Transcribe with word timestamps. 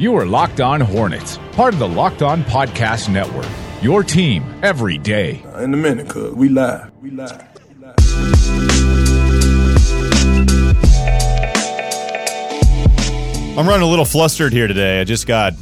You 0.00 0.16
are 0.16 0.24
Locked 0.24 0.62
On 0.62 0.80
Hornets, 0.80 1.38
part 1.52 1.74
of 1.74 1.78
the 1.78 1.86
Locked 1.86 2.22
On 2.22 2.42
Podcast 2.44 3.12
Network. 3.12 3.44
Your 3.82 4.02
team 4.02 4.42
every 4.62 4.96
day. 4.96 5.42
Uh, 5.44 5.58
in 5.58 5.74
a 5.74 5.76
minute, 5.76 6.08
cuz 6.08 6.32
we 6.34 6.48
live. 6.48 6.90
We 7.02 7.10
live. 7.10 7.46
We 7.68 7.74
live. 7.84 7.98
I'm 13.58 13.68
running 13.68 13.86
a 13.86 13.90
little 13.90 14.06
flustered 14.06 14.54
here 14.54 14.66
today. 14.66 15.02
I 15.02 15.04
just 15.04 15.26
got 15.26 15.52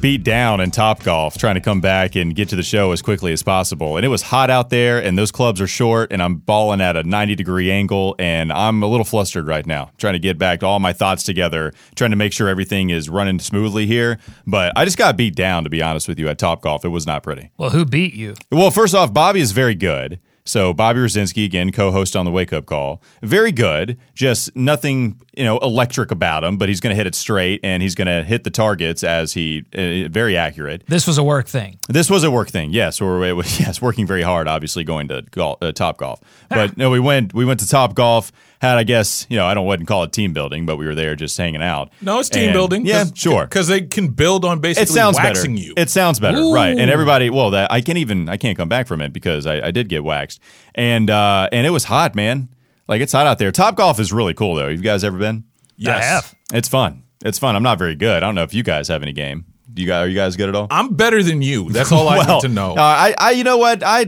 beat 0.00 0.22
down 0.22 0.60
in 0.60 0.70
Top 0.70 1.02
Golf 1.02 1.38
trying 1.38 1.54
to 1.54 1.60
come 1.60 1.80
back 1.80 2.14
and 2.16 2.34
get 2.34 2.48
to 2.50 2.56
the 2.56 2.62
show 2.62 2.92
as 2.92 3.02
quickly 3.02 3.32
as 3.32 3.42
possible. 3.42 3.96
And 3.96 4.04
it 4.04 4.08
was 4.08 4.22
hot 4.22 4.50
out 4.50 4.70
there, 4.70 5.02
and 5.02 5.18
those 5.18 5.30
clubs 5.30 5.60
are 5.60 5.66
short, 5.66 6.12
and 6.12 6.22
I'm 6.22 6.36
balling 6.36 6.80
at 6.80 6.96
a 6.96 7.02
90 7.02 7.34
degree 7.34 7.70
angle, 7.70 8.14
and 8.18 8.52
I'm 8.52 8.82
a 8.82 8.86
little 8.86 9.04
flustered 9.04 9.46
right 9.46 9.66
now, 9.66 9.90
trying 9.98 10.14
to 10.14 10.18
get 10.18 10.38
back 10.38 10.60
to 10.60 10.66
all 10.66 10.80
my 10.80 10.92
thoughts 10.92 11.22
together, 11.22 11.72
trying 11.94 12.10
to 12.10 12.16
make 12.16 12.32
sure 12.32 12.48
everything 12.48 12.90
is 12.90 13.08
running 13.08 13.38
smoothly 13.38 13.86
here. 13.86 14.18
But 14.46 14.72
I 14.76 14.84
just 14.84 14.98
got 14.98 15.16
beat 15.16 15.34
down, 15.34 15.64
to 15.64 15.70
be 15.70 15.82
honest 15.82 16.08
with 16.08 16.18
you, 16.18 16.28
at 16.28 16.38
Top 16.38 16.62
Golf. 16.62 16.84
It 16.84 16.88
was 16.88 17.06
not 17.06 17.22
pretty. 17.22 17.50
Well, 17.56 17.70
who 17.70 17.84
beat 17.84 18.14
you? 18.14 18.34
Well, 18.50 18.70
first 18.70 18.94
off, 18.94 19.12
Bobby 19.12 19.40
is 19.40 19.52
very 19.52 19.74
good. 19.74 20.20
So 20.46 20.74
Bobby 20.74 21.00
Rosinski 21.00 21.46
again, 21.46 21.72
co-host 21.72 22.14
on 22.14 22.26
the 22.26 22.30
Wake 22.30 22.52
Up 22.52 22.66
Call, 22.66 23.00
very 23.22 23.50
good. 23.50 23.98
Just 24.14 24.54
nothing, 24.54 25.18
you 25.34 25.42
know, 25.42 25.56
electric 25.60 26.10
about 26.10 26.44
him, 26.44 26.58
but 26.58 26.68
he's 26.68 26.80
going 26.80 26.90
to 26.90 26.94
hit 26.94 27.06
it 27.06 27.14
straight 27.14 27.60
and 27.64 27.82
he's 27.82 27.94
going 27.94 28.08
to 28.08 28.22
hit 28.22 28.44
the 28.44 28.50
targets 28.50 29.02
as 29.02 29.32
he 29.32 29.64
uh, 29.72 30.06
very 30.10 30.36
accurate. 30.36 30.84
This 30.86 31.06
was 31.06 31.16
a 31.16 31.22
work 31.22 31.46
thing. 31.46 31.78
This 31.88 32.10
was 32.10 32.24
a 32.24 32.30
work 32.30 32.50
thing, 32.50 32.72
yes. 32.72 33.00
Or 33.00 33.24
it 33.24 33.32
was 33.32 33.58
yes, 33.58 33.80
working 33.80 34.06
very 34.06 34.20
hard. 34.20 34.46
Obviously, 34.46 34.84
going 34.84 35.08
to 35.08 35.22
golf, 35.30 35.62
uh, 35.62 35.72
Top 35.72 35.96
Golf, 35.96 36.20
but 36.50 36.76
no, 36.76 36.90
we 36.90 37.00
went 37.00 37.32
we 37.32 37.46
went 37.46 37.60
to 37.60 37.66
Top 37.66 37.94
Golf. 37.94 38.30
Had 38.64 38.78
I 38.78 38.82
guess 38.84 39.26
you 39.28 39.36
know 39.36 39.46
I 39.46 39.54
don't 39.54 39.66
wouldn't 39.66 39.88
call 39.88 40.02
it 40.04 40.12
team 40.12 40.32
building, 40.32 40.66
but 40.66 40.76
we 40.76 40.86
were 40.86 40.94
there 40.94 41.14
just 41.16 41.36
hanging 41.38 41.62
out. 41.62 41.92
No, 42.00 42.18
it's 42.18 42.28
team 42.28 42.44
And- 42.44 42.52
building. 42.52 42.86
Yeah, 42.86 43.04
sure. 43.14 43.44
Because 43.44 43.68
they 43.68 43.82
can 43.82 44.08
build 44.08 44.44
on 44.44 44.60
basically 44.60 44.84
It 44.84 44.88
sounds 44.94 45.16
waxing 45.16 45.54
better. 45.54 45.66
you. 45.66 45.74
It 45.76 45.90
sounds 45.90 46.18
better, 46.20 46.38
right? 46.52 46.76
And 46.78 46.90
everybody, 46.90 47.30
well, 47.30 47.50
that 47.50 47.70
I 47.70 47.80
can't 47.80 47.98
even 47.98 48.28
I 48.28 48.36
can't 48.36 48.56
come 48.56 48.68
back 48.68 48.86
from 48.86 49.00
it 49.00 49.12
because 49.12 49.46
I, 49.46 49.68
I 49.68 49.70
did 49.70 49.88
get 49.88 50.02
waxed, 50.04 50.40
and 50.74 51.10
uh, 51.10 51.48
and 51.52 51.66
it 51.66 51.70
was 51.70 51.84
hot, 51.84 52.14
man. 52.14 52.48
Like 52.88 53.00
it's 53.00 53.12
hot 53.12 53.26
out 53.26 53.38
there. 53.38 53.50
Top 53.52 53.76
Golf 53.76 53.98
is 54.00 54.12
really 54.12 54.34
cool 54.34 54.54
though. 54.56 54.68
You 54.68 54.78
guys 54.78 55.04
ever 55.04 55.18
been? 55.18 55.44
yes. 55.76 56.02
I 56.02 56.04
have. 56.04 56.34
It's 56.52 56.68
fun. 56.68 57.02
It's 57.24 57.38
fun. 57.38 57.56
I'm 57.56 57.62
not 57.62 57.78
very 57.78 57.94
good. 57.94 58.16
I 58.22 58.26
don't 58.26 58.34
know 58.34 58.42
if 58.42 58.52
you 58.54 58.62
guys 58.62 58.88
have 58.88 59.02
any 59.02 59.12
game. 59.12 59.46
Do 59.72 59.82
you 59.82 59.88
guys 59.88 60.04
are 60.04 60.08
you 60.08 60.14
guys 60.14 60.36
good 60.36 60.48
at 60.48 60.54
all? 60.54 60.66
I'm 60.70 60.94
better 60.94 61.22
than 61.22 61.42
you. 61.42 61.70
That's 61.70 61.90
all 61.90 62.06
I 62.08 62.18
well, 62.26 62.36
need 62.36 62.42
to 62.42 62.48
know. 62.48 62.72
uh, 62.72 62.80
I, 62.80 63.14
I, 63.18 63.30
you 63.32 63.42
know 63.42 63.56
what? 63.56 63.82
I, 63.82 64.06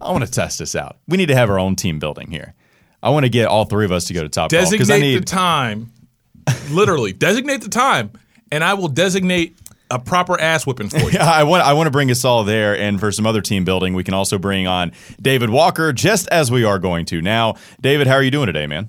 I 0.00 0.12
want 0.12 0.24
to 0.24 0.30
test 0.30 0.58
this 0.58 0.74
out. 0.74 0.98
We 1.08 1.16
need 1.16 1.26
to 1.26 1.34
have 1.34 1.48
our 1.50 1.58
own 1.58 1.76
team 1.76 1.98
building 1.98 2.30
here. 2.30 2.54
I 3.02 3.10
want 3.10 3.24
to 3.24 3.30
get 3.30 3.48
all 3.48 3.64
three 3.64 3.84
of 3.84 3.92
us 3.92 4.06
to 4.06 4.14
go 4.14 4.22
to 4.22 4.28
Top 4.28 4.50
Golf 4.50 4.70
because 4.70 4.88
designate 4.88 5.08
I 5.08 5.12
need. 5.12 5.22
the 5.22 5.26
time. 5.26 5.92
Literally, 6.70 7.12
designate 7.12 7.62
the 7.62 7.68
time, 7.68 8.10
and 8.50 8.64
I 8.64 8.74
will 8.74 8.88
designate 8.88 9.56
a 9.90 9.98
proper 9.98 10.40
ass 10.40 10.66
whipping 10.66 10.88
for 10.88 11.10
you. 11.10 11.18
I 11.20 11.44
want 11.44 11.64
I 11.64 11.72
want 11.72 11.86
to 11.86 11.90
bring 11.90 12.10
us 12.10 12.24
all 12.24 12.44
there, 12.44 12.76
and 12.76 12.98
for 13.00 13.12
some 13.12 13.26
other 13.26 13.40
team 13.40 13.64
building, 13.64 13.94
we 13.94 14.04
can 14.04 14.14
also 14.14 14.38
bring 14.38 14.66
on 14.66 14.92
David 15.20 15.50
Walker, 15.50 15.92
just 15.92 16.28
as 16.28 16.50
we 16.50 16.64
are 16.64 16.78
going 16.78 17.06
to 17.06 17.20
now. 17.20 17.56
David, 17.80 18.06
how 18.06 18.14
are 18.14 18.22
you 18.22 18.30
doing 18.30 18.46
today, 18.46 18.66
man? 18.66 18.88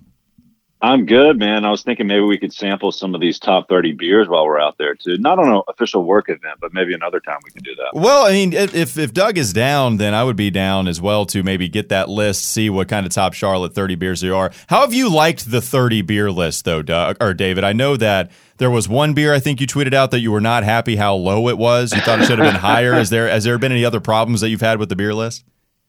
I'm 0.84 1.06
good, 1.06 1.38
man. 1.38 1.64
I 1.64 1.70
was 1.70 1.84
thinking 1.84 2.08
maybe 2.08 2.22
we 2.22 2.40
could 2.40 2.52
sample 2.52 2.92
some 2.92 3.14
of 3.14 3.22
these 3.22 3.38
top 3.38 3.70
30 3.70 3.92
beers 3.94 4.28
while 4.28 4.46
we're 4.46 4.60
out 4.60 4.80
there 4.80 4.96
too. 4.96 5.16
Not 5.20 5.38
on 5.38 5.48
an 5.54 5.62
official 5.68 6.04
work 6.04 6.28
event, 6.28 6.56
but 6.60 6.74
maybe 6.74 6.94
another 6.96 7.20
time 7.20 7.38
we 7.46 7.52
can 7.52 7.62
do 7.62 7.76
that. 7.76 7.92
Well, 7.94 8.26
I 8.26 8.32
mean, 8.32 8.52
if 8.54 8.98
if- 8.98 9.14
Doug 9.14 9.38
is 9.38 9.54
down, 9.54 9.98
then 9.98 10.14
I 10.16 10.24
would 10.24 10.36
be 10.38 10.50
down 10.50 10.88
as 10.88 11.00
well 11.00 11.26
to 11.28 11.44
maybe 11.44 11.68
get 11.70 11.90
that 11.90 12.10
list, 12.10 12.46
see 12.46 12.70
what 12.70 12.88
kind 12.88 13.06
of 13.06 13.12
top 13.12 13.34
Charlotte 13.34 13.76
30 13.76 13.94
beers 13.96 14.22
there 14.22 14.34
are. 14.34 14.52
How 14.68 14.82
have 14.82 14.94
you 14.94 15.14
liked 15.14 15.52
the 15.52 15.62
30 15.62 16.02
beer 16.02 16.32
list, 16.32 16.66
though, 16.66 16.82
Doug 16.82 17.18
or 17.22 17.34
David? 17.36 17.64
I 17.64 17.74
know 17.74 17.96
that 17.98 18.32
there 18.58 18.72
was 18.72 18.90
one 18.90 19.14
beer 19.14 19.34
I 19.34 19.40
think 19.40 19.62
you 19.62 19.68
tweeted 19.68 19.94
out 19.94 20.10
that 20.12 20.22
you 20.22 20.32
were 20.32 20.42
not 20.42 20.64
happy 20.64 20.96
how 20.96 21.14
low 21.14 21.48
it 21.50 21.58
was. 21.58 21.94
You 21.94 22.02
thought 22.02 22.22
it 22.22 22.26
should 22.26 22.40
have 22.40 22.52
been 22.52 22.62
higher. 22.62 22.96
Is 22.96 23.10
there 23.12 23.28
has 23.28 23.44
there 23.44 23.58
been 23.60 23.72
any 23.72 23.86
other 23.86 24.00
problems 24.00 24.42
that 24.42 24.50
you've 24.50 24.62
had 24.62 24.80
with 24.80 24.90
the 24.90 24.96
beer 24.96 25.14
list? 25.14 25.44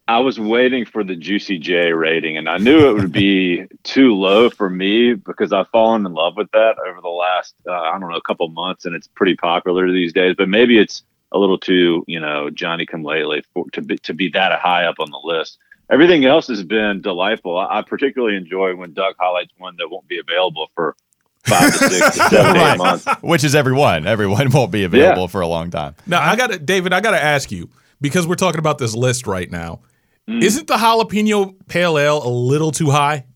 I 0.09 0.19
was 0.19 0.39
waiting 0.39 0.85
for 0.85 1.05
the 1.05 1.15
Juicy 1.15 1.59
J 1.59 1.93
rating, 1.93 2.37
and 2.37 2.49
I 2.49 2.59
knew 2.59 2.89
it 2.91 2.95
would 2.95 3.13
be 3.13 3.65
too 3.85 4.15
low 4.15 4.51
for 4.51 4.69
me 4.69 5.15
because 5.15 5.53
I've 5.53 5.69
fallen 5.69 6.05
in 6.05 6.13
love 6.13 6.37
with 6.37 6.51
that 6.53 6.77
over 6.87 7.01
the 7.01 7.09
last, 7.09 7.55
uh, 7.69 7.73
I 7.73 7.99
don't 7.99 8.11
know, 8.11 8.17
a 8.17 8.23
couple 8.23 8.49
months, 8.49 8.85
and 8.85 8.95
it's 8.97 9.07
pretty 9.09 9.37
popular 9.37 9.91
these 9.93 10.13
days. 10.13 10.35
But 10.37 10.49
maybe 10.49 10.79
it's 10.79 11.03
a 11.31 11.39
little 11.39 11.57
too, 11.59 12.05
you 12.09 12.19
know, 12.21 12.51
Johnny 12.51 12.85
come 12.85 13.05
lately 13.05 13.43
for, 13.55 13.65
to 13.71 13.81
be 13.81 13.97
to 13.99 14.13
be 14.13 14.29
that 14.31 14.59
high 14.61 14.85
up 14.87 14.97
on 14.99 15.11
the 15.11 15.21
list. 15.23 15.59
Everything 15.91 16.25
else 16.25 16.49
has 16.49 16.65
been 16.65 17.01
delightful. 17.01 17.57
I, 17.59 17.79
I 17.79 17.83
particularly 17.83 18.37
enjoy 18.37 18.75
when 18.75 18.93
Doug 18.95 19.15
highlights 19.19 19.53
one 19.59 19.77
that 19.79 19.89
won't 19.89 20.09
be 20.09 20.19
available 20.19 20.69
for 20.75 20.97
five 21.45 21.73
to 21.73 21.79
six 21.91 22.17
to 22.17 22.29
seven, 22.29 22.57
eight 22.57 22.77
months. 22.79 23.07
Which 23.21 23.45
is 23.45 23.55
everyone. 23.55 24.07
Everyone 24.07 24.51
won't 24.51 24.73
be 24.73 24.84
available 24.84 25.23
Yeah. 25.23 25.27
for 25.29 25.41
a 25.43 25.47
long 25.47 25.71
time. 25.71 25.95
Now, 26.07 26.23
I 26.23 26.34
got 26.37 26.51
to, 26.51 26.59
David, 26.59 26.93
I 26.93 27.01
got 27.01 27.11
to 27.13 27.23
ask 27.23 27.53
you 27.53 27.69
because 28.01 28.27
we're 28.27 28.34
talking 28.37 28.59
about 28.59 28.79
this 28.79 28.95
list 28.95 29.27
right 29.27 29.51
now. 29.51 29.81
Mm. 30.28 30.43
Isn't 30.43 30.69
the 30.69 30.77
jalapeno 30.77 31.55
pale 31.66 31.99
ale 31.99 32.22
a 32.25 32.28
little 32.28 32.71
too 32.71 32.91
high? 32.91 33.27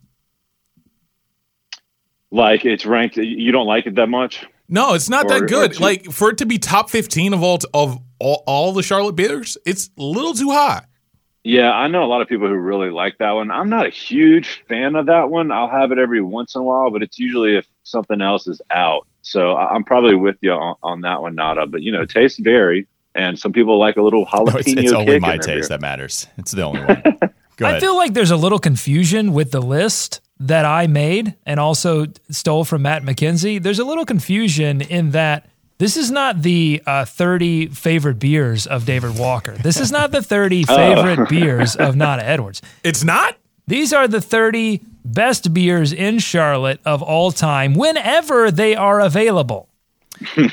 Like 2.30 2.64
it's 2.64 2.84
ranked. 2.86 3.16
You 3.16 3.52
don't 3.52 3.66
like 3.66 3.86
it 3.86 3.94
that 3.96 4.08
much. 4.08 4.44
No, 4.68 4.94
it's 4.94 5.08
not 5.08 5.26
Or- 5.26 5.40
that 5.40 5.48
good. 5.48 5.80
Like 5.80 6.10
for 6.10 6.30
it 6.30 6.38
to 6.38 6.46
be 6.46 6.58
top 6.58 6.90
fifteen 6.90 7.32
of 7.32 7.42
all 7.42 7.58
of 7.72 7.98
all, 8.18 8.42
all 8.46 8.72
the 8.72 8.82
Charlotte 8.82 9.16
beers, 9.16 9.56
it's 9.64 9.90
a 9.98 10.02
little 10.02 10.34
too 10.34 10.50
high. 10.50 10.84
Yeah, 11.44 11.70
I 11.72 11.86
know 11.86 12.02
a 12.02 12.06
lot 12.06 12.22
of 12.22 12.28
people 12.28 12.48
who 12.48 12.54
really 12.54 12.90
like 12.90 13.18
that 13.18 13.30
one. 13.30 13.52
I'm 13.52 13.68
not 13.68 13.86
a 13.86 13.90
huge 13.90 14.64
fan 14.68 14.96
of 14.96 15.06
that 15.06 15.30
one. 15.30 15.52
I'll 15.52 15.68
have 15.68 15.92
it 15.92 15.98
every 15.98 16.20
once 16.20 16.56
in 16.56 16.60
a 16.60 16.64
while, 16.64 16.90
but 16.90 17.04
it's 17.04 17.20
usually 17.20 17.56
if 17.56 17.66
something 17.84 18.20
else 18.20 18.48
is 18.48 18.60
out. 18.72 19.06
So 19.22 19.56
I'm 19.56 19.84
probably 19.84 20.16
with 20.16 20.36
you 20.40 20.50
on, 20.50 20.74
on 20.82 21.00
that 21.02 21.22
one, 21.22 21.36
Nada. 21.36 21.66
But 21.68 21.82
you 21.82 21.92
know, 21.92 22.04
tastes 22.04 22.40
vary, 22.40 22.88
and 23.16 23.38
some 23.38 23.52
people 23.52 23.78
like 23.78 23.96
a 23.96 24.02
little 24.02 24.26
jalapeno 24.26 24.46
No, 24.52 24.58
it's, 24.58 24.72
it's 24.72 24.92
only 24.92 25.16
in 25.16 25.22
my 25.22 25.36
taste 25.36 25.46
beer. 25.46 25.68
that 25.68 25.80
matters. 25.80 26.26
It's 26.38 26.52
the 26.52 26.62
only 26.62 26.84
one. 26.84 27.02
Go 27.56 27.66
I 27.66 27.80
feel 27.80 27.96
like 27.96 28.12
there's 28.12 28.30
a 28.30 28.36
little 28.36 28.58
confusion 28.58 29.32
with 29.32 29.50
the 29.50 29.62
list 29.62 30.20
that 30.38 30.66
I 30.66 30.86
made 30.86 31.34
and 31.46 31.58
also 31.58 32.06
stole 32.30 32.64
from 32.64 32.82
Matt 32.82 33.02
McKenzie. 33.02 33.62
There's 33.62 33.78
a 33.78 33.84
little 33.84 34.04
confusion 34.04 34.82
in 34.82 35.12
that 35.12 35.48
this 35.78 35.96
is 35.96 36.10
not 36.10 36.42
the 36.42 36.82
uh, 36.86 37.06
30 37.06 37.68
favorite 37.68 38.18
beers 38.18 38.66
of 38.66 38.84
David 38.84 39.18
Walker. 39.18 39.52
This 39.52 39.80
is 39.80 39.90
not 39.90 40.10
the 40.10 40.22
30 40.22 40.64
favorite 40.66 41.28
beers 41.30 41.76
of 41.76 41.96
Nana 41.96 42.22
Edwards. 42.22 42.60
It's 42.84 43.04
not. 43.04 43.36
These 43.66 43.92
are 43.92 44.06
the 44.06 44.20
30 44.20 44.82
best 45.04 45.54
beers 45.54 45.92
in 45.92 46.18
Charlotte 46.18 46.80
of 46.84 47.02
all 47.02 47.32
time 47.32 47.74
whenever 47.74 48.50
they 48.50 48.74
are 48.74 49.00
available. 49.00 49.65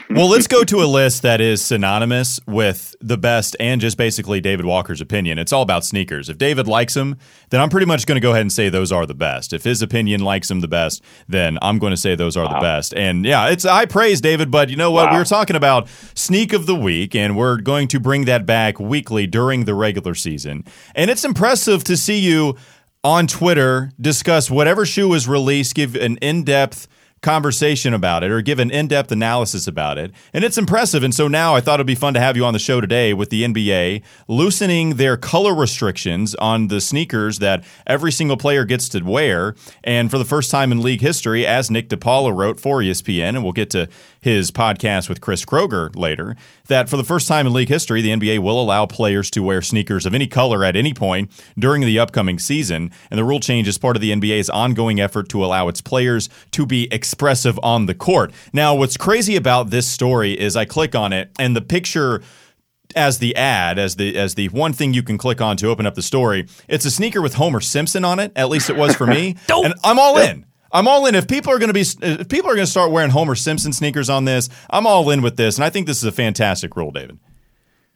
Well, 0.09 0.29
let's 0.29 0.47
go 0.47 0.63
to 0.63 0.81
a 0.81 0.85
list 0.85 1.21
that 1.21 1.41
is 1.41 1.61
synonymous 1.61 2.39
with 2.45 2.95
the 3.01 3.17
best 3.17 3.55
and 3.59 3.79
just 3.79 3.97
basically 3.97 4.41
David 4.41 4.65
Walker's 4.65 5.01
opinion. 5.01 5.39
It's 5.39 5.53
all 5.53 5.61
about 5.61 5.85
sneakers. 5.85 6.29
If 6.29 6.37
David 6.37 6.67
likes 6.67 6.93
them, 6.93 7.17
then 7.49 7.61
I'm 7.61 7.69
pretty 7.69 7.85
much 7.85 8.05
going 8.05 8.15
to 8.15 8.21
go 8.21 8.31
ahead 8.31 8.41
and 8.41 8.51
say 8.51 8.69
those 8.69 8.91
are 8.91 9.05
the 9.05 9.13
best. 9.13 9.53
If 9.53 9.63
his 9.63 9.81
opinion 9.81 10.21
likes 10.21 10.47
them 10.47 10.61
the 10.61 10.67
best, 10.67 11.03
then 11.27 11.57
I'm 11.61 11.79
going 11.79 11.91
to 11.91 11.97
say 11.97 12.15
those 12.15 12.37
are 12.37 12.47
the 12.47 12.59
best. 12.59 12.93
And 12.93 13.25
yeah, 13.25 13.49
it's 13.49 13.65
I 13.65 13.85
praise, 13.85 14.21
David, 14.21 14.51
but 14.51 14.69
you 14.69 14.75
know 14.75 14.91
what? 14.91 15.11
We 15.11 15.17
were 15.17 15.25
talking 15.25 15.55
about 15.55 15.87
sneak 16.13 16.53
of 16.53 16.65
the 16.65 16.75
week, 16.75 17.15
and 17.15 17.37
we're 17.37 17.57
going 17.57 17.87
to 17.89 17.99
bring 17.99 18.25
that 18.25 18.45
back 18.45 18.79
weekly 18.79 19.27
during 19.27 19.65
the 19.65 19.73
regular 19.73 20.15
season. 20.15 20.65
And 20.95 21.09
it's 21.09 21.23
impressive 21.23 21.83
to 21.85 21.97
see 21.97 22.19
you 22.19 22.55
on 23.03 23.27
Twitter 23.27 23.91
discuss 23.99 24.49
whatever 24.49 24.85
shoe 24.85 25.13
is 25.13 25.27
released, 25.27 25.75
give 25.75 25.95
an 25.95 26.17
in 26.17 26.43
depth 26.43 26.87
conversation 27.23 27.93
about 27.93 28.23
it 28.23 28.29
or 28.29 28.41
give 28.41 28.59
an 28.59 28.69
in-depth 28.69 29.11
analysis 29.11 29.65
about 29.65 29.97
it. 29.97 30.11
And 30.33 30.43
it's 30.43 30.57
impressive. 30.57 31.01
And 31.01 31.15
so 31.15 31.27
now 31.27 31.55
I 31.55 31.61
thought 31.61 31.75
it'd 31.75 31.87
be 31.87 31.95
fun 31.95 32.13
to 32.13 32.19
have 32.19 32.37
you 32.37 32.45
on 32.45 32.53
the 32.53 32.59
show 32.59 32.79
today 32.79 33.13
with 33.13 33.31
the 33.31 33.43
NBA 33.43 34.03
loosening 34.27 34.97
their 34.97 35.17
color 35.17 35.55
restrictions 35.55 36.35
on 36.35 36.67
the 36.67 36.79
sneakers 36.79 37.39
that 37.39 37.63
every 37.87 38.11
single 38.11 38.37
player 38.37 38.65
gets 38.65 38.87
to 38.89 38.99
wear. 38.99 39.55
And 39.83 40.11
for 40.11 40.17
the 40.19 40.25
first 40.25 40.51
time 40.51 40.71
in 40.71 40.81
league 40.81 41.01
history, 41.01 41.47
as 41.47 41.71
Nick 41.71 41.89
DePaula 41.89 42.35
wrote 42.35 42.59
for 42.59 42.79
ESPN, 42.79 43.29
and 43.29 43.43
we'll 43.43 43.53
get 43.53 43.69
to 43.71 43.87
his 44.21 44.51
podcast 44.51 45.09
with 45.09 45.21
Chris 45.21 45.45
Kroger 45.45 45.95
later, 45.95 46.35
that 46.67 46.89
for 46.89 46.97
the 46.97 47.03
first 47.03 47.27
time 47.27 47.45
in 47.45 47.53
league 47.53 47.69
history, 47.69 48.01
the 48.01 48.09
NBA 48.09 48.39
will 48.39 48.61
allow 48.61 48.85
players 48.85 49.29
to 49.31 49.43
wear 49.43 49.61
sneakers 49.61 50.05
of 50.05 50.13
any 50.13 50.27
color 50.27 50.63
at 50.63 50.75
any 50.75 50.93
point 50.93 51.31
during 51.57 51.81
the 51.81 51.99
upcoming 51.99 52.39
season. 52.39 52.91
And 53.11 53.17
the 53.17 53.23
rule 53.23 53.39
change 53.39 53.67
is 53.67 53.77
part 53.77 53.97
of 53.97 54.01
the 54.01 54.11
NBA's 54.11 54.49
ongoing 54.49 54.99
effort 54.99 55.29
to 55.29 55.43
allow 55.43 55.67
its 55.67 55.81
players 55.81 56.29
to 56.51 56.65
be 56.65 56.87
expressive 56.91 57.59
on 57.61 57.85
the 57.85 57.93
court. 57.93 58.31
Now, 58.53 58.75
what's 58.75 58.97
crazy 58.97 59.35
about 59.35 59.69
this 59.71 59.87
story 59.87 60.39
is 60.39 60.55
I 60.55 60.65
click 60.65 60.95
on 60.95 61.11
it 61.11 61.31
and 61.37 61.55
the 61.55 61.61
picture 61.61 62.21
as 62.95 63.19
the 63.19 63.35
ad, 63.35 63.79
as 63.79 63.95
the 63.95 64.15
as 64.17 64.35
the 64.35 64.49
one 64.49 64.71
thing 64.71 64.93
you 64.93 65.03
can 65.03 65.17
click 65.17 65.41
on 65.41 65.57
to 65.57 65.67
open 65.67 65.85
up 65.85 65.95
the 65.95 66.01
story, 66.01 66.47
it's 66.67 66.85
a 66.85 66.91
sneaker 66.91 67.21
with 67.21 67.33
Homer 67.33 67.59
Simpson 67.59 68.05
on 68.05 68.19
it. 68.19 68.31
At 68.35 68.49
least 68.49 68.69
it 68.69 68.75
was 68.75 68.95
for 68.95 69.07
me, 69.07 69.35
and 69.49 69.73
I'm 69.83 69.97
all 69.97 70.17
in. 70.17 70.45
I'm 70.73 70.87
all 70.87 71.05
in. 71.05 71.13
If 71.13 71.27
people 71.27 71.53
are 71.53 71.59
going 71.59 71.71
to 71.71 71.73
be, 71.73 71.85
if 72.01 72.27
people 72.27 72.49
are 72.49 72.55
going 72.55 72.65
to 72.65 72.71
start 72.71 72.91
wearing 72.91 73.11
Homer 73.11 73.35
Simpson 73.35 73.71
sneakers 73.71 74.09
on 74.09 74.25
this, 74.25 74.49
I'm 74.69 74.87
all 74.87 75.09
in 75.11 75.21
with 75.21 75.37
this, 75.37 75.55
and 75.55 75.63
I 75.63 75.69
think 75.69 75.85
this 75.85 75.97
is 75.97 76.03
a 76.03 76.11
fantastic 76.11 76.75
rule, 76.75 76.91
David. 76.91 77.19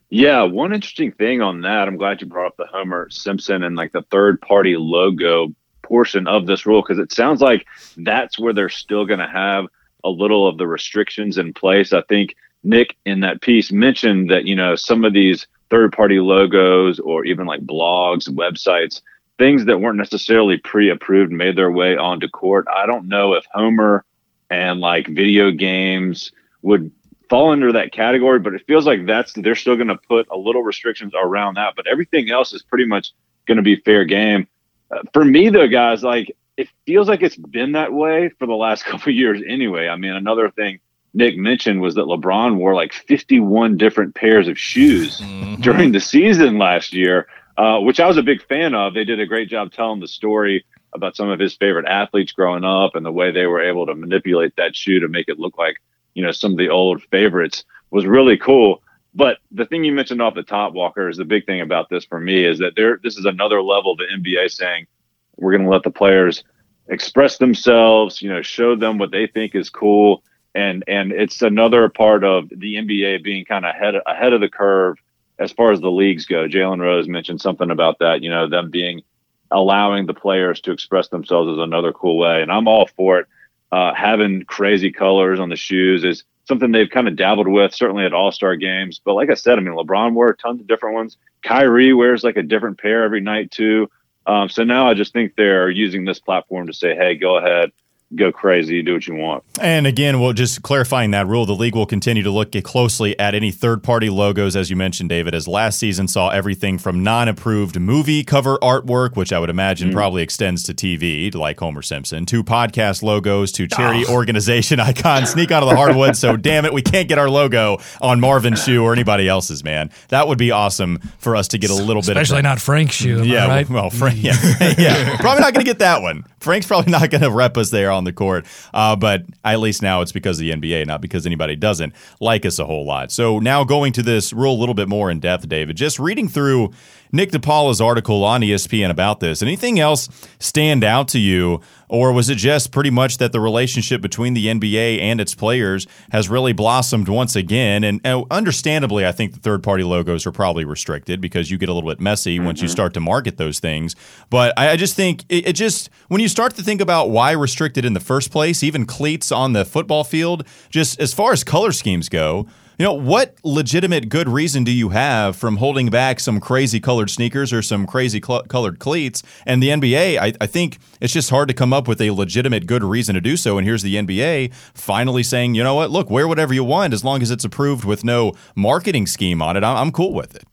Yeah, 0.09 0.44
one 0.44 0.74
interesting 0.74 1.12
thing 1.12 1.41
on 1.41 1.62
that, 1.62 1.88
I'm 1.88 1.97
glad 1.97 2.21
you 2.21 2.27
brought 2.27 2.47
up 2.47 2.57
the 2.57 2.68
Homer 2.68 3.09
Simpson 3.09 3.63
and 3.63 3.75
like 3.75 3.91
the 3.91 4.03
third 4.03 4.39
party 4.39 4.77
logo 4.77 5.53
portion 5.81 6.27
of 6.27 6.45
this 6.45 6.65
rule 6.65 6.81
because 6.81 7.00
it 7.00 7.12
sounds 7.12 7.41
like 7.41 7.65
that's 7.97 8.38
where 8.38 8.53
they're 8.53 8.69
still 8.69 9.06
going 9.06 9.19
to 9.19 9.27
have 9.27 9.65
a 10.03 10.09
little 10.09 10.47
of 10.47 10.57
the 10.57 10.68
restrictions 10.68 11.38
in 11.38 11.53
place. 11.53 11.91
I 11.91 12.01
think 12.03 12.35
Nick 12.63 12.95
in 13.06 13.21
that 13.21 13.41
piece 13.41 13.71
mentioned 13.71 14.29
that, 14.29 14.45
you 14.45 14.56
know, 14.56 14.75
some 14.75 15.03
of 15.03 15.13
these 15.13 15.47
third 15.69 15.91
party 15.91 16.19
logos 16.19 17.00
or 17.00 17.25
even 17.25 17.45
like 17.45 17.65
blogs, 17.65 18.29
websites, 18.29 19.01
things 19.38 19.66
that 19.66 19.80
weren't 19.80 19.98
necessarily 19.98 20.57
pre 20.57 20.89
approved 20.89 21.31
made 21.31 21.56
their 21.56 21.72
way 21.72 21.95
onto 21.95 22.28
court. 22.28 22.68
I 22.74 22.86
don't 22.86 23.07
know 23.07 23.34
if 23.34 23.45
Homer 23.54 24.04
and 24.50 24.80
like 24.80 25.07
video 25.07 25.51
games 25.51 26.31
would 26.62 26.92
fall 27.30 27.51
under 27.51 27.74
that 27.74 27.92
category, 27.92 28.39
but 28.39 28.54
it 28.54 28.66
feels 28.68 28.86
like 28.86 29.06
that's 29.06 29.34
they're 29.34 29.56
still 29.56 29.75
going 29.75 29.89
to 29.89 29.98
put 29.98 30.28
a 30.31 30.38
little 30.38 30.63
restrictions 30.63 31.13
around 31.16 31.56
that. 31.56 31.74
But 31.75 31.88
everything 31.88 32.30
else 32.31 32.54
is 32.54 32.63
pretty 32.63 32.86
much 32.86 33.12
going 33.45 33.57
to 33.57 33.63
be 33.63 33.75
fair 33.78 34.06
game. 34.06 34.48
Uh, 34.92 35.00
for 35.13 35.25
me, 35.25 35.50
though, 35.50 35.68
guys, 35.68 36.04
like 36.04 36.36
it 36.56 36.69
feels 36.86 37.07
like 37.07 37.22
it's 37.22 37.36
been 37.36 37.74
that 37.74 37.94
way 37.94 38.30
for 38.39 38.48
the 38.48 38.54
last 38.54 38.84
couple 38.86 39.12
years 39.12 39.42
anyway. 39.48 39.88
I 39.88 39.95
mean, 39.95 40.13
another 40.13 40.50
thing 40.50 40.80
Nick 41.13 41.38
mentioned 41.38 41.81
was 41.81 41.95
that 41.95 42.06
LeBron 42.06 42.57
wore 42.57 42.75
like 42.75 42.94
51 42.94 43.78
different 43.78 44.16
pairs 44.16 44.48
of 44.48 44.57
shoes 44.57 45.19
mm-hmm. 45.19 45.62
during 45.62 45.92
the 45.92 46.00
season 46.00 46.57
last 46.57 46.94
year, 46.94 47.28
uh, 47.57 47.80
which 47.80 48.00
I 48.00 48.07
was 48.07 48.18
a 48.18 48.24
big 48.24 48.45
fan 48.48 48.74
of. 48.74 48.94
They 48.94 49.04
did 49.04 49.19
a 49.19 49.25
great 49.25 49.50
job 49.50 49.71
telling 49.71 50.00
the 50.00 50.07
story 50.07 50.65
about 50.94 51.15
some 51.15 51.30
of 51.30 51.39
his 51.39 51.56
favorite 51.56 51.88
athletes 51.88 52.31
growing 52.31 52.63
up 52.63 52.95
and 52.95 53.06
the 53.06 53.12
way 53.12 53.31
they 53.31 53.45
were 53.45 53.62
able 53.62 53.86
to 53.86 53.95
manipulate 53.95 54.56
that 54.57 54.75
shoe 54.75 55.00
to 55.00 55.07
make 55.07 55.27
it 55.27 55.39
look 55.39 55.57
like, 55.57 55.77
you 56.13 56.24
know, 56.24 56.31
some 56.31 56.51
of 56.51 56.57
the 56.57 56.69
old 56.69 57.01
favorites 57.04 57.63
was 57.92 58.06
really 58.06 58.38
cool. 58.38 58.81
But 59.13 59.38
the 59.51 59.65
thing 59.65 59.83
you 59.83 59.94
mentioned 59.94 60.21
off 60.21 60.36
the 60.36 60.44
top, 60.44 60.74
Walker, 60.74 61.09
is 61.09 61.18
the 61.18 61.25
big 61.25 61.45
thing 61.45 61.62
about 61.62 61.89
this 61.89 62.06
for 62.06 62.19
me 62.19 62.45
is 62.45 62.59
that 62.59 62.75
there 62.75 63.00
this 63.04 63.18
is 63.18 63.25
another 63.25 63.62
level 63.62 63.94
of 63.94 63.98
the 63.98 64.06
NBA 64.06 64.51
saying 64.51 64.88
we're 65.36 65.51
going 65.51 65.63
to 65.63 65.69
let 65.69 65.83
the 65.83 65.92
players 65.92 66.44
express 66.88 67.38
themselves, 67.38 68.21
you 68.21 68.30
know, 68.30 68.42
show 68.42 68.75
them 68.75 68.98
what 68.98 69.12
they 69.12 69.27
think 69.27 69.56
is 69.56 69.69
cool 69.69 70.24
and 70.57 70.83
and 70.88 71.12
it's 71.12 71.42
another 71.44 71.88
part 71.88 72.24
of 72.24 72.50
the 72.50 72.75
NBA 72.75 73.24
being 73.24 73.45
kind 73.45 73.63
of 73.65 73.75
ahead 73.75 73.94
ahead 74.07 74.33
of 74.33 74.42
the 74.42 74.50
curve 74.50 74.98
as 75.39 75.51
far 75.51 75.72
as 75.72 75.81
the 75.81 75.92
leagues 75.92 76.25
go. 76.25 76.48
Jalen 76.48 76.80
Rose 76.80 77.07
mentioned 77.07 77.42
something 77.42 77.72
about 77.72 78.00
that. 78.00 78.22
You 78.22 78.30
know, 78.30 78.50
them 78.50 78.69
being 78.69 79.04
allowing 79.51 80.06
the 80.06 80.13
players 80.13 80.60
to 80.62 80.72
express 80.72 81.07
themselves 81.10 81.50
is 81.51 81.60
another 81.60 81.94
cool 81.94 82.18
way, 82.18 82.42
and 82.42 82.51
I'm 82.51 82.68
all 82.68 82.88
for 82.95 83.19
it. 83.19 83.28
Uh, 83.72 83.94
having 83.94 84.44
crazy 84.44 84.92
colors 84.92 85.39
on 85.39 85.50
the 85.50 85.56
shoes 85.56 86.04
is 86.04 86.24
something 86.45 86.72
they've 86.72 86.89
kind 86.89 87.07
of 87.07 87.18
dabbled 87.18 87.48
with, 87.48 87.74
certainly 87.74 88.06
at 88.06 88.13
All 88.13 88.31
Star 88.31 88.56
games. 88.56 89.01
But 89.04 89.16
like 89.16 89.30
I 89.30 89.34
said, 89.34 89.57
I 89.57 89.62
mean, 89.62 89.75
LeBron 89.75 90.13
wore 90.13 90.34
tons 90.34 90.62
of 90.62 90.68
different 90.68 90.95
ones. 90.95 91.18
Kyrie 91.44 91.94
wears 91.94 92.24
like 92.24 92.38
a 92.38 92.44
different 92.44 92.80
pair 92.80 93.04
every 93.04 93.22
night 93.22 93.51
too. 93.51 93.89
Um, 94.25 94.50
so 94.50 94.63
now 94.63 94.89
I 94.89 94.94
just 94.94 95.13
think 95.13 95.36
they're 95.36 95.69
using 95.69 96.06
this 96.06 96.19
platform 96.19 96.68
to 96.68 96.74
say, 96.74 96.95
hey, 96.95 97.16
go 97.16 97.38
ahead 97.38 97.72
go 98.15 98.31
crazy, 98.31 98.81
do 98.81 98.94
what 98.94 99.07
you 99.07 99.15
want. 99.15 99.44
And 99.59 99.86
again, 99.86 100.19
well, 100.19 100.33
just 100.33 100.62
clarifying 100.62 101.12
that 101.12 101.27
rule, 101.27 101.45
the 101.45 101.54
league 101.54 101.75
will 101.75 101.86
continue 101.86 102.24
to 102.24 102.31
look 102.31 102.51
closely 102.63 103.18
at 103.19 103.36
any 103.36 103.51
third 103.51 103.83
party 103.83 104.09
logos, 104.09 104.56
as 104.56 104.69
you 104.69 104.75
mentioned, 104.75 105.09
David, 105.09 105.36
as 105.36 105.48
last 105.48 105.80
season 105.80 106.07
saw 106.07 106.30
everything 106.30 106.77
from 106.77 107.04
non 107.04 107.27
approved 107.27 107.80
movie 107.80 108.24
cover 108.24 108.57
artwork, 108.59 109.15
which 109.15 109.33
I 109.33 109.39
would 109.39 109.50
imagine 109.50 109.89
mm. 109.89 109.94
probably 109.94 110.24
extends 110.24 110.63
to 110.63 110.74
TV, 110.74 111.33
like 111.36 111.59
Homer 111.59 111.81
Simpson, 111.81 112.25
to 112.27 112.44
podcast 112.44 113.04
logos, 113.04 113.51
to 113.54 113.68
charity 113.68 114.06
oh. 114.07 114.13
organization 114.13 114.80
icons, 114.80 115.31
sneak 115.31 115.51
onto 115.51 115.68
the 115.68 115.75
hardwood. 115.75 116.15
so, 116.15 116.38
damn 116.38 116.65
it, 116.65 116.74
we 116.74 116.81
can't 116.81 117.10
get 117.10 117.18
our 117.18 117.30
logo 117.30 117.77
on 118.01 118.19
Marvin's 118.19 118.63
shoe 118.63 118.83
or 118.83 118.94
anybody 118.94 119.27
else's, 119.27 119.63
man. 119.63 119.92
That 120.10 120.27
would 120.27 120.38
be 120.38 120.51
awesome 120.51 121.00
for 121.19 121.36
us 121.36 121.50
to 121.50 121.57
get 121.57 121.69
a 121.69 121.75
little 121.75 122.00
Especially 122.00 122.13
bit 122.15 122.21
Especially 122.21 122.42
not 122.44 122.62
Frank's 122.62 122.95
shoe. 122.95 123.24
Yeah, 123.24 123.48
right? 123.48 123.69
well, 123.69 123.89
Frank, 123.89 124.18
yeah, 124.24 124.36
yeah. 124.77 125.18
Probably 125.18 125.42
not 125.42 125.53
going 125.53 125.65
to 125.65 125.69
get 125.69 125.80
that 125.80 126.01
one. 126.01 126.24
Frank's 126.39 126.68
probably 126.68 126.92
not 126.92 127.10
going 127.10 127.21
to 127.21 127.31
rep 127.31 127.57
us 127.57 127.71
there 127.71 127.92
on 127.98 128.04
the 128.04 128.14
court. 128.14 128.46
Uh, 128.74 128.96
but 128.96 129.24
at 129.44 129.60
least 129.60 129.82
now 129.82 130.02
it's 130.02 130.12
because 130.12 130.38
of 130.38 130.42
the 130.42 130.52
NBA, 130.52 130.86
not 130.86 131.02
because 131.02 131.26
anybody 131.26 131.56
doesn't 131.56 131.94
like 132.20 132.46
us 132.46 132.60
a 132.60 132.66
whole 132.66 132.86
lot. 132.86 133.12
So 133.12 133.40
now 133.40 133.64
going 133.64 133.92
to 133.94 134.04
this 134.04 134.32
rule 134.32 134.54
a 134.54 134.60
little 134.60 134.76
bit 134.76 134.88
more 134.88 135.12
in 135.12 135.20
depth, 135.20 135.50
David, 135.50 135.76
just 135.76 136.00
reading 136.00 136.30
through 136.30 136.72
Nick 137.12 137.31
DePaula's 137.31 137.81
article 137.81 138.24
on 138.24 138.42
ESPN 138.42 138.89
about 138.89 139.19
this. 139.19 139.42
Anything 139.42 139.80
else 139.80 140.09
stand 140.39 140.83
out 140.83 141.07
to 141.09 141.19
you, 141.19 141.62
or 141.89 142.12
was 142.12 142.30
it 142.30 142.36
just 142.36 142.71
pretty 142.71 142.89
much 142.89 143.18
that 143.18 143.31
the 143.31 143.39
relationship 143.39 144.01
between 144.01 144.33
the 144.33 144.48
NBA 144.48 145.00
and 145.00 145.21
its 145.21 145.33
players 145.33 145.88
has 146.12 146.30
really 146.30 146.54
blossomed 146.54 147.07
once 147.07 147.36
again? 147.36 147.83
And 147.83 148.06
understandably, 148.30 149.06
I 149.06 149.12
think 149.12 149.33
the 149.33 149.39
third 149.39 149.63
party 149.63 149.83
logos 149.83 150.25
are 150.25 150.31
probably 150.31 150.65
restricted 150.65 151.21
because 151.21 151.50
you 151.50 151.57
get 151.57 151.69
a 151.69 151.74
little 151.74 151.89
bit 151.89 152.01
messy 152.01 152.38
mm-hmm. 152.38 152.45
once 152.45 152.62
you 152.62 152.68
mm-hmm. 152.68 152.74
start 152.74 152.94
to 152.95 153.00
market 153.00 153.38
those 153.38 153.60
things. 153.60 153.95
But 154.30 154.53
I, 154.57 154.71
I 154.71 154.75
just 154.75 154.95
think 154.95 155.24
it, 155.30 155.48
it 155.48 155.53
just, 155.53 155.89
when 156.10 156.21
you 156.21 156.27
start 156.27 156.56
to 156.56 156.63
think 156.63 156.81
about 156.81 157.10
why 157.10 157.31
restricted 157.31 157.86
in 157.86 157.94
the 157.94 158.00
first 158.00 158.31
place, 158.31 158.63
even 158.63 158.86
cleats 158.86 159.31
on 159.31 159.53
the 159.53 159.63
football 159.63 160.03
field, 160.03 160.45
just 160.69 161.00
as 161.00 161.13
far 161.13 161.31
as 161.31 161.44
color 161.44 161.71
schemes 161.71 162.10
go, 162.10 162.48
you 162.77 162.83
know, 162.83 162.94
what 162.94 163.35
legitimate 163.44 164.07
good 164.07 164.29
reason 164.29 164.63
do 164.63 164.71
you 164.71 164.89
have 164.89 165.35
from 165.35 165.57
holding 165.57 165.89
back 165.89 166.19
some 166.19 166.39
crazy 166.39 166.79
colored 166.79 167.09
sneakers 167.09 167.51
or 167.51 167.63
some 167.63 167.88
crazy 167.88 168.21
cl- 168.24 168.44
colored 168.44 168.77
cleats? 168.77 169.24
And 169.47 169.63
the 169.63 169.69
NBA, 169.69 170.19
I, 170.19 170.33
I, 170.39 170.45
think 170.45 170.77
it's 171.01 171.12
just 171.12 171.31
hard 171.31 171.47
to 171.47 171.56
come 171.56 171.74
up 171.74 171.88
with 171.88 172.00
a 172.01 172.12
legitimate 172.12 172.68
good 172.68 172.83
reason 172.83 173.15
to 173.15 173.21
do 173.21 173.35
so. 173.35 173.57
And 173.57 173.65
here's 173.65 173.81
the 173.81 173.95
NBA 173.95 174.53
finally 174.75 175.24
saying, 175.24 175.56
you 175.56 175.63
know 175.63 175.74
what, 175.74 175.89
look, 175.89 176.12
wear 176.12 176.27
whatever 176.27 176.53
you 176.53 176.63
want 176.63 176.94
as 176.94 177.03
long 177.03 177.24
as 177.24 177.31
it's 177.31 177.44
approved 177.44 177.83
with 177.83 178.03
no 178.03 178.33
marketing 178.56 179.07
scheme 179.07 179.41
on 179.41 179.57
it. 179.57 179.63
I'm, 179.63 179.77
I'm 179.77 179.91
cool 179.91 180.13
with 180.13 180.35
it. 180.35 180.44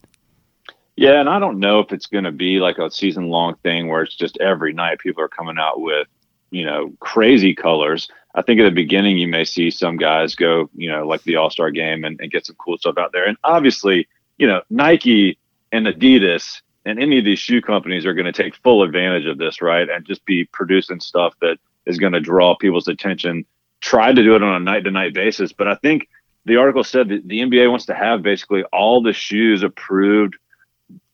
Yeah, 0.97 1.21
and 1.21 1.29
I 1.29 1.39
don't 1.39 1.59
know 1.59 1.81
if 1.81 1.93
it's 1.93 2.07
going 2.07 2.25
to 2.25 2.33
be 2.33 2.61
like 2.61 2.79
a 2.79 2.91
season 2.91 3.29
long 3.29 3.57
thing 3.57 3.89
where 3.89 4.03
it's 4.03 4.17
just 4.17 4.39
every 4.39 4.73
night 4.73 5.01
people 5.01 5.23
are 5.23 5.29
coming 5.29 5.59
out 5.59 5.81
with, 5.81 6.07
you 6.51 6.65
know, 6.65 6.93
crazy 7.01 7.55
colors. 7.55 8.09
I 8.35 8.43
think 8.43 8.61
at 8.61 8.65
the 8.65 8.71
beginning 8.71 9.19
you 9.19 9.29
may 9.29 9.45
see 9.45 9.71
some 9.71 9.97
guys 9.97 10.35
go, 10.35 10.69
you 10.75 10.91
know, 10.91 11.07
like 11.07 11.23
the 11.23 11.37
All 11.37 11.51
Star 11.51 11.71
game 11.71 12.05
and, 12.05 12.21
and 12.21 12.31
get 12.31 12.47
some 12.47 12.57
cool 12.57 12.77
stuff 12.79 12.99
out 12.99 13.13
there. 13.13 13.25
And 13.25 13.37
obviously, 13.45 14.09
you 14.39 14.47
know, 14.47 14.63
Nike 14.71 15.39
and 15.71 15.87
Adidas 15.87 16.61
and 16.85 17.01
any 17.01 17.19
of 17.19 17.25
these 17.25 17.39
shoe 17.39 17.63
companies 17.63 18.05
are 18.05 18.15
going 18.15 18.31
to 18.31 18.33
take 18.33 18.57
full 18.57 18.83
advantage 18.83 19.27
of 19.27 19.39
this, 19.39 19.63
right? 19.63 19.89
And 19.89 20.05
just 20.05 20.25
be 20.25 20.45
producing 20.45 21.01
stuff 21.01 21.35
that 21.41 21.59
is 21.87 21.99
going 21.99 22.13
to 22.13 22.21
draw 22.21 22.57
people's 22.57 22.89
attention. 22.89 23.47
Try 23.81 24.13
to 24.13 24.23
do 24.23 24.35
it 24.35 24.43
on 24.43 24.55
a 24.55 24.61
night 24.61 24.85
to 24.85 24.91
night 24.91 25.15
basis. 25.15 25.53
But 25.53 25.69
I 25.69 25.77
think 25.77 26.09
the 26.45 26.57
article 26.57 26.85
said 26.85 27.09
that 27.09 27.27
the 27.27 27.41
NBA 27.41 27.71
wants 27.71 27.87
to 27.87 27.95
have 27.95 28.23
basically 28.23 28.65
all 28.65 29.03
the 29.03 29.13
shoes 29.13 29.63
approved 29.63 30.37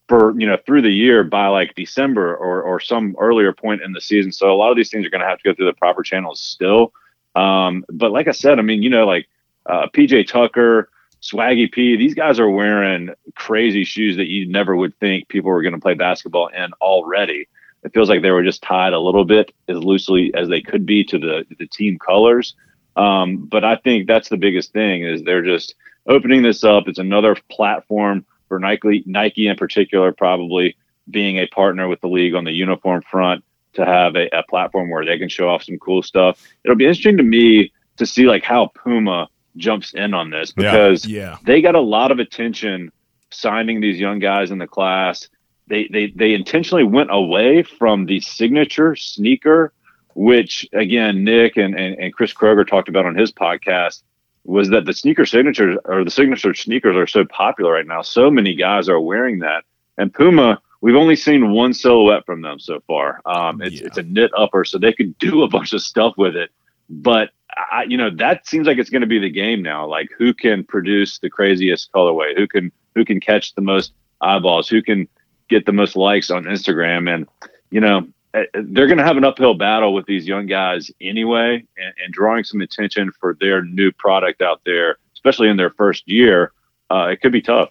for 0.08 0.34
you 0.40 0.46
know 0.46 0.56
through 0.66 0.82
the 0.82 0.90
year 0.90 1.22
by 1.22 1.46
like 1.46 1.74
December 1.76 2.34
or 2.34 2.62
or 2.62 2.80
some 2.80 3.14
earlier 3.20 3.52
point 3.52 3.82
in 3.82 3.92
the 3.92 4.00
season. 4.00 4.32
So 4.32 4.52
a 4.52 4.56
lot 4.56 4.70
of 4.70 4.76
these 4.76 4.90
things 4.90 5.06
are 5.06 5.10
going 5.10 5.20
to 5.20 5.28
have 5.28 5.38
to 5.38 5.44
go 5.44 5.54
through 5.54 5.66
the 5.66 5.74
proper 5.74 6.02
channels 6.02 6.40
still. 6.40 6.92
Um, 7.34 7.84
but 7.88 8.12
like 8.12 8.28
I 8.28 8.32
said, 8.32 8.58
I 8.58 8.62
mean, 8.62 8.82
you 8.82 8.90
know, 8.90 9.06
like 9.06 9.28
uh, 9.66 9.86
PJ 9.94 10.28
Tucker, 10.28 10.90
Swaggy 11.22 11.70
P, 11.70 11.96
these 11.96 12.14
guys 12.14 12.40
are 12.40 12.48
wearing 12.48 13.10
crazy 13.34 13.84
shoes 13.84 14.16
that 14.16 14.28
you 14.28 14.48
never 14.48 14.74
would 14.74 14.98
think 14.98 15.28
people 15.28 15.50
were 15.50 15.62
going 15.62 15.74
to 15.74 15.80
play 15.80 15.94
basketball 15.94 16.48
in 16.48 16.72
already. 16.80 17.46
It 17.82 17.94
feels 17.94 18.08
like 18.08 18.22
they 18.22 18.30
were 18.30 18.42
just 18.42 18.62
tied 18.62 18.92
a 18.92 19.00
little 19.00 19.24
bit 19.24 19.54
as 19.68 19.78
loosely 19.78 20.32
as 20.34 20.48
they 20.48 20.60
could 20.60 20.84
be 20.84 21.04
to 21.04 21.18
the 21.18 21.46
the 21.58 21.66
team 21.66 21.98
colors. 21.98 22.54
Um, 22.96 23.46
but 23.46 23.64
I 23.64 23.76
think 23.76 24.06
that's 24.06 24.28
the 24.28 24.36
biggest 24.36 24.72
thing 24.72 25.02
is 25.02 25.22
they're 25.22 25.44
just 25.44 25.74
opening 26.06 26.42
this 26.42 26.64
up. 26.64 26.88
It's 26.88 26.98
another 26.98 27.36
platform 27.48 28.26
for 28.48 28.58
Nike, 28.58 29.02
Nike 29.06 29.46
in 29.46 29.56
particular, 29.56 30.12
probably 30.12 30.76
being 31.08 31.38
a 31.38 31.46
partner 31.46 31.88
with 31.88 32.00
the 32.00 32.08
league 32.08 32.34
on 32.34 32.44
the 32.44 32.52
uniform 32.52 33.02
front 33.10 33.44
to 33.74 33.84
have 33.84 34.16
a, 34.16 34.28
a 34.36 34.42
platform 34.48 34.90
where 34.90 35.04
they 35.04 35.18
can 35.18 35.28
show 35.28 35.48
off 35.48 35.62
some 35.62 35.78
cool 35.78 36.02
stuff. 36.02 36.42
It'll 36.64 36.76
be 36.76 36.86
interesting 36.86 37.16
to 37.16 37.22
me 37.22 37.72
to 37.96 38.06
see 38.06 38.26
like 38.26 38.42
how 38.42 38.70
Puma 38.74 39.28
jumps 39.56 39.94
in 39.94 40.14
on 40.14 40.30
this 40.30 40.52
because 40.52 41.06
yeah. 41.06 41.20
Yeah. 41.20 41.36
they 41.44 41.60
got 41.60 41.74
a 41.74 41.80
lot 41.80 42.10
of 42.10 42.18
attention 42.18 42.92
signing 43.30 43.80
these 43.80 43.98
young 43.98 44.18
guys 44.18 44.50
in 44.50 44.58
the 44.58 44.66
class. 44.66 45.28
They 45.68 45.88
they 45.90 46.08
they 46.08 46.34
intentionally 46.34 46.84
went 46.84 47.10
away 47.12 47.62
from 47.62 48.06
the 48.06 48.20
signature 48.20 48.96
sneaker, 48.96 49.72
which 50.14 50.68
again 50.72 51.24
Nick 51.24 51.56
and, 51.56 51.74
and, 51.78 51.96
and 51.98 52.12
Chris 52.12 52.34
Kroger 52.34 52.66
talked 52.66 52.88
about 52.88 53.06
on 53.06 53.14
his 53.14 53.32
podcast, 53.32 54.02
was 54.44 54.70
that 54.70 54.84
the 54.84 54.92
sneaker 54.92 55.26
signatures 55.26 55.78
or 55.84 56.04
the 56.04 56.10
signature 56.10 56.54
sneakers 56.54 56.96
are 56.96 57.06
so 57.06 57.24
popular 57.24 57.72
right 57.72 57.86
now. 57.86 58.02
So 58.02 58.30
many 58.30 58.54
guys 58.54 58.88
are 58.88 59.00
wearing 59.00 59.40
that. 59.40 59.64
And 59.96 60.12
Puma 60.12 60.60
We've 60.82 60.96
only 60.96 61.16
seen 61.16 61.50
one 61.50 61.74
silhouette 61.74 62.24
from 62.24 62.40
them 62.40 62.58
so 62.58 62.80
far. 62.86 63.20
Um, 63.26 63.60
it's, 63.60 63.80
yeah. 63.80 63.86
it's 63.86 63.98
a 63.98 64.02
knit 64.02 64.30
upper, 64.36 64.64
so 64.64 64.78
they 64.78 64.92
could 64.92 65.16
do 65.18 65.42
a 65.42 65.48
bunch 65.48 65.72
of 65.72 65.82
stuff 65.82 66.14
with 66.16 66.36
it. 66.36 66.50
But 66.88 67.30
I, 67.70 67.84
you 67.84 67.96
know, 67.96 68.10
that 68.16 68.46
seems 68.46 68.66
like 68.66 68.78
it's 68.78 68.90
going 68.90 69.02
to 69.02 69.06
be 69.06 69.18
the 69.18 69.30
game 69.30 69.62
now. 69.62 69.86
Like, 69.86 70.08
who 70.16 70.32
can 70.34 70.64
produce 70.64 71.18
the 71.18 71.30
craziest 71.30 71.92
colorway? 71.92 72.36
Who 72.36 72.46
can 72.46 72.72
who 72.94 73.04
can 73.04 73.20
catch 73.20 73.54
the 73.54 73.62
most 73.62 73.92
eyeballs? 74.20 74.68
Who 74.68 74.82
can 74.82 75.08
get 75.48 75.66
the 75.66 75.72
most 75.72 75.96
likes 75.96 76.30
on 76.30 76.44
Instagram? 76.44 77.12
And 77.12 77.26
you 77.70 77.80
know, 77.80 78.08
eh, 78.34 78.44
eh, 78.54 78.62
they're 78.64 78.86
going 78.86 78.98
to 78.98 79.04
have 79.04 79.16
an 79.16 79.24
uphill 79.24 79.54
battle 79.54 79.94
with 79.94 80.06
these 80.06 80.26
young 80.26 80.46
guys 80.46 80.90
anyway, 81.00 81.64
and, 81.76 81.94
and, 82.04 82.12
drawing 82.12 82.44
some 82.44 82.60
attention 82.60 83.12
for 83.20 83.36
their 83.40 83.62
new 83.62 83.92
product 83.92 84.42
out 84.42 84.60
there, 84.64 84.96
especially 85.14 85.48
in 85.48 85.56
their 85.56 85.70
first 85.70 86.08
year. 86.08 86.52
Uh, 86.90 87.08
it 87.12 87.20
could 87.20 87.32
be 87.32 87.42
tough. 87.42 87.70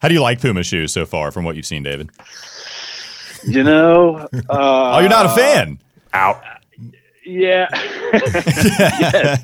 How 0.00 0.08
do 0.08 0.14
you 0.14 0.22
like 0.22 0.40
Puma 0.40 0.62
shoes 0.62 0.92
so 0.92 1.04
far 1.04 1.30
from 1.30 1.44
what 1.44 1.56
you've 1.56 1.66
seen, 1.66 1.82
David? 1.82 2.10
You 3.46 3.62
know, 3.62 4.16
uh, 4.16 4.40
oh, 4.48 4.98
you're 5.00 5.10
not 5.10 5.26
a 5.26 5.30
fan. 5.30 5.78
Out. 6.12 6.42
Yeah. 7.24 7.68
yes. 7.72 9.42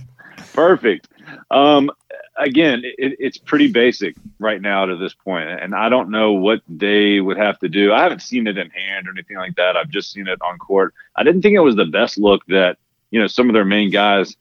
Perfect. 0.54 1.08
Um, 1.50 1.90
again, 2.38 2.82
it, 2.84 3.16
it's 3.18 3.36
pretty 3.36 3.70
basic 3.70 4.16
right 4.38 4.60
now 4.60 4.86
to 4.86 4.96
this 4.96 5.12
point, 5.12 5.48
and 5.48 5.74
I 5.74 5.90
don't 5.90 6.10
know 6.10 6.32
what 6.32 6.62
they 6.68 7.20
would 7.20 7.36
have 7.36 7.58
to 7.60 7.68
do. 7.68 7.92
I 7.92 8.02
haven't 8.02 8.22
seen 8.22 8.46
it 8.46 8.56
in 8.56 8.70
hand 8.70 9.08
or 9.08 9.10
anything 9.10 9.36
like 9.36 9.56
that. 9.56 9.76
I've 9.76 9.90
just 9.90 10.10
seen 10.12 10.26
it 10.26 10.40
on 10.40 10.58
court. 10.58 10.94
I 11.14 11.22
didn't 11.22 11.42
think 11.42 11.54
it 11.54 11.60
was 11.60 11.76
the 11.76 11.84
best 11.84 12.18
look 12.18 12.44
that 12.46 12.78
you 13.10 13.20
know 13.20 13.26
some 13.26 13.48
of 13.48 13.54
their 13.54 13.64
main 13.64 13.90
guys 13.90 14.36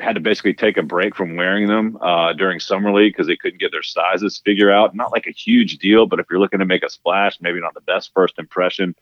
had 0.00 0.14
to 0.14 0.20
basically 0.20 0.54
take 0.54 0.76
a 0.76 0.82
break 0.82 1.14
from 1.14 1.36
wearing 1.36 1.66
them 1.66 1.98
uh, 2.00 2.32
during 2.32 2.60
summer 2.60 2.92
league 2.92 3.12
because 3.12 3.26
they 3.26 3.36
couldn't 3.36 3.60
get 3.60 3.72
their 3.72 3.82
sizes 3.82 4.40
figure 4.44 4.70
out. 4.70 4.94
Not 4.94 5.12
like 5.12 5.26
a 5.26 5.32
huge 5.32 5.78
deal, 5.78 6.06
but 6.06 6.20
if 6.20 6.26
you're 6.30 6.40
looking 6.40 6.60
to 6.60 6.64
make 6.64 6.82
a 6.82 6.90
splash, 6.90 7.38
maybe 7.40 7.60
not 7.60 7.74
the 7.74 7.80
best 7.80 8.12
first 8.14 8.38
impression. 8.38 8.94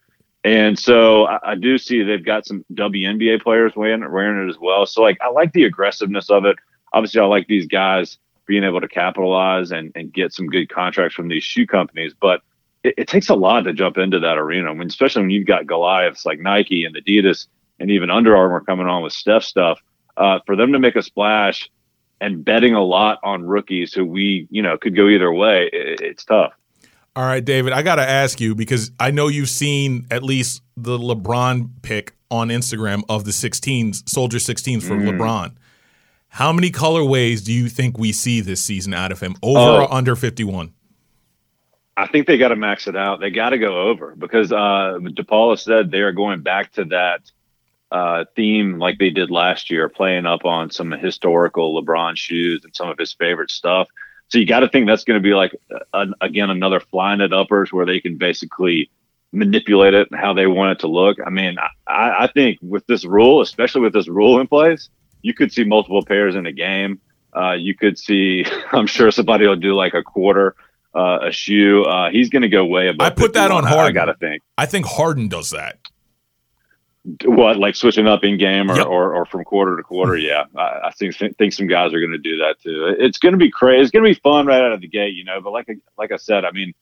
And 0.44 0.78
so 0.78 1.26
I, 1.26 1.52
I 1.52 1.54
do 1.54 1.76
see 1.78 2.02
they've 2.02 2.24
got 2.24 2.46
some 2.46 2.64
WNBA 2.72 3.42
players 3.42 3.72
wearing 3.74 4.02
it, 4.02 4.10
wearing 4.10 4.46
it 4.46 4.50
as 4.50 4.58
well. 4.60 4.86
So 4.86 5.02
like 5.02 5.18
I 5.20 5.28
like 5.28 5.52
the 5.52 5.64
aggressiveness 5.64 6.30
of 6.30 6.44
it. 6.44 6.56
Obviously, 6.92 7.20
I 7.20 7.24
like 7.24 7.46
these 7.46 7.66
guys 7.66 8.18
being 8.46 8.64
able 8.64 8.80
to 8.80 8.88
capitalize 8.88 9.72
and, 9.72 9.92
and 9.94 10.12
get 10.12 10.32
some 10.32 10.46
good 10.46 10.68
contracts 10.68 11.14
from 11.14 11.28
these 11.28 11.42
shoe 11.42 11.66
companies, 11.66 12.14
but 12.20 12.42
it, 12.84 12.94
it 12.96 13.08
takes 13.08 13.28
a 13.28 13.34
lot 13.34 13.62
to 13.62 13.72
jump 13.72 13.98
into 13.98 14.20
that 14.20 14.38
arena. 14.38 14.72
Mean, 14.72 14.86
especially 14.86 15.22
when 15.22 15.30
you've 15.30 15.46
got 15.46 15.66
Goliaths 15.66 16.24
like 16.24 16.38
Nike 16.38 16.84
and 16.84 16.96
Adidas 16.96 17.48
and 17.80 17.90
even 17.90 18.10
Under 18.10 18.36
Armour 18.36 18.60
coming 18.60 18.86
on 18.86 19.02
with 19.02 19.12
Steph 19.12 19.42
stuff. 19.42 19.80
Uh, 20.16 20.38
for 20.46 20.56
them 20.56 20.73
to 20.73 20.78
make 20.78 20.96
a 20.96 21.02
splash 21.02 21.70
and 22.20 22.44
betting 22.44 22.75
a 22.75 22.82
lot 22.82 23.18
on 23.23 23.44
rookies 23.44 23.92
who 23.92 24.04
we, 24.04 24.46
you 24.50 24.62
know, 24.62 24.78
could 24.78 24.96
go 24.96 25.08
either 25.08 25.32
way, 25.32 25.68
it, 25.73 26.00
it's 26.00 26.25
tough. 26.25 26.52
All 27.14 27.25
right, 27.25 27.44
David, 27.44 27.73
I 27.73 27.82
got 27.82 27.96
to 27.96 28.08
ask 28.08 28.40
you 28.40 28.54
because 28.54 28.90
I 29.00 29.11
know 29.11 29.28
you've 29.28 29.49
seen 29.49 30.06
at 30.11 30.23
least 30.23 30.62
the 30.76 30.99
LeBron 30.99 31.70
pick 31.82 32.14
on 32.30 32.49
Instagram 32.49 33.04
of 33.08 33.25
the 33.25 33.30
16s, 33.30 34.08
Soldier 34.08 34.38
16s 34.38 34.82
for 34.82 34.96
mm. 34.96 35.11
LeBron. 35.11 35.54
How 36.28 36.52
many 36.52 36.70
colorways 36.70 37.42
do 37.42 37.52
you 37.52 37.70
think 37.70 37.96
we 37.99 38.12
see 38.12 38.42
this 38.42 38.62
season 38.62 38.92
out 38.92 39.12
of 39.12 39.20
him? 39.20 39.37
Over 39.42 39.58
oh, 39.58 39.82
or 39.85 39.92
under 39.94 40.14
51? 40.14 40.75
I 41.96 42.06
think 42.06 42.26
they 42.26 42.37
got 42.37 42.49
to 42.49 42.56
max 42.56 42.87
it 42.87 42.96
out. 42.96 43.20
They 43.20 43.30
got 43.30 43.50
to 43.50 43.58
go 43.58 43.88
over 43.88 44.14
because 44.14 44.52
uh, 44.52 44.99
DePaula 45.00 45.58
said 45.58 45.90
they 45.90 46.00
are 46.00 46.12
going 46.12 46.42
back 46.42 46.73
to 46.73 46.85
that 46.87 47.23
uh, 47.90 48.24
theme 48.34 48.78
like 48.78 48.98
they 48.98 49.10
did 49.10 49.30
last 49.30 49.70
year, 49.70 49.88
playing 49.88 50.26
up 50.26 50.44
on 50.44 50.70
some 50.70 50.90
historical 50.90 51.80
LeBron 51.80 52.16
shoes 52.16 52.64
and 52.64 52.74
some 52.74 52.88
of 52.88 52.98
his 52.98 53.12
favorite 53.12 53.50
stuff. 53.50 53.88
So 54.28 54.38
you 54.38 54.46
got 54.46 54.60
to 54.60 54.68
think 54.68 54.86
that's 54.86 55.04
going 55.04 55.20
to 55.20 55.22
be 55.22 55.34
like 55.34 55.54
uh, 55.92 56.06
again 56.20 56.50
another 56.50 56.80
Flyknit 56.80 57.32
uppers 57.32 57.72
where 57.72 57.86
they 57.86 58.00
can 58.00 58.16
basically 58.16 58.90
manipulate 59.32 59.94
it 59.94 60.08
how 60.14 60.32
they 60.32 60.46
want 60.46 60.72
it 60.72 60.80
to 60.80 60.88
look. 60.88 61.18
I 61.24 61.30
mean, 61.30 61.56
I, 61.86 62.24
I 62.24 62.26
think 62.32 62.58
with 62.62 62.86
this 62.86 63.04
rule, 63.04 63.40
especially 63.40 63.82
with 63.82 63.92
this 63.92 64.08
rule 64.08 64.40
in 64.40 64.46
place, 64.46 64.88
you 65.22 65.34
could 65.34 65.52
see 65.52 65.64
multiple 65.64 66.04
pairs 66.04 66.34
in 66.34 66.46
a 66.46 66.52
game. 66.52 67.00
Uh, 67.36 67.52
you 67.52 67.74
could 67.74 67.98
see, 67.98 68.46
I'm 68.72 68.86
sure 68.86 69.10
somebody 69.10 69.46
will 69.46 69.56
do 69.56 69.74
like 69.74 69.94
a 69.94 70.02
quarter, 70.02 70.56
uh, 70.94 71.18
a 71.22 71.32
shoe. 71.32 71.84
Uh, 71.84 72.10
he's 72.10 72.30
going 72.30 72.42
to 72.42 72.48
go 72.48 72.64
way 72.64 72.88
above. 72.88 73.06
I 73.06 73.10
put 73.10 73.34
that 73.34 73.50
on 73.50 73.64
Harden. 73.64 73.84
I, 73.84 73.88
I 73.88 73.92
got 73.92 74.06
to 74.06 74.14
think. 74.14 74.42
I 74.56 74.66
think 74.66 74.86
Harden 74.86 75.28
does 75.28 75.50
that. 75.50 75.78
What 77.25 77.58
like 77.58 77.76
switching 77.76 78.06
up 78.06 78.25
in 78.25 78.36
game 78.36 78.70
or, 78.70 78.76
yep. 78.76 78.86
or, 78.86 79.14
or, 79.14 79.26
from 79.26 79.44
quarter 79.44 79.76
to 79.76 79.82
quarter? 79.82 80.16
Yeah, 80.16 80.44
I, 80.56 80.88
I 80.88 80.90
think 80.92 81.14
think 81.38 81.52
some 81.52 81.68
guys 81.68 81.94
are 81.94 82.00
going 82.00 82.12
to 82.12 82.18
do 82.18 82.38
that 82.38 82.56
too. 82.60 82.96
It's 82.98 83.18
going 83.18 83.32
to 83.32 83.38
be 83.38 83.50
crazy. 83.50 83.82
It's 83.82 83.90
going 83.90 84.04
to 84.04 84.10
be 84.10 84.20
fun 84.20 84.46
right 84.46 84.60
out 84.60 84.72
of 84.72 84.80
the 84.80 84.88
gate, 84.88 85.14
you 85.14 85.22
know. 85.22 85.40
But 85.40 85.52
like 85.52 85.68
like 85.96 86.10
I 86.10 86.16
said, 86.16 86.44
I 86.44 86.50
mean, 86.50 86.75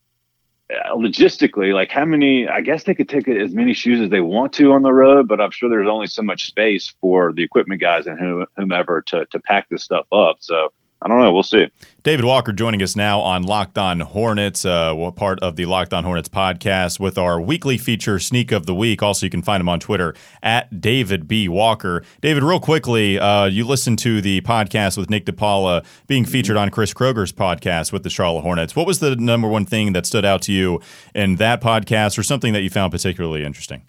uh, 0.71 0.95
logistically, 0.95 1.75
like 1.75 1.91
how 1.91 2.07
many? 2.07 2.49
I 2.49 2.63
guess 2.63 2.85
they 2.85 2.95
could 2.95 3.09
take 3.09 3.29
as 3.29 3.53
many 3.53 3.75
shoes 3.75 4.01
as 4.01 4.09
they 4.09 4.21
want 4.21 4.55
to 4.55 4.73
on 4.73 4.83
the 4.83 4.93
road, 4.93 5.29
but 5.29 5.41
I'm 5.41 5.51
sure 5.51 5.69
there's 5.69 5.89
only 5.89 6.07
so 6.07 6.23
much 6.23 6.47
space 6.47 6.95
for 7.03 7.33
the 7.33 7.43
equipment 7.43 7.83
guys 7.83 8.07
and 8.07 8.47
whomever 8.57 9.03
to 9.03 9.27
to 9.27 9.41
pack 9.41 9.69
this 9.69 9.85
stuff 9.85 10.07
up. 10.11 10.37
So 10.41 10.73
I 11.05 11.09
don't 11.09 11.21
know. 11.21 11.31
We'll 11.35 11.43
see. 11.43 11.67
David 12.03 12.25
Walker 12.25 12.51
joining 12.51 12.83
us 12.83 12.97
now 12.97 13.21
on 13.21 13.43
Locked 13.43 13.77
On 13.77 14.01
Hornets, 14.01 14.65
uh, 14.65 15.11
part 15.15 15.39
of 15.41 15.55
the 15.57 15.67
Locked 15.67 15.93
On 15.93 16.03
Hornets 16.03 16.31
podcast 16.31 16.99
with 16.99 17.19
our 17.19 17.39
weekly 17.39 17.77
feature 17.77 18.19
Sneak 18.19 18.53
of 18.53 18.65
the 18.65 18.75
Week. 18.75 19.03
Also, 19.03 19.27
you 19.27 19.31
can 19.31 19.43
find 19.43 19.61
him 19.61 19.69
on 19.69 19.81
Twitter 19.81 20.15
at 20.43 20.81
David 20.81 21.29
B. 21.29 21.47
Walker. 21.47 22.03
David, 22.23 22.43
real 22.43 22.59
quickly, 22.59 23.19
uh, 23.19 23.45
you 23.45 23.67
listened 23.67 23.99
to 23.99 24.23
the 24.23 24.41
podcast 24.41 24.97
with 24.97 25.11
Nick 25.11 25.27
DePaula 25.27 25.85
being 26.07 26.25
featured 26.25 26.57
on 26.57 26.71
Chris 26.71 26.95
Kroger's 26.95 27.33
podcast 27.33 27.93
with 27.93 28.03
the 28.03 28.11
Charlotte 28.11 28.41
Hornets. 28.41 28.75
What 28.75 28.87
was 28.87 29.01
the 29.01 29.15
number 29.15 29.47
one 29.47 29.67
thing 29.67 29.93
that 29.93 30.07
stood 30.07 30.25
out 30.25 30.41
to 30.43 30.53
you 30.53 30.81
in 31.15 31.37
that 31.37 31.61
podcast 31.61 32.17
or 32.17 32.23
something 32.23 32.55
that 32.55 32.63
you 32.63 32.71
found 32.71 32.93
particularly 32.93 33.45
interesting? 33.45 33.83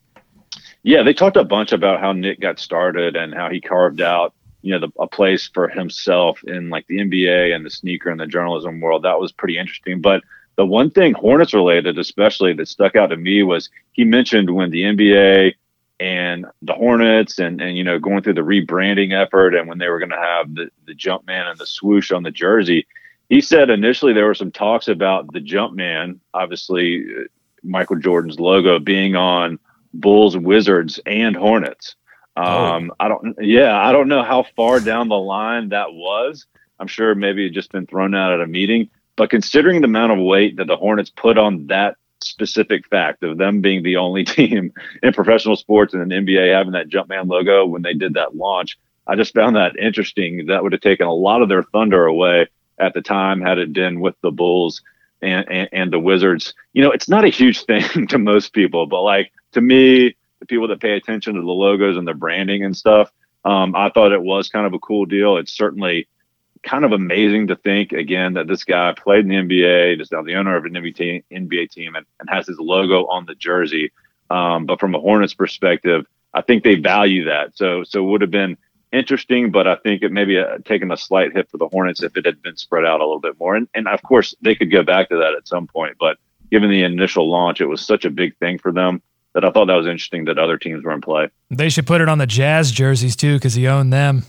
Yeah, 0.84 1.02
they 1.02 1.14
talked 1.14 1.38
a 1.38 1.46
bunch 1.46 1.72
about 1.72 2.02
how 2.02 2.12
Nick 2.12 2.42
got 2.42 2.60
started 2.60 3.16
and 3.16 3.34
how 3.34 3.50
he 3.50 3.62
carved 3.62 4.02
out 4.02 4.34
you 4.66 4.72
know, 4.72 4.80
the, 4.80 4.92
a 5.00 5.08
place 5.08 5.48
for 5.54 5.68
himself 5.68 6.44
in 6.44 6.72
like 6.72 6.88
the 6.88 6.98
NBA 6.98 7.56
and 7.56 7.64
the 7.64 7.70
sneaker 7.70 8.10
and 8.10 8.20
the 8.20 8.26
journalism 8.26 8.82
world. 8.82 9.04
That 9.04 9.20
was 9.20 9.32
pretty 9.32 9.60
interesting. 9.60 10.02
But 10.02 10.24
the 10.56 10.66
one 10.66 10.90
thing 10.90 11.14
Hornets 11.14 11.54
related, 11.54 12.00
especially 12.00 12.52
that 12.54 12.68
stuck 12.68 12.96
out 12.96 13.08
to 13.08 13.18
me, 13.18 13.44
was 13.44 13.70
he 13.92 14.04
mentioned 14.04 14.50
when 14.50 14.72
the 14.72 14.82
NBA 14.82 15.54
and 16.00 16.48
the 16.64 16.74
Hornets 16.74 17.38
and, 17.38 17.62
and 17.62 17.78
you 17.78 17.84
know, 17.84 18.00
going 18.00 18.24
through 18.24 18.34
the 18.34 18.42
rebranding 18.42 19.14
effort 19.14 19.54
and 19.54 19.70
when 19.70 19.78
they 19.78 19.88
were 19.88 20.00
going 20.00 20.10
to 20.10 20.18
have 20.18 20.56
the, 20.56 20.70
the 20.88 20.96
Jumpman 20.96 21.48
and 21.48 21.60
the 21.60 21.68
swoosh 21.68 22.12
on 22.12 22.24
the 22.24 22.32
jersey. 22.32 22.88
He 23.30 23.42
said 23.42 23.70
initially 23.70 24.14
there 24.14 24.26
were 24.26 24.34
some 24.34 24.52
talks 24.52 24.88
about 24.88 25.32
the 25.32 25.42
Jumpman, 25.42 26.20
obviously 26.34 27.06
uh, 27.06 27.24
Michael 27.64 27.98
Jordan's 27.98 28.40
logo 28.40 28.80
being 28.80 29.16
on 29.16 29.60
Bulls, 29.94 30.36
Wizards, 30.36 31.00
and 31.06 31.36
Hornets. 31.36 31.96
Oh. 32.36 32.44
Um, 32.44 32.92
oh. 32.92 32.96
I 33.00 33.08
don't, 33.08 33.36
yeah, 33.42 33.78
I 33.78 33.92
don't 33.92 34.08
know 34.08 34.24
how 34.24 34.46
far 34.56 34.80
down 34.80 35.08
the 35.08 35.16
line 35.16 35.70
that 35.70 35.94
was. 35.94 36.46
I'm 36.80 36.88
sure 36.88 37.16
maybe 37.16 37.46
it 37.46 37.54
just 37.54 37.72
been 37.72 37.88
thrown 37.88 38.14
out 38.16 38.34
at 38.34 38.42
a 38.42 38.48
meeting, 38.48 38.90
but 39.16 39.30
considering 39.30 39.82
the 39.82 39.88
amount 39.88 40.12
of 40.12 40.20
weight 40.20 40.58
that 40.58 40.68
the 40.68 40.76
Hornets 40.76 41.10
put 41.10 41.38
on 41.38 41.68
that 41.68 41.96
specific 42.22 42.88
fact 42.88 43.24
of 43.24 43.38
them 43.38 43.62
being 43.62 43.84
the 43.84 43.98
only 43.98 44.24
team 44.26 44.74
in 45.02 45.14
professional 45.14 45.56
sports 45.56 45.94
and 45.94 46.12
an 46.12 46.26
NBA 46.26 46.54
having 46.54 46.74
that 46.74 46.90
Jumpman 46.90 47.28
logo 47.28 47.66
when 47.66 47.82
they 47.82 47.94
did 47.94 48.16
that 48.16 48.36
launch, 48.36 48.78
I 49.08 49.16
just 49.16 49.34
found 49.34 49.56
that 49.56 49.78
interesting. 49.78 50.48
That 50.48 50.64
would 50.64 50.72
have 50.72 50.82
taken 50.82 51.08
a 51.08 51.14
lot 51.14 51.42
of 51.42 51.50
their 51.50 51.64
thunder 51.64 52.06
away 52.06 52.48
at 52.80 52.94
the 52.94 53.02
time 53.02 53.42
had 53.42 53.58
it 53.58 53.72
been 53.72 54.00
with 54.00 54.16
the 54.22 54.32
Bulls 54.32 54.82
and, 55.22 55.46
and, 55.50 55.70
and 55.72 55.94
the 55.94 56.00
Wizards. 56.00 56.54
You 56.74 56.84
know, 56.84 56.92
it's 56.92 57.08
not 57.08 57.24
a 57.24 57.30
huge 57.30 57.64
thing 57.66 58.08
to 58.08 58.18
most 58.18 58.54
people, 58.54 58.88
but 58.88 59.02
like 59.02 59.32
to 59.54 59.62
me, 59.62 60.16
the 60.40 60.46
people 60.46 60.68
that 60.68 60.82
pay 60.82 60.96
attention 60.96 61.36
to 61.36 61.42
the 61.42 61.48
logos 61.48 61.98
and 61.98 62.08
the 62.08 62.14
branding 62.14 62.64
and 62.64 62.76
stuff. 62.76 63.12
Um, 63.44 63.76
I 63.76 63.90
thought 63.90 64.12
it 64.12 64.22
was 64.22 64.50
kind 64.50 64.66
of 64.66 64.74
a 64.74 64.80
cool 64.80 65.06
deal. 65.06 65.38
It's 65.38 65.54
certainly 65.54 66.08
kind 66.64 66.84
of 66.84 66.92
amazing 66.92 67.48
to 67.48 67.56
think 67.56 67.92
again 67.94 68.34
that 68.34 68.48
this 68.48 68.64
guy 68.64 68.94
played 68.94 69.20
in 69.20 69.30
the 69.30 69.36
NBA, 69.36 70.02
is 70.02 70.12
now 70.12 70.24
the 70.24 70.36
owner 70.36 70.58
of 70.58 70.66
an 70.66 70.74
NBA, 70.74 71.24
NBA 71.32 71.70
team, 71.70 71.96
and, 71.96 72.06
and, 72.20 72.30
has 72.30 72.48
his 72.48 72.58
logo 72.60 73.06
on 73.06 73.26
the 73.26 73.36
jersey. 73.36 73.92
Um, 74.32 74.66
but 74.66 74.80
from 74.80 74.96
a 74.96 75.00
Hornets 75.00 75.36
perspective, 75.36 76.08
I 76.34 76.42
think 76.42 76.64
they 76.64 76.76
value 76.76 77.26
that. 77.26 77.56
So 77.56 77.84
so 77.84 78.04
it 78.04 78.10
would 78.10 78.22
have 78.22 78.32
been 78.32 78.58
interesting, 78.92 79.52
but 79.52 79.68
I 79.68 79.76
think 79.76 80.02
it 80.02 80.12
maybe 80.12 80.38
a, 80.38 80.60
taken 80.60 80.92
a 80.92 80.98
slight 80.98 81.34
hit 81.34 81.50
for 81.52 81.58
the 81.58 81.68
Hornets 81.68 82.02
if 82.02 82.18
it 82.18 82.26
had 82.26 82.42
been 82.42 82.58
spread 82.58 82.86
out 82.86 83.00
a 83.00 83.06
little 83.06 83.20
bit 83.20 83.40
more. 83.40 83.56
And, 83.56 83.68
and 83.76 83.88
of 83.88 84.02
course, 84.02 84.34
they 84.42 84.56
could 84.56 84.72
go 84.72 84.84
back 84.84 85.10
to 85.10 85.18
that 85.18 85.36
at 85.36 85.48
some 85.48 85.68
point. 85.68 85.98
But 86.00 86.18
given 86.50 86.72
the 86.72 86.84
initial 86.84 87.30
launch, 87.30 87.62
it 87.62 87.68
was 87.68 87.82
such 87.82 88.06
a 88.06 88.10
big 88.10 88.38
thing 88.38 88.58
for 88.58 88.72
them 88.72 89.02
that 89.36 89.46
I 89.46 89.52
thought 89.52 89.66
that 89.66 89.76
was 89.76 89.86
interesting 89.86 90.26
that 90.26 90.40
other 90.40 90.58
teams 90.58 90.84
were 90.84 90.94
in 90.94 91.02
play. 91.02 91.30
They 91.52 91.70
should 91.70 91.86
put 91.86 92.02
it 92.02 92.10
on 92.10 92.18
the 92.18 92.26
Jazz 92.26 92.72
jerseys 92.72 93.16
too 93.16 93.36
because 93.36 93.54
he 93.54 93.68
owned 93.68 93.94
them. 93.94 94.24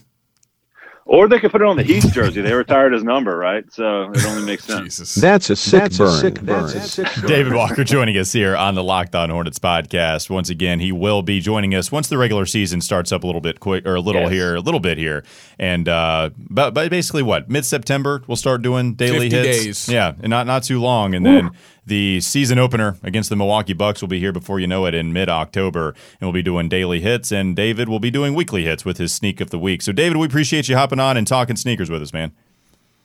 Or 1.08 1.28
they 1.28 1.38
could 1.38 1.52
put 1.52 1.62
it 1.62 1.68
on 1.68 1.76
the 1.76 1.82
Heat 1.84 2.02
jersey. 2.12 2.40
They 2.40 2.52
retired 2.52 2.92
his 2.92 3.04
number, 3.04 3.36
right? 3.36 3.64
So 3.72 4.10
it 4.10 4.26
only 4.26 4.44
makes 4.44 4.64
sense. 4.64 5.14
That's 5.14 5.48
a 5.50 5.54
sick 5.54 5.82
That's 5.82 5.98
burn. 5.98 6.08
A 6.08 6.18
sick 6.18 6.40
burn. 6.42 6.64
A 6.64 6.68
sick 6.80 7.06
burn. 7.14 7.26
David 7.28 7.54
Walker 7.54 7.84
joining 7.84 8.18
us 8.18 8.32
here 8.32 8.56
on 8.56 8.74
the 8.74 8.82
Locked 8.82 9.14
On 9.14 9.30
Hornets 9.30 9.60
podcast. 9.60 10.28
Once 10.28 10.50
again, 10.50 10.80
he 10.80 10.90
will 10.90 11.22
be 11.22 11.38
joining 11.38 11.76
us 11.76 11.92
once 11.92 12.08
the 12.08 12.18
regular 12.18 12.44
season 12.44 12.80
starts 12.80 13.12
up 13.12 13.22
a 13.22 13.26
little 13.26 13.40
bit 13.40 13.60
quick, 13.60 13.86
or 13.86 13.94
a 13.94 14.00
little 14.00 14.22
yes. 14.22 14.32
here, 14.32 14.56
a 14.56 14.60
little 14.60 14.80
bit 14.80 14.98
here, 14.98 15.22
and 15.60 15.88
uh, 15.88 16.30
but, 16.36 16.74
but 16.74 16.90
basically 16.90 17.22
what 17.22 17.48
mid 17.48 17.64
September 17.64 18.24
we'll 18.26 18.34
start 18.34 18.62
doing 18.62 18.94
daily 18.94 19.30
hits. 19.30 19.64
Days. 19.64 19.88
Yeah, 19.88 20.14
and 20.20 20.30
not 20.30 20.48
not 20.48 20.64
too 20.64 20.80
long, 20.80 21.14
and 21.14 21.24
then. 21.24 21.52
The 21.86 22.20
season 22.20 22.58
opener 22.58 22.96
against 23.04 23.30
the 23.30 23.36
Milwaukee 23.36 23.72
Bucks 23.72 24.00
will 24.00 24.08
be 24.08 24.18
here 24.18 24.32
before 24.32 24.58
you 24.58 24.66
know 24.66 24.86
it 24.86 24.94
in 24.94 25.12
mid 25.12 25.28
October, 25.28 25.94
and 26.20 26.22
we'll 26.22 26.32
be 26.32 26.42
doing 26.42 26.68
daily 26.68 27.00
hits. 27.00 27.30
And 27.30 27.54
David 27.54 27.88
will 27.88 28.00
be 28.00 28.10
doing 28.10 28.34
weekly 28.34 28.64
hits 28.64 28.84
with 28.84 28.98
his 28.98 29.12
sneak 29.12 29.40
of 29.40 29.50
the 29.50 29.58
week. 29.58 29.82
So, 29.82 29.92
David, 29.92 30.16
we 30.16 30.26
appreciate 30.26 30.68
you 30.68 30.76
hopping 30.76 30.98
on 30.98 31.16
and 31.16 31.26
talking 31.26 31.54
sneakers 31.54 31.88
with 31.88 32.02
us, 32.02 32.12
man. 32.12 32.32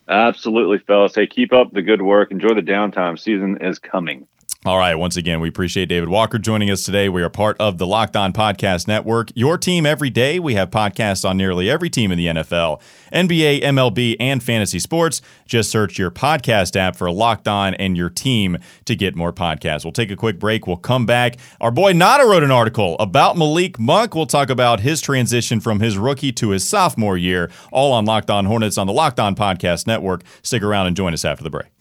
Absolutely, 0.07 0.79
fellas. 0.79 1.13
Hey, 1.13 1.27
keep 1.27 1.53
up 1.53 1.71
the 1.71 1.83
good 1.83 2.01
work. 2.01 2.31
Enjoy 2.31 2.55
the 2.55 2.61
downtime. 2.61 3.19
Season 3.19 3.57
is 3.61 3.77
coming. 3.77 4.27
All 4.63 4.77
right. 4.77 4.93
Once 4.93 5.17
again, 5.17 5.39
we 5.39 5.49
appreciate 5.49 5.89
David 5.89 6.07
Walker 6.07 6.37
joining 6.37 6.69
us 6.69 6.83
today. 6.83 7.09
We 7.09 7.23
are 7.23 7.31
part 7.31 7.57
of 7.59 7.79
the 7.79 7.87
Locked 7.87 8.15
On 8.15 8.31
Podcast 8.31 8.87
Network. 8.87 9.31
Your 9.33 9.57
team 9.57 9.87
every 9.87 10.11
day. 10.11 10.37
We 10.37 10.53
have 10.53 10.69
podcasts 10.69 11.27
on 11.27 11.35
nearly 11.35 11.67
every 11.67 11.89
team 11.89 12.11
in 12.11 12.19
the 12.19 12.27
NFL, 12.27 12.79
NBA, 13.11 13.63
MLB, 13.63 14.17
and 14.19 14.43
fantasy 14.43 14.77
sports. 14.77 15.23
Just 15.47 15.71
search 15.71 15.97
your 15.97 16.11
podcast 16.11 16.75
app 16.75 16.95
for 16.95 17.09
Locked 17.09 17.47
On 17.47 17.73
and 17.73 17.97
your 17.97 18.11
team 18.11 18.59
to 18.85 18.95
get 18.95 19.15
more 19.15 19.33
podcasts. 19.33 19.83
We'll 19.83 19.93
take 19.93 20.11
a 20.11 20.15
quick 20.15 20.37
break. 20.37 20.67
We'll 20.67 20.77
come 20.77 21.07
back. 21.07 21.37
Our 21.59 21.71
boy 21.71 21.93
Nada 21.93 22.25
wrote 22.25 22.43
an 22.43 22.51
article 22.51 22.97
about 22.99 23.39
Malik 23.39 23.79
Monk. 23.79 24.13
We'll 24.13 24.27
talk 24.27 24.51
about 24.51 24.81
his 24.81 25.01
transition 25.01 25.59
from 25.59 25.79
his 25.79 25.97
rookie 25.97 26.33
to 26.33 26.49
his 26.51 26.69
sophomore 26.69 27.17
year, 27.17 27.49
all 27.71 27.93
on 27.93 28.05
Locked 28.05 28.29
On 28.29 28.45
Hornets 28.45 28.77
on 28.77 28.85
the 28.85 28.93
Locked 28.93 29.19
On 29.19 29.35
Podcast 29.35 29.87
Network. 29.87 30.21
Stick 30.43 30.61
around 30.61 30.85
and 30.85 30.95
join 30.95 31.15
us 31.15 31.25
after 31.25 31.43
the 31.43 31.49
break. 31.49 31.80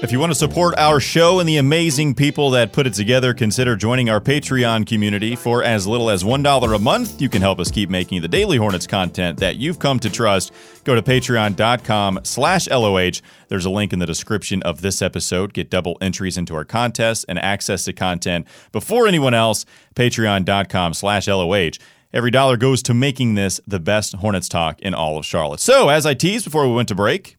If 0.00 0.12
you 0.12 0.20
want 0.20 0.30
to 0.30 0.38
support 0.38 0.78
our 0.78 1.00
show 1.00 1.40
and 1.40 1.48
the 1.48 1.56
amazing 1.56 2.14
people 2.14 2.50
that 2.50 2.72
put 2.72 2.86
it 2.86 2.94
together, 2.94 3.34
consider 3.34 3.74
joining 3.74 4.08
our 4.08 4.20
Patreon 4.20 4.86
community 4.86 5.34
for 5.34 5.64
as 5.64 5.88
little 5.88 6.08
as 6.08 6.22
$1 6.22 6.74
a 6.74 6.78
month. 6.78 7.20
You 7.20 7.28
can 7.28 7.42
help 7.42 7.58
us 7.58 7.68
keep 7.68 7.90
making 7.90 8.22
the 8.22 8.28
Daily 8.28 8.58
Hornets 8.58 8.86
content 8.86 9.40
that 9.40 9.56
you've 9.56 9.80
come 9.80 9.98
to 9.98 10.08
trust. 10.08 10.52
Go 10.84 10.94
to 10.94 11.02
patreon.com 11.02 12.20
slash 12.22 12.68
LOH. 12.68 13.20
There's 13.48 13.64
a 13.64 13.70
link 13.70 13.92
in 13.92 13.98
the 13.98 14.06
description 14.06 14.62
of 14.62 14.82
this 14.82 15.02
episode. 15.02 15.52
Get 15.52 15.68
double 15.68 15.98
entries 16.00 16.38
into 16.38 16.54
our 16.54 16.64
contest 16.64 17.24
and 17.28 17.36
access 17.36 17.84
to 17.86 17.92
content 17.92 18.46
before 18.70 19.08
anyone 19.08 19.34
else. 19.34 19.66
Patreon.com 19.96 20.94
slash 20.94 21.26
LOH. 21.26 21.72
Every 22.12 22.30
dollar 22.30 22.56
goes 22.56 22.84
to 22.84 22.94
making 22.94 23.34
this 23.34 23.60
the 23.66 23.80
best 23.80 24.14
Hornets 24.14 24.48
talk 24.48 24.80
in 24.80 24.94
all 24.94 25.18
of 25.18 25.26
Charlotte. 25.26 25.60
So, 25.60 25.88
as 25.88 26.06
I 26.06 26.14
teased 26.14 26.44
before 26.44 26.68
we 26.68 26.74
went 26.74 26.88
to 26.88 26.94
break, 26.94 27.37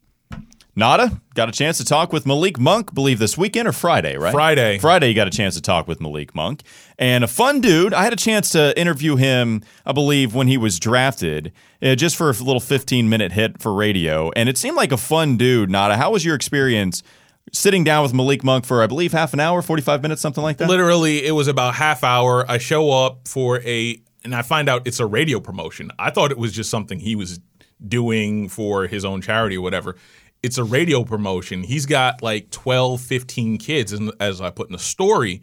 Nada 0.80 1.22
got 1.36 1.50
a 1.50 1.52
chance 1.52 1.78
to 1.78 1.86
talk 1.86 2.14
with 2.14 2.26
Malik 2.26 2.58
Monk, 2.58 2.94
believe 2.94 3.20
this 3.20 3.38
weekend 3.38 3.68
or 3.68 3.74
Friday, 3.74 4.16
right? 4.16 4.32
Friday. 4.32 4.80
Friday, 4.80 5.10
you 5.10 5.14
got 5.14 5.28
a 5.28 5.32
chance 5.32 5.56
to 5.56 5.62
talk 5.62 5.90
with 5.90 6.00
Malik 6.00 6.34
Monk. 6.34 6.64
And 6.98 7.24
a 7.24 7.28
fun 7.28 7.60
dude. 7.60 7.94
I 7.94 8.04
had 8.04 8.14
a 8.14 8.16
chance 8.16 8.50
to 8.52 8.78
interview 8.80 9.18
him, 9.18 9.62
I 9.86 9.92
believe, 9.92 10.34
when 10.34 10.48
he 10.48 10.58
was 10.58 10.80
drafted, 10.80 11.52
uh, 11.84 11.96
just 11.96 12.16
for 12.16 12.30
a 12.30 12.34
little 12.34 12.62
15 12.62 13.10
minute 13.10 13.34
hit 13.34 13.62
for 13.62 13.74
radio. 13.74 14.32
And 14.38 14.48
it 14.48 14.58
seemed 14.58 14.78
like 14.78 14.94
a 14.94 14.98
fun 14.98 15.36
dude. 15.36 15.70
Nada, 15.70 15.98
how 15.98 16.12
was 16.12 16.24
your 16.24 16.34
experience 16.34 17.04
sitting 17.52 17.84
down 17.84 18.02
with 18.02 18.14
Malik 18.14 18.46
Monk 18.46 18.66
for, 18.66 18.82
I 18.82 18.88
believe, 18.88 19.12
half 19.12 19.34
an 19.34 19.42
hour, 19.42 19.62
45 19.62 20.02
minutes, 20.02 20.22
something 20.22 20.44
like 20.44 20.58
that? 20.58 20.70
Literally, 20.70 21.26
it 21.26 21.32
was 21.32 21.50
about 21.50 21.76
half 21.76 22.06
hour. 22.06 22.50
I 22.50 22.58
show 22.58 22.90
up 22.90 23.28
for 23.28 23.60
a, 23.64 24.02
and 24.24 24.34
I 24.34 24.44
find 24.44 24.70
out 24.70 24.88
it's 24.88 25.02
a 25.02 25.06
radio 25.06 25.42
promotion. 25.42 25.92
I 26.00 26.10
thought 26.10 26.32
it 26.32 26.38
was 26.38 26.54
just 26.54 26.70
something 26.70 27.00
he 27.00 27.18
was 27.18 27.42
doing 27.86 28.50
for 28.50 28.88
his 28.88 29.06
own 29.06 29.22
charity 29.22 29.58
or 29.58 29.62
whatever 29.62 29.96
it's 30.42 30.58
a 30.58 30.64
radio 30.64 31.04
promotion. 31.04 31.64
He's 31.64 31.86
got 31.86 32.22
like 32.22 32.50
12, 32.52 33.02
15 33.02 33.58
kids. 33.58 33.92
And 33.92 34.12
as 34.20 34.42
I 34.42 34.50
put 34.50 34.68
in 34.68 34.74
the 34.74 34.80
story, 34.80 35.42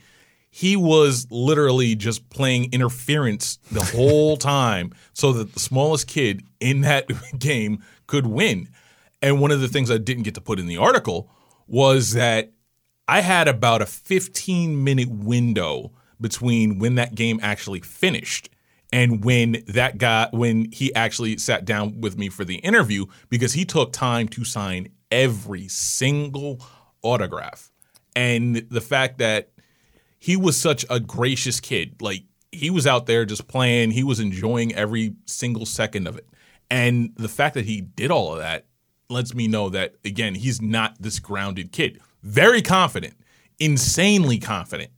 he 0.51 0.77
was 0.77 1.27
literally 1.31 1.95
just 1.95 2.29
playing 2.31 2.73
interference 2.73 3.59
the 3.71 3.83
whole 3.97 4.37
time 4.37 4.93
so 5.13 5.33
that 5.33 5.53
the 5.53 5.61
smallest 5.61 6.07
kid 6.07 6.43
in 6.61 6.81
that 6.83 7.09
game 7.39 7.83
could 8.07 8.27
win. 8.27 8.69
And 9.21 9.41
one 9.41 9.51
of 9.51 9.61
the 9.61 9.69
things 9.69 9.91
I 9.91 9.99
didn't 9.99 10.23
get 10.23 10.35
to 10.35 10.41
put 10.41 10.59
in 10.59 10.67
the 10.67 10.79
article 10.79 11.31
was 11.67 12.13
that 12.13 12.53
I 13.09 13.21
had 13.21 13.49
about 13.49 13.83
a 13.83 13.87
15 13.87 14.83
minute 14.83 15.11
window 15.11 15.93
between 16.21 16.79
when 16.79 16.95
that 16.95 17.15
game 17.15 17.39
actually 17.43 17.81
finished 17.81 18.49
and 18.93 19.25
when 19.25 19.63
that 19.69 19.99
guy 19.99 20.29
when 20.33 20.71
he 20.73 20.95
actually 20.95 21.37
sat 21.39 21.65
down 21.65 22.01
with 22.01 22.17
me 22.17 22.29
for 22.29 22.45
the 22.45 22.57
interview 22.57 23.07
because 23.29 23.53
he 23.53 23.65
took 23.65 23.93
time 23.93 24.29
to 24.29 24.45
sign 24.45 24.89
every 25.11 25.69
single 25.69 26.61
autograph. 27.03 27.71
And 28.15 28.57
the 28.71 28.81
fact 28.81 29.19
that 29.19 29.51
he 30.19 30.37
was 30.37 30.57
such 30.57 30.85
a 30.89 31.01
gracious 31.01 31.61
kid 31.61 32.01
like 32.01 32.25
he 32.53 32.71
was 32.71 32.87
out 32.87 33.07
there 33.07 33.25
just 33.25 33.49
playing 33.49 33.91
he 33.91 34.05
was 34.05 34.21
enjoying 34.21 34.75
every 34.75 35.15
single 35.27 35.67
second 35.67 36.07
of 36.07 36.17
it. 36.17 36.27
And 36.71 37.13
the 37.17 37.29
fact 37.29 37.55
that 37.55 37.65
he 37.65 37.81
did 37.81 38.11
all 38.11 38.33
of 38.33 38.39
that 38.39 38.67
lets 39.09 39.35
me 39.35 39.47
know 39.47 39.69
that 39.71 39.97
again 40.05 40.35
he's 40.35 40.61
not 40.63 40.97
this 41.01 41.19
grounded 41.19 41.73
kid. 41.73 42.01
Very 42.23 42.63
confident 42.63 43.15
insanely 43.59 44.39
confident 44.39 44.91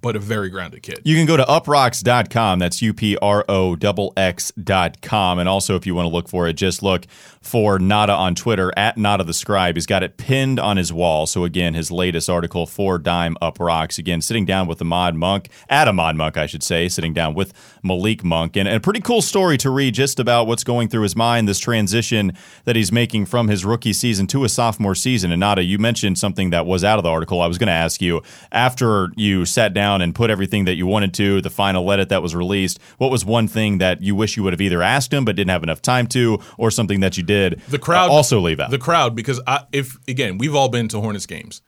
but 0.00 0.16
a 0.16 0.18
very 0.18 0.50
grounded 0.50 0.82
kid. 0.82 1.00
You 1.04 1.16
can 1.16 1.26
go 1.26 1.36
to 1.36 1.44
uproxx.com. 1.44 2.58
That's 2.58 2.80
U 2.82 2.94
P 2.94 3.16
R 3.20 3.44
O 3.48 3.76
dot 3.76 3.98
X.com. 4.16 5.38
And 5.38 5.48
also, 5.48 5.76
if 5.76 5.86
you 5.86 5.94
want 5.94 6.06
to 6.06 6.12
look 6.12 6.28
for 6.28 6.46
it, 6.48 6.54
just 6.54 6.82
look 6.82 7.06
for 7.40 7.78
Nada 7.78 8.12
on 8.12 8.34
Twitter 8.34 8.72
at 8.76 8.96
Nada 8.96 9.24
the 9.24 9.32
Scribe. 9.32 9.76
He's 9.76 9.86
got 9.86 10.02
it 10.02 10.16
pinned 10.16 10.60
on 10.60 10.76
his 10.76 10.92
wall. 10.92 11.26
So, 11.26 11.44
again, 11.44 11.74
his 11.74 11.90
latest 11.90 12.28
article 12.28 12.66
for 12.66 12.98
Dime 12.98 13.36
Uproxx. 13.40 13.98
Again, 13.98 14.20
sitting 14.20 14.44
down 14.44 14.66
with 14.66 14.80
Ahmad 14.80 15.14
Monk, 15.14 15.48
at 15.68 15.88
Ahmad 15.88 16.16
Monk, 16.16 16.36
I 16.36 16.46
should 16.46 16.62
say, 16.62 16.88
sitting 16.88 17.14
down 17.14 17.34
with 17.34 17.52
Malik 17.82 18.22
Monk. 18.22 18.56
And, 18.56 18.68
and 18.68 18.76
a 18.76 18.80
pretty 18.80 19.00
cool 19.00 19.22
story 19.22 19.56
to 19.58 19.70
read 19.70 19.94
just 19.94 20.20
about 20.20 20.46
what's 20.46 20.64
going 20.64 20.88
through 20.88 21.02
his 21.02 21.16
mind, 21.16 21.48
this 21.48 21.58
transition 21.58 22.32
that 22.64 22.76
he's 22.76 22.92
making 22.92 23.26
from 23.26 23.48
his 23.48 23.64
rookie 23.64 23.92
season 23.92 24.26
to 24.28 24.44
a 24.44 24.48
sophomore 24.48 24.94
season. 24.94 25.32
And 25.32 25.40
Nada, 25.40 25.62
you 25.62 25.78
mentioned 25.78 26.18
something 26.18 26.50
that 26.50 26.66
was 26.66 26.84
out 26.84 26.98
of 26.98 27.02
the 27.02 27.10
article. 27.10 27.40
I 27.40 27.46
was 27.46 27.58
going 27.58 27.68
to 27.68 27.72
ask 27.72 28.02
you 28.02 28.22
after 28.52 29.10
you 29.16 29.44
sat 29.44 29.72
down 29.74 29.87
and 29.96 30.14
put 30.14 30.30
everything 30.30 30.64
that 30.66 30.74
you 30.74 30.86
wanted 30.86 31.14
to, 31.14 31.40
the 31.40 31.50
final 31.50 31.90
edit 31.90 32.08
that 32.10 32.22
was 32.22 32.34
released, 32.34 32.78
what 32.98 33.10
was 33.10 33.24
one 33.24 33.48
thing 33.48 33.78
that 33.78 34.02
you 34.02 34.14
wish 34.14 34.36
you 34.36 34.42
would 34.42 34.52
have 34.52 34.60
either 34.60 34.82
asked 34.82 35.12
him 35.12 35.24
but 35.24 35.36
didn't 35.36 35.50
have 35.50 35.62
enough 35.62 35.82
time 35.82 36.06
to, 36.08 36.38
or 36.56 36.70
something 36.70 37.00
that 37.00 37.16
you 37.16 37.22
did 37.22 37.60
the 37.68 37.78
crowd 37.78 38.10
uh, 38.10 38.12
also 38.12 38.40
leave 38.40 38.60
out? 38.60 38.70
The 38.70 38.78
crowd, 38.78 39.14
because 39.14 39.40
I, 39.46 39.64
if 39.72 39.96
again, 40.06 40.38
we've 40.38 40.54
all 40.54 40.68
been 40.68 40.88
to 40.88 41.00
Hornets 41.00 41.26
games. 41.26 41.62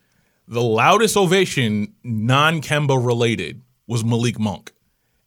The 0.47 0.63
loudest 0.63 1.17
ovation, 1.17 1.95
non 2.03 2.61
Kemba 2.61 3.05
related, 3.05 3.63
was 3.87 4.05
Malik 4.05 4.39
Monk. 4.39 4.73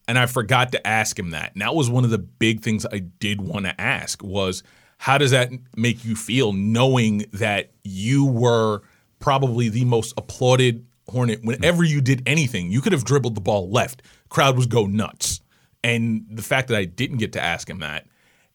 And 0.07 0.19
I 0.19 0.25
forgot 0.25 0.73
to 0.73 0.85
ask 0.85 1.17
him 1.17 1.29
that. 1.31 1.53
And 1.53 1.61
that 1.61 1.75
was 1.75 1.89
one 1.89 2.03
of 2.03 2.09
the 2.09 2.17
big 2.17 2.61
things 2.61 2.85
I 2.85 2.99
did 2.99 3.39
want 3.39 3.65
to 3.65 3.79
ask 3.79 4.21
was 4.21 4.63
how 4.97 5.17
does 5.17 5.31
that 5.31 5.49
make 5.75 6.03
you 6.03 6.15
feel 6.15 6.53
knowing 6.53 7.25
that 7.33 7.71
you 7.83 8.25
were 8.25 8.81
probably 9.19 9.69
the 9.69 9.85
most 9.85 10.13
applauded 10.17 10.85
Hornet 11.09 11.43
whenever 11.43 11.83
you 11.83 12.01
did 12.01 12.23
anything? 12.25 12.71
You 12.71 12.81
could 12.81 12.93
have 12.93 13.05
dribbled 13.05 13.35
the 13.35 13.41
ball 13.41 13.69
left. 13.69 14.01
Crowd 14.29 14.55
was 14.55 14.65
go 14.65 14.85
nuts. 14.85 15.41
And 15.83 16.25
the 16.31 16.41
fact 16.41 16.69
that 16.69 16.77
I 16.77 16.85
didn't 16.85 17.17
get 17.17 17.33
to 17.33 17.41
ask 17.41 17.69
him 17.69 17.79
that 17.79 18.07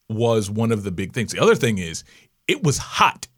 was 0.09 0.51
one 0.51 0.73
of 0.73 0.83
the 0.83 0.91
big 0.91 1.13
things. 1.13 1.33
The 1.33 1.43
other 1.43 1.55
thing 1.55 1.79
is 1.79 2.05
it 2.47 2.63
was 2.63 2.79
hot 2.79 3.29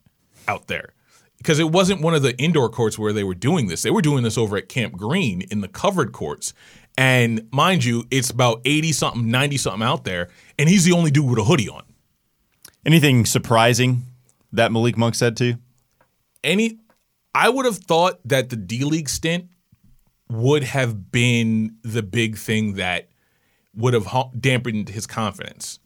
out 0.46 0.68
there 0.68 0.94
because 1.38 1.59
it 1.59 1.70
wasn't 1.70 2.03
one 2.03 2.14
of 2.14 2.23
the 2.23 2.37
indoor 2.38 2.68
courts 2.68 2.99
where 2.99 3.12
they 3.12 3.25
were 3.25 3.35
doing 3.35 3.66
this. 3.66 3.83
They 3.83 3.90
were 3.90 4.03
doing 4.03 4.23
this 4.23 4.38
over 4.38 4.57
at 4.57 4.68
Camp 4.68 4.96
Green 4.96 5.42
in 5.51 5.61
the 5.61 5.68
covered 5.68 6.12
courts. 6.12 6.53
And 6.96 7.49
mind 7.51 7.85
you, 7.85 8.05
it's 8.11 8.31
about 8.31 8.61
80 8.64 8.92
something, 8.92 9.31
90 9.31 9.57
something 9.57 9.83
out 9.83 10.05
there, 10.05 10.29
and 10.59 10.68
he's 10.68 10.85
the 10.85 10.92
only 10.92 11.11
dude 11.11 11.29
with 11.29 11.38
a 11.38 11.44
hoodie 11.44 11.68
on. 11.68 11.83
Anything 12.85 13.25
surprising 13.25 14.03
that 14.53 14.70
Malik 14.70 14.96
Monk 14.96 15.14
said 15.14 15.37
to 15.38 15.44
you? 15.46 15.59
Any 16.44 16.79
I 17.35 17.49
would 17.49 17.64
have 17.66 17.79
thought 17.79 18.21
that 18.25 18.51
the 18.51 18.57
D 18.57 18.85
League 18.85 19.09
stint 19.09 19.49
would 20.29 20.64
have 20.64 21.11
been 21.11 21.77
the 21.83 22.03
big 22.03 22.37
thing 22.37 22.75
that 22.75 23.09
would 23.75 23.95
have 23.95 24.07
dampened 24.38 24.88
his 24.88 25.07
confidence. 25.07 25.79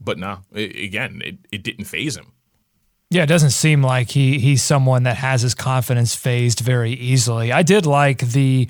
But 0.00 0.18
no, 0.18 0.40
again, 0.52 1.22
it, 1.24 1.38
it 1.52 1.62
didn't 1.62 1.84
phase 1.84 2.16
him. 2.16 2.32
Yeah, 3.10 3.24
it 3.24 3.26
doesn't 3.26 3.50
seem 3.50 3.82
like 3.82 4.10
he 4.10 4.38
he's 4.38 4.62
someone 4.62 5.02
that 5.02 5.18
has 5.18 5.42
his 5.42 5.54
confidence 5.54 6.14
phased 6.14 6.60
very 6.60 6.92
easily. 6.92 7.52
I 7.52 7.62
did 7.62 7.84
like 7.84 8.18
the 8.18 8.68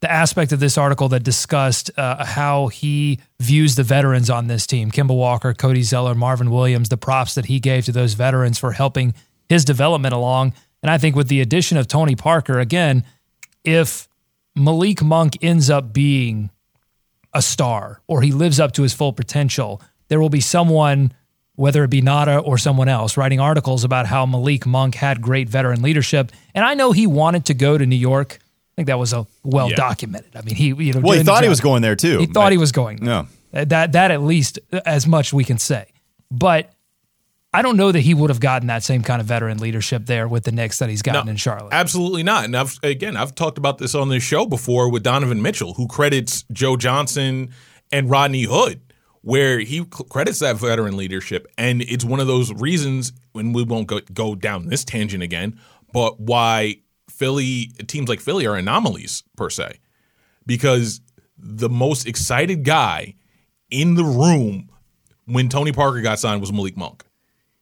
the 0.00 0.10
aspect 0.10 0.52
of 0.52 0.60
this 0.60 0.76
article 0.76 1.08
that 1.10 1.22
discussed 1.22 1.90
uh, 1.96 2.24
how 2.24 2.66
he 2.66 3.20
views 3.40 3.76
the 3.76 3.84
veterans 3.84 4.30
on 4.30 4.48
this 4.48 4.66
team: 4.66 4.90
Kemba 4.90 5.16
Walker, 5.16 5.54
Cody 5.54 5.82
Zeller, 5.82 6.14
Marvin 6.14 6.50
Williams. 6.50 6.88
The 6.88 6.96
props 6.96 7.36
that 7.36 7.46
he 7.46 7.60
gave 7.60 7.84
to 7.84 7.92
those 7.92 8.14
veterans 8.14 8.58
for 8.58 8.72
helping 8.72 9.14
his 9.48 9.64
development 9.64 10.12
along. 10.12 10.54
And 10.84 10.90
I 10.90 10.98
think 10.98 11.16
with 11.16 11.28
the 11.28 11.40
addition 11.40 11.78
of 11.78 11.88
Tony 11.88 12.14
Parker, 12.14 12.60
again, 12.60 13.04
if 13.64 14.06
Malik 14.54 15.02
Monk 15.02 15.38
ends 15.40 15.70
up 15.70 15.94
being 15.94 16.50
a 17.32 17.40
star 17.40 18.02
or 18.06 18.20
he 18.20 18.32
lives 18.32 18.60
up 18.60 18.72
to 18.72 18.82
his 18.82 18.92
full 18.92 19.14
potential, 19.14 19.80
there 20.08 20.20
will 20.20 20.28
be 20.28 20.42
someone, 20.42 21.10
whether 21.54 21.84
it 21.84 21.88
be 21.88 22.02
Nada 22.02 22.36
or 22.36 22.58
someone 22.58 22.90
else, 22.90 23.16
writing 23.16 23.40
articles 23.40 23.82
about 23.82 24.04
how 24.04 24.26
Malik 24.26 24.66
Monk 24.66 24.94
had 24.96 25.22
great 25.22 25.48
veteran 25.48 25.80
leadership. 25.80 26.30
And 26.54 26.66
I 26.66 26.74
know 26.74 26.92
he 26.92 27.06
wanted 27.06 27.46
to 27.46 27.54
go 27.54 27.78
to 27.78 27.86
New 27.86 27.96
York. 27.96 28.36
I 28.42 28.72
think 28.76 28.88
that 28.88 28.98
was 28.98 29.14
a 29.14 29.26
well 29.42 29.70
Yeah. 29.70 29.76
documented. 29.76 30.36
I 30.36 30.42
mean, 30.42 30.54
he 30.54 30.66
you 30.66 30.92
know 30.92 31.00
Well, 31.00 31.16
he 31.16 31.24
thought 31.24 31.44
he 31.44 31.48
was 31.48 31.62
going 31.62 31.80
there 31.80 31.96
too. 31.96 32.18
He 32.18 32.26
thought 32.26 32.52
he 32.52 32.58
was 32.58 32.72
going. 32.72 32.98
No. 33.00 33.26
That 33.52 33.92
that 33.92 34.10
at 34.10 34.20
least 34.22 34.58
as 34.84 35.06
much 35.06 35.32
we 35.32 35.44
can 35.44 35.56
say. 35.56 35.86
But 36.30 36.73
I 37.54 37.62
don't 37.62 37.76
know 37.76 37.92
that 37.92 38.00
he 38.00 38.14
would 38.14 38.30
have 38.30 38.40
gotten 38.40 38.66
that 38.66 38.82
same 38.82 39.02
kind 39.02 39.20
of 39.20 39.28
veteran 39.28 39.58
leadership 39.58 40.06
there 40.06 40.26
with 40.26 40.42
the 40.42 40.50
Knicks 40.50 40.80
that 40.80 40.88
he's 40.88 41.02
gotten 41.02 41.26
No, 41.26 41.30
in 41.30 41.36
Charlotte. 41.36 41.72
Absolutely 41.72 42.24
not. 42.24 42.44
And 42.46 42.56
I've 42.56 42.78
again, 42.82 43.16
I've 43.16 43.34
talked 43.34 43.58
about 43.58 43.78
this 43.78 43.94
on 43.94 44.08
this 44.08 44.24
show 44.24 44.44
before 44.44 44.90
with 44.90 45.04
Donovan 45.04 45.40
Mitchell, 45.40 45.74
who 45.74 45.86
credits 45.86 46.44
Joe 46.50 46.76
Johnson 46.76 47.50
and 47.92 48.10
Rodney 48.10 48.42
Hood, 48.42 48.80
where 49.22 49.60
he 49.60 49.84
credits 49.84 50.40
that 50.40 50.56
veteran 50.56 50.96
leadership, 50.96 51.46
and 51.56 51.80
it's 51.82 52.04
one 52.04 52.18
of 52.18 52.26
those 52.26 52.52
reasons. 52.54 53.12
When 53.32 53.52
we 53.52 53.62
won't 53.62 53.86
go 53.86 54.00
go 54.12 54.34
down 54.34 54.66
this 54.66 54.84
tangent 54.84 55.22
again, 55.22 55.60
but 55.92 56.18
why 56.18 56.78
Philly 57.08 57.66
teams 57.86 58.08
like 58.08 58.20
Philly 58.20 58.46
are 58.46 58.56
anomalies 58.56 59.22
per 59.36 59.48
se, 59.48 59.78
because 60.44 61.00
the 61.38 61.68
most 61.68 62.08
excited 62.08 62.64
guy 62.64 63.14
in 63.70 63.94
the 63.94 64.04
room 64.04 64.70
when 65.26 65.48
Tony 65.48 65.70
Parker 65.70 66.00
got 66.00 66.18
signed 66.18 66.40
was 66.40 66.52
Malik 66.52 66.76
Monk. 66.76 67.04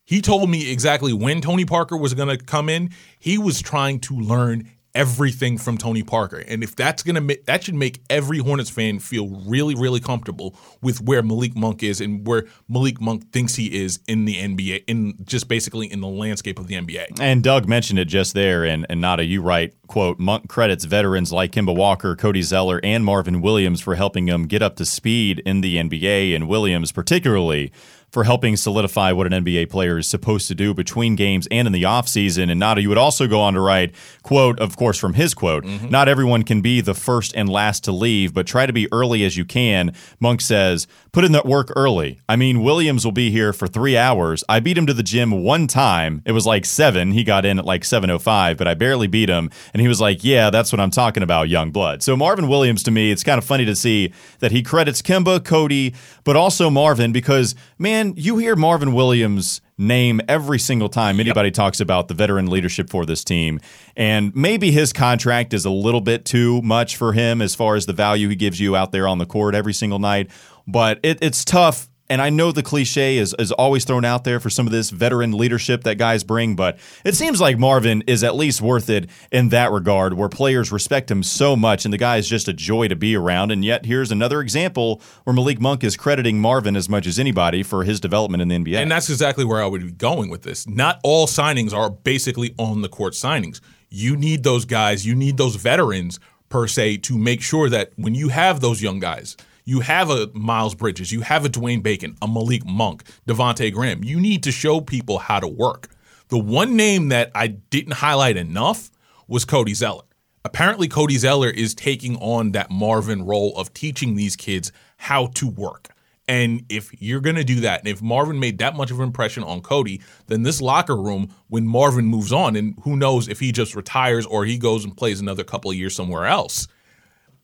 He 0.05 0.21
told 0.21 0.49
me 0.51 0.71
exactly 0.71 1.13
when 1.13 1.41
Tony 1.41 1.65
Parker 1.65 1.97
was 1.97 2.15
going 2.15 2.37
to 2.37 2.43
come 2.43 2.69
in. 2.69 2.91
He 3.19 3.39
was 3.39 3.63
trying 3.63 4.01
to 4.01 4.15
learn 4.15 4.69
everything 4.95 5.59
from 5.59 5.79
Tony 5.79 6.03
Parker. 6.03 6.39
And 6.47 6.63
if 6.63 6.77
that's 6.77 7.03
going 7.03 7.15
to 7.15 7.21
make 7.21 7.47
that 7.47 7.65
should 7.65 7.75
make 7.75 8.03
every 8.11 8.39
Hornets 8.39 8.71
fan 8.71 8.99
feel 8.99 9.29
really 9.47 9.75
really 9.75 10.01
comfortable 10.01 10.55
with 10.81 11.01
where 11.01 11.23
Malik 11.23 11.57
Monk 11.57 11.83
is 11.83 12.01
and 12.01 12.27
where 12.27 12.45
Malik 12.69 13.01
Monk 13.01 13.33
thinks 13.33 13.55
he 13.55 13.83
is 13.83 14.01
in 14.07 14.25
the 14.25 14.37
NBA 14.37 14.85
in 14.87 15.15
just 15.25 15.49
basically 15.49 15.91
in 15.91 16.01
the 16.01 16.09
landscape 16.09 16.59
of 16.59 16.67
the 16.67 16.75
NBA. 16.75 17.21
And 17.21 17.43
Doug 17.43 17.69
mentioned 17.69 17.99
it 17.99 18.07
just 18.07 18.35
there, 18.35 18.65
and, 18.65 18.87
and 18.89 19.01
Nada, 19.01 19.25
you 19.25 19.43
write, 19.43 19.75
quote, 19.87 20.19
Monk 20.19 20.49
credits 20.49 20.85
veterans 20.85 21.33
like 21.33 21.53
Kemba 21.53 21.75
Walker, 21.75 22.17
Cody 22.17 22.43
Zeller, 22.43 22.81
and 22.83 23.05
Marvin 23.05 23.41
Williams 23.41 23.81
for 23.81 23.95
helping 23.95 24.29
him 24.29 24.47
get 24.47 24.63
up 24.63 24.77
to 24.77 24.85
speed 24.85 25.41
in 25.47 25.61
the 25.61 25.77
NBA, 25.77 26.35
and 26.35 26.49
Williams 26.49 26.93
particularly 26.93 27.73
for 28.13 28.25
helping 28.25 28.57
solidify 28.57 29.11
what 29.11 29.27
an 29.27 29.45
NBA 29.45 29.71
player 29.71 29.97
is 29.97 30.07
supposed 30.07 30.47
to 30.49 30.55
do 30.55 30.75
between 30.75 31.17
games 31.17 31.49
and 31.51 31.67
in 31.67 31.73
the 31.73 31.85
offseason. 31.85 32.51
And 32.51 32.61
Nada, 32.61 32.83
you 32.83 32.91
would 32.91 32.99
also 32.99 33.27
go 33.27 33.41
on 33.41 33.55
to 33.55 33.61
write, 33.61 33.95
quote, 34.23 34.61
of 34.61 34.77
course, 34.77 34.99
from 34.99 35.15
his 35.15 35.33
quote, 35.33 35.65
mm-hmm. 35.65 35.89
not 35.89 36.09
everyone 36.09 36.43
can 36.43 36.61
be 36.61 36.83
the 36.83 36.93
first 36.95 37.35
and 37.35 37.49
last 37.49 37.85
to 37.85 37.93
leave, 37.93 38.35
but 38.35 38.47
try 38.47 38.67
to 38.67 38.73
be 38.73 38.87
early 38.93 39.25
as 39.25 39.39
you 39.39 39.47
can. 39.47 39.95
Monk 40.21 40.43
says, 40.43 40.87
put 41.13 41.25
in 41.25 41.33
that 41.33 41.47
work 41.47 41.73
early. 41.75 42.21
I 42.29 42.37
mean, 42.37 42.63
Williams 42.63 43.07
will 43.07 43.13
be 43.13 43.31
here 43.31 43.55
for 43.55 43.67
three 43.67 43.97
hours. 43.97 44.45
I 44.47 44.61
beat 44.61 44.77
him 44.77 44.87
to 44.87 44.95
the 44.95 45.03
gym 45.03 45.43
one 45.43 45.67
time. 45.67 46.23
It 46.27 46.33
was 46.33 46.45
like 46.45 46.67
seven. 46.67 47.13
He 47.13 47.25
got 47.25 47.47
in 47.47 47.59
at 47.59 47.65
like 47.65 47.83
7.05, 47.83 48.59
but 48.59 48.69
I 48.69 48.75
barely 48.75 49.07
beat 49.07 49.31
him. 49.31 49.49
And 49.73 49.81
he 49.81 49.89
was 49.89 50.03
like, 50.03 50.23
yeah, 50.23 50.51
that's 50.51 50.71
what 50.71 50.81
I'm 50.81 50.91
talking 50.91 51.23
about, 51.23 51.49
young 51.49 51.71
blood. 51.71 52.03
So 52.03 52.15
Marvin 52.15 52.47
Williams, 52.47 52.83
to 52.83 52.91
me, 52.91 53.11
it's 53.11 53.25
kind 53.25 53.39
of 53.39 53.45
funny 53.45 53.65
to 53.65 53.75
see 53.75 54.13
that 54.41 54.53
he 54.53 54.63
credits 54.63 55.01
Kemba, 55.01 55.43
Cody, 55.43 55.95
but 56.25 56.37
also 56.37 56.69
Marvin 56.69 57.13
because, 57.13 57.55
man, 57.79 58.02
you 58.17 58.39
hear 58.39 58.57
Marvin 58.57 58.93
Williams 58.93 59.61
name 59.79 60.21
every 60.29 60.59
single 60.59 60.89
time 60.89 61.21
anybody 61.21 61.51
talks 61.51 61.81
about 61.81 62.09
the 62.09 62.15
veteran 62.15 62.47
leadership 62.49 62.91
for 62.91 63.05
this 63.05 63.25
team. 63.25 63.61
And 63.97 64.35
maybe 64.35 64.71
his 64.71 64.93
contract 64.93 65.53
is 65.53 65.65
a 65.65 65.71
little 65.71 66.01
bit 66.01 66.25
too 66.25 66.63
much 66.63 66.97
for 66.97 67.13
him 67.13 67.43
as 67.43 67.55
far 67.55 67.77
as 67.77 67.87
the 67.87 67.93
value 67.93 68.29
he 68.29 68.37
gives 68.37 68.61
you 68.61 68.77
out 68.77 68.93
there 68.93 69.09
on 69.09 69.19
the 69.19 69.27
court 69.27 69.55
every 69.55 69.73
single 69.73 69.99
night. 69.99 70.31
But 70.67 71.01
it, 71.03 71.19
it's 71.23 71.45
tough. 71.45 71.89
And 72.13 72.21
I 72.21 72.29
know 72.29 72.53
the 72.53 72.63
cliche 72.63 73.17
is, 73.17 73.35
is 73.39 73.53
always 73.53 73.87
thrown 73.87 74.05
out 74.05 74.25
there 74.25 74.39
for 74.39 74.51
some 74.51 74.67
of 74.67 74.71
this 74.71 74.91
veteran 74.91 75.33
leadership 75.33 75.85
that 75.85 75.97
guys 75.97 76.23
bring, 76.23 76.55
but 76.55 76.79
it 77.07 77.15
seems 77.15 77.41
like 77.41 77.59
Marvin 77.59 78.03
is 78.07 78.23
at 78.23 78.37
least 78.37 78.61
worth 78.61 78.91
it 78.91 79.09
in 79.31 79.49
that 79.49 79.71
regard, 79.71 80.13
where 80.13 80.29
players 80.29 80.71
respect 80.71 81.11
him 81.11 81.23
so 81.23 81.57
much, 81.57 81.87
and 81.87 81.95
the 81.95 81.97
guy 81.97 82.19
is 82.19 82.29
just 82.29 82.49
a 82.49 82.53
joy 82.53 82.87
to 82.89 82.97
be 82.97 83.17
around. 83.17 83.51
And 83.51 83.65
yet, 83.65 83.87
here's 83.87 84.13
another 84.13 84.43
example 84.43 85.01
where 85.25 85.33
Malik 85.33 85.59
Monk 85.59 85.83
is 85.83 85.97
crediting 85.97 86.39
Marvin 86.39 86.77
as 86.77 86.87
much 86.87 87.07
as 87.07 87.19
anybody 87.19 87.63
for 87.63 87.83
his 87.83 87.99
development 87.99 88.43
in 88.43 88.49
the 88.49 88.59
NBA. 88.59 88.83
And 88.83 88.91
that's 88.91 89.09
exactly 89.09 89.47
where 89.47 89.63
I 89.63 89.67
would 89.67 89.81
be 89.81 89.93
going 89.93 90.29
with 90.29 90.43
this. 90.43 90.69
Not 90.69 91.01
all 91.03 91.27
signings 91.27 91.73
are 91.73 91.89
basically 91.89 92.55
on 92.59 92.83
the 92.83 92.91
court 92.91 93.15
signings. 93.15 93.63
You 93.89 94.19
need 94.19 94.43
those 94.43 94.67
guys, 94.67 95.07
you 95.07 95.15
need 95.15 95.39
those 95.39 95.57
veterans 95.57 96.21
per 96.51 96.67
se 96.67 96.99
to 96.99 97.17
make 97.17 97.41
sure 97.41 97.71
that 97.71 97.93
when 97.97 98.15
you 98.15 98.29
have 98.29 98.61
those 98.61 98.83
young 98.83 99.01
guys, 99.01 99.35
you 99.65 99.81
have 99.81 100.11
a 100.11 100.31
Miles 100.35 100.75
Bridges, 100.75 101.13
you 101.13 101.21
have 101.21 101.45
a 101.45 101.49
Dwayne 101.49 101.83
Bacon, 101.83 102.17
a 102.21 102.29
Malik 102.29 102.65
Monk, 102.67 103.05
Devonte' 103.27 103.73
Graham. 103.73 104.05
You 104.05 104.21
need 104.21 104.43
to 104.45 104.53
show 104.53 104.81
people 104.81 105.19
how 105.19 105.41
to 105.41 105.49
work. 105.49 105.89
The 106.29 106.39
one 106.39 106.77
name 106.77 107.09
that 107.11 107.31
I 107.35 107.49
didn't 107.49 107.95
highlight 107.95 108.37
enough 108.37 108.91
was 109.29 109.45
Cody 109.45 109.75
Zeller. 109.75 110.05
Apparently, 110.45 110.89
Cody 110.89 111.17
Zeller 111.17 111.51
is 111.51 111.75
taking 111.75 112.17
on 112.17 112.53
that 112.53 112.71
Marvin 112.71 113.25
role 113.25 113.57
of 113.57 113.73
teaching 113.75 114.17
these 114.17 114.35
kids 114.35 114.73
how 114.97 115.27
to 115.35 115.49
work. 115.49 115.89
And 116.29 116.65
if 116.69 116.91
you're 117.01 117.21
going 117.21 117.37
to 117.37 117.45
do 117.45 117.61
that, 117.61 117.81
and 117.81 117.89
if 117.89 118.01
Marvin 118.01 118.41
made 118.41 118.59
that 118.59 118.77
much 118.77 118.91
of 118.91 118.99
an 118.99 119.07
impression 119.07 119.43
on 119.43 119.61
Cody, 119.61 120.01
then 120.27 120.43
this 120.43 120.61
locker 120.61 120.97
room, 120.97 121.35
when 121.49 121.67
Marvin 121.67 122.07
moves 122.07 122.33
on, 122.33 122.57
and 122.57 122.75
who 122.83 122.97
knows 122.97 123.29
if 123.29 123.41
he 123.41 123.53
just 123.53 123.75
retires 123.77 124.25
or 124.25 124.45
he 124.45 124.57
goes 124.57 124.85
and 124.85 124.97
plays 124.97 125.21
another 125.21 125.45
couple 125.45 125.71
of 125.71 125.77
years 125.77 125.95
somewhere 125.95 126.27
else, 126.27 126.69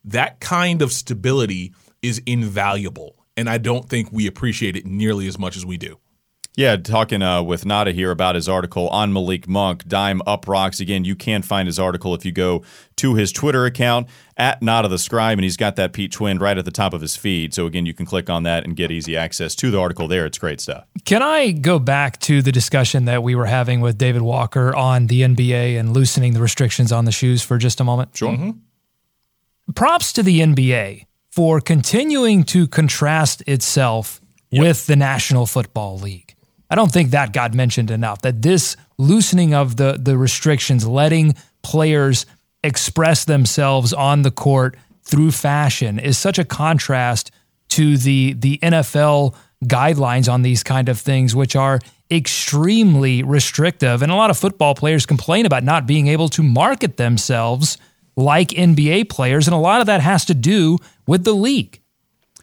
that 0.04 0.40
kind 0.40 0.80
of 0.80 0.92
stability 0.92 1.74
is 2.02 2.22
invaluable. 2.26 3.26
And 3.36 3.48
I 3.48 3.58
don't 3.58 3.88
think 3.88 4.10
we 4.10 4.26
appreciate 4.26 4.76
it 4.76 4.86
nearly 4.86 5.28
as 5.28 5.38
much 5.38 5.56
as 5.56 5.64
we 5.64 5.76
do. 5.76 5.98
Yeah, 6.58 6.74
talking 6.74 7.22
uh, 7.22 7.40
with 7.44 7.64
Nada 7.64 7.92
here 7.92 8.10
about 8.10 8.34
his 8.34 8.48
article 8.48 8.88
on 8.88 9.12
Malik 9.12 9.46
Monk, 9.46 9.86
Dime 9.86 10.20
Uproxx. 10.26 10.80
Again, 10.80 11.04
you 11.04 11.14
can 11.14 11.42
find 11.42 11.68
his 11.68 11.78
article 11.78 12.16
if 12.16 12.24
you 12.24 12.32
go 12.32 12.64
to 12.96 13.14
his 13.14 13.30
Twitter 13.30 13.64
account 13.64 14.08
at 14.36 14.60
Nada 14.60 14.88
the 14.88 14.98
Scribe, 14.98 15.38
and 15.38 15.44
he's 15.44 15.56
got 15.56 15.76
that 15.76 15.92
Pete 15.92 16.10
Twin 16.10 16.40
right 16.40 16.58
at 16.58 16.64
the 16.64 16.72
top 16.72 16.94
of 16.94 17.00
his 17.00 17.14
feed. 17.14 17.54
So 17.54 17.66
again, 17.66 17.86
you 17.86 17.94
can 17.94 18.06
click 18.06 18.28
on 18.28 18.42
that 18.42 18.64
and 18.64 18.74
get 18.74 18.90
easy 18.90 19.16
access 19.16 19.54
to 19.54 19.70
the 19.70 19.78
article 19.78 20.08
there. 20.08 20.26
It's 20.26 20.36
great 20.36 20.60
stuff. 20.60 20.84
Can 21.04 21.22
I 21.22 21.52
go 21.52 21.78
back 21.78 22.18
to 22.22 22.42
the 22.42 22.50
discussion 22.50 23.04
that 23.04 23.22
we 23.22 23.36
were 23.36 23.46
having 23.46 23.80
with 23.80 23.96
David 23.96 24.22
Walker 24.22 24.74
on 24.74 25.06
the 25.06 25.20
NBA 25.20 25.78
and 25.78 25.92
loosening 25.92 26.34
the 26.34 26.40
restrictions 26.40 26.90
on 26.90 27.04
the 27.04 27.12
shoes 27.12 27.40
for 27.40 27.56
just 27.58 27.78
a 27.78 27.84
moment? 27.84 28.16
Sure. 28.16 28.54
Props 29.76 30.12
to 30.14 30.24
the 30.24 30.40
NBA 30.40 31.04
for 31.38 31.60
continuing 31.60 32.42
to 32.42 32.66
contrast 32.66 33.44
itself 33.46 34.20
with 34.50 34.86
the 34.86 34.96
National 34.96 35.46
Football 35.46 35.96
League. 35.96 36.34
I 36.68 36.74
don't 36.74 36.90
think 36.90 37.12
that 37.12 37.32
got 37.32 37.54
mentioned 37.54 37.92
enough. 37.92 38.22
That 38.22 38.42
this 38.42 38.76
loosening 38.98 39.54
of 39.54 39.76
the 39.76 40.00
the 40.02 40.18
restrictions, 40.18 40.84
letting 40.84 41.36
players 41.62 42.26
express 42.64 43.24
themselves 43.24 43.92
on 43.92 44.22
the 44.22 44.32
court 44.32 44.76
through 45.04 45.30
fashion, 45.30 46.00
is 46.00 46.18
such 46.18 46.40
a 46.40 46.44
contrast 46.44 47.30
to 47.68 47.96
the 47.96 48.32
the 48.32 48.58
NFL 48.58 49.36
guidelines 49.64 50.28
on 50.28 50.42
these 50.42 50.64
kind 50.64 50.88
of 50.88 50.98
things, 50.98 51.36
which 51.36 51.54
are 51.54 51.78
extremely 52.10 53.22
restrictive. 53.22 54.02
And 54.02 54.10
a 54.10 54.16
lot 54.16 54.30
of 54.30 54.36
football 54.36 54.74
players 54.74 55.06
complain 55.06 55.46
about 55.46 55.62
not 55.62 55.86
being 55.86 56.08
able 56.08 56.30
to 56.30 56.42
market 56.42 56.96
themselves 56.96 57.78
like 58.18 58.48
NBA 58.48 59.08
players, 59.08 59.46
and 59.46 59.54
a 59.54 59.58
lot 59.58 59.80
of 59.80 59.86
that 59.86 60.00
has 60.00 60.24
to 60.24 60.34
do 60.34 60.76
with 61.06 61.22
the 61.22 61.32
league. 61.32 61.80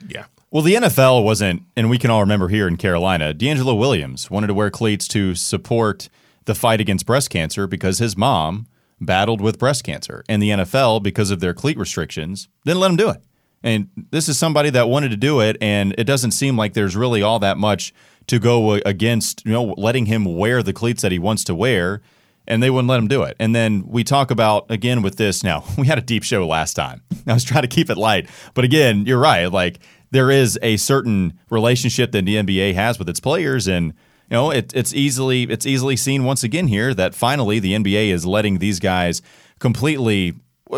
Yeah. 0.08 0.24
Well, 0.50 0.64
the 0.64 0.76
NFL 0.76 1.26
wasn't, 1.26 1.64
and 1.76 1.90
we 1.90 1.98
can 1.98 2.10
all 2.10 2.22
remember 2.22 2.48
here 2.48 2.66
in 2.66 2.78
Carolina, 2.78 3.34
DeAngelo 3.34 3.78
Williams 3.78 4.32
wanted 4.32 4.48
to 4.48 4.54
wear 4.54 4.70
cleats 4.70 5.06
to 5.10 5.36
support 5.36 6.08
the 6.46 6.56
fight 6.56 6.80
against 6.80 7.06
breast 7.06 7.30
cancer 7.30 7.68
because 7.68 7.98
his 7.98 8.16
mom 8.16 8.68
battled 9.02 9.42
with 9.42 9.60
breast 9.60 9.84
cancer. 9.84 10.24
And 10.30 10.42
the 10.42 10.52
NFL, 10.52 11.04
because 11.04 11.30
of 11.30 11.42
their 11.42 11.54
cleat 11.54 11.78
restrictions, 11.78 12.48
didn't 12.64 12.80
let 12.80 12.92
him 12.92 12.98
do 12.98 13.10
it. 13.10 13.22
And 13.62 13.90
this 14.12 14.30
is 14.30 14.38
somebody 14.38 14.70
that 14.70 14.88
wanted 14.88 15.10
to 15.10 15.18
do 15.18 15.42
it, 15.42 15.58
and 15.60 15.94
it 15.98 16.06
doesn't 16.06 16.32
seem 16.32 16.56
like 16.56 16.74
there's 16.74 16.96
really 16.96 17.22
all 17.22 17.40
that 17.40 17.58
much 17.58 17.94
to 18.28 18.40
go 18.40 18.76
against, 18.76 19.46
you 19.46 19.52
know, 19.52 19.74
letting 19.78 20.06
him 20.06 20.38
wear 20.38 20.64
the 20.64 20.72
cleats 20.72 21.02
that 21.02 21.12
he 21.12 21.20
wants 21.20 21.44
to 21.44 21.54
wear, 21.54 22.02
and 22.48 22.62
they 22.62 22.70
wouldn't 22.70 22.90
let 22.90 23.00
him 23.00 23.08
do 23.08 23.24
it. 23.24 23.36
And 23.40 23.56
then 23.56 23.84
we 23.88 24.04
talk 24.04 24.32
about 24.32 24.70
again 24.70 25.02
with 25.02 25.18
this. 25.18 25.44
Now 25.44 25.64
we 25.78 25.88
had 25.88 25.98
a 25.98 26.02
deep 26.02 26.24
show 26.24 26.46
last 26.48 26.74
time. 26.74 27.02
I 27.28 27.34
was 27.34 27.44
trying 27.44 27.64
to 27.64 27.68
keep 27.68 27.90
it 27.90 27.98
light, 27.98 28.30
but 28.54 28.66
again, 28.66 29.06
you're 29.06 29.20
right. 29.20 29.48
Like 29.52 29.80
there 30.12 30.32
is 30.32 30.58
a 30.62 30.78
certain 30.78 31.40
relationship 31.50 32.12
that 32.12 32.26
the 32.26 32.36
NBA 32.36 32.74
has 32.76 33.00
with 33.00 33.10
its 33.10 33.20
players, 33.20 33.68
and 33.68 33.88
you 34.30 34.38
know, 34.38 34.52
it, 34.52 34.74
it's 34.76 34.94
easily 34.94 35.44
it's 35.44 35.66
easily 35.66 35.96
seen 35.96 36.24
once 36.24 36.44
again 36.44 36.68
here 36.68 36.94
that 36.94 37.16
finally 37.16 37.60
the 37.60 37.74
NBA 37.74 38.10
is 38.10 38.26
letting 38.26 38.60
these 38.60 38.80
guys 38.80 39.22
completely 39.60 40.34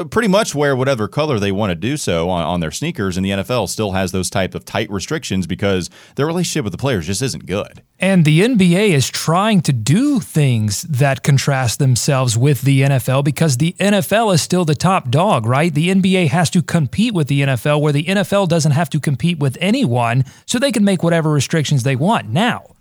pretty 0.10 0.28
much 0.28 0.54
wear 0.54 0.76
whatever 0.76 1.08
color 1.08 1.40
they 1.40 1.52
want 1.52 1.72
to 1.72 1.76
do 1.76 1.96
so 1.96 2.30
on, 2.30 2.44
on 2.44 2.60
their 2.60 2.72
sneakers, 2.72 3.16
and 3.16 3.26
the 3.26 3.30
NFL 3.30 3.70
still 3.70 3.92
has 3.92 4.12
those 4.12 4.30
type 4.30 4.54
of 4.54 4.66
tight 4.66 4.90
restrictions 4.90 5.48
because 5.48 5.90
their 6.16 6.26
relationship 6.26 6.66
with 6.66 6.74
the 6.74 6.78
players 6.78 7.08
just 7.08 7.22
isn't 7.22 7.46
good. 7.46 7.82
And 8.00 8.26
the 8.26 8.42
NBA 8.42 8.90
is 8.90 9.10
trying 9.10 9.62
to 9.62 9.74
do 9.74 10.20
things 10.20 10.82
that 10.84 11.24
contrast 11.24 11.80
themselves 11.80 12.38
with 12.38 12.62
the 12.62 12.82
NFL 12.82 13.24
because 13.24 13.58
the 13.58 13.74
NFL 13.80 14.34
is 14.34 14.42
still 14.42 14.66
the 14.66 14.76
top 14.76 15.10
dog, 15.10 15.46
right? 15.46 15.74
The 15.74 15.90
NBA 15.90 16.28
has 16.28 16.50
to 16.52 16.62
compete 16.62 17.14
with 17.14 17.28
the 17.28 17.42
NFL 17.42 17.82
where 17.82 17.94
the 17.94 18.04
NFL 18.04 18.50
doesn't 18.50 18.74
have 18.74 18.90
to 18.90 19.00
compete 19.00 19.40
with 19.40 19.58
anyone, 19.62 20.26
so 20.46 20.60
they 20.60 20.72
can 20.72 20.84
make 20.84 21.02
whatever 21.02 21.32
restrictions 21.32 21.84
they 21.84 21.96
want. 21.96 22.28
Now, 22.28 22.76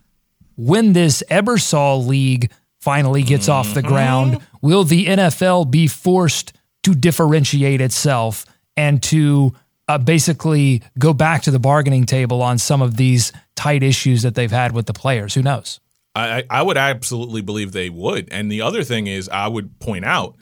when 0.57 0.92
this 0.92 1.23
Ebersol 1.31 2.07
League 2.07 2.51
finally 2.81 3.23
gets 3.23 3.49
off 3.49 3.75
the 3.75 3.83
ground, 3.83 4.35
mm-hmm. 4.35 4.66
will 4.66 4.85
the 4.85 5.07
NFL 5.07 5.71
be 5.71 5.87
forced 5.87 6.53
to 6.87 6.94
differentiate 6.94 7.81
itself 7.81 8.46
and 8.77 9.03
to 9.03 9.53
uh, 9.88 9.99
basically 9.99 10.83
go 11.01 11.12
back 11.12 11.42
to 11.42 11.51
the 11.51 11.59
bargaining 11.59 12.07
table 12.07 12.42
on 12.42 12.59
some 12.59 12.81
of 12.81 12.96
these 12.96 13.33
tight 13.57 13.83
issues 13.83 14.22
that 14.22 14.37
they've 14.37 14.53
had 14.53 14.70
with 14.70 14.87
the 14.87 14.92
players? 14.92 15.35
Who 15.35 15.42
knows? 15.42 15.81
I, 16.14 16.44
I 16.49 16.62
would 16.62 16.77
absolutely 16.77 17.42
believe 17.42 17.72
they 17.72 17.90
would. 17.90 18.29
And 18.31 18.53
the 18.53 18.62
other 18.62 18.85
thing 18.85 19.09
is, 19.09 19.29
I 19.29 19.49
would 19.49 19.81
point 19.81 20.05
out, 20.05 20.37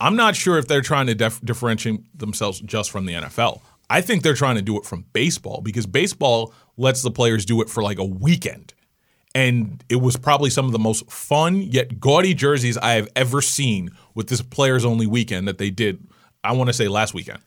I'm 0.00 0.16
not 0.16 0.36
sure 0.36 0.56
if 0.56 0.66
they're 0.66 0.80
trying 0.80 1.06
to 1.08 1.14
dif- 1.14 1.42
differentiate 1.42 2.18
themselves 2.18 2.60
just 2.60 2.90
from 2.90 3.04
the 3.04 3.12
NFL. 3.12 3.60
I 3.90 4.00
think 4.00 4.22
they're 4.22 4.32
trying 4.32 4.56
to 4.56 4.62
do 4.62 4.78
it 4.78 4.86
from 4.86 5.04
baseball 5.12 5.60
because 5.60 5.84
baseball 5.84 6.54
lets 6.78 7.02
the 7.02 7.10
players 7.10 7.44
do 7.44 7.60
it 7.60 7.68
for 7.68 7.82
like 7.82 7.98
a 7.98 8.04
weekend. 8.06 8.72
And 9.34 9.84
it 9.88 9.96
was 9.96 10.16
probably 10.16 10.50
some 10.50 10.66
of 10.66 10.72
the 10.72 10.78
most 10.78 11.08
fun 11.10 11.62
yet 11.62 12.00
gaudy 12.00 12.34
jerseys 12.34 12.76
I 12.76 12.92
have 12.94 13.08
ever 13.14 13.40
seen 13.40 13.90
with 14.14 14.28
this 14.28 14.42
players 14.42 14.84
only 14.84 15.06
weekend 15.06 15.46
that 15.46 15.58
they 15.58 15.70
did. 15.70 16.04
I 16.42 16.52
want 16.52 16.68
to 16.68 16.72
say 16.72 16.88
last 16.88 17.14
weekend. 17.14 17.38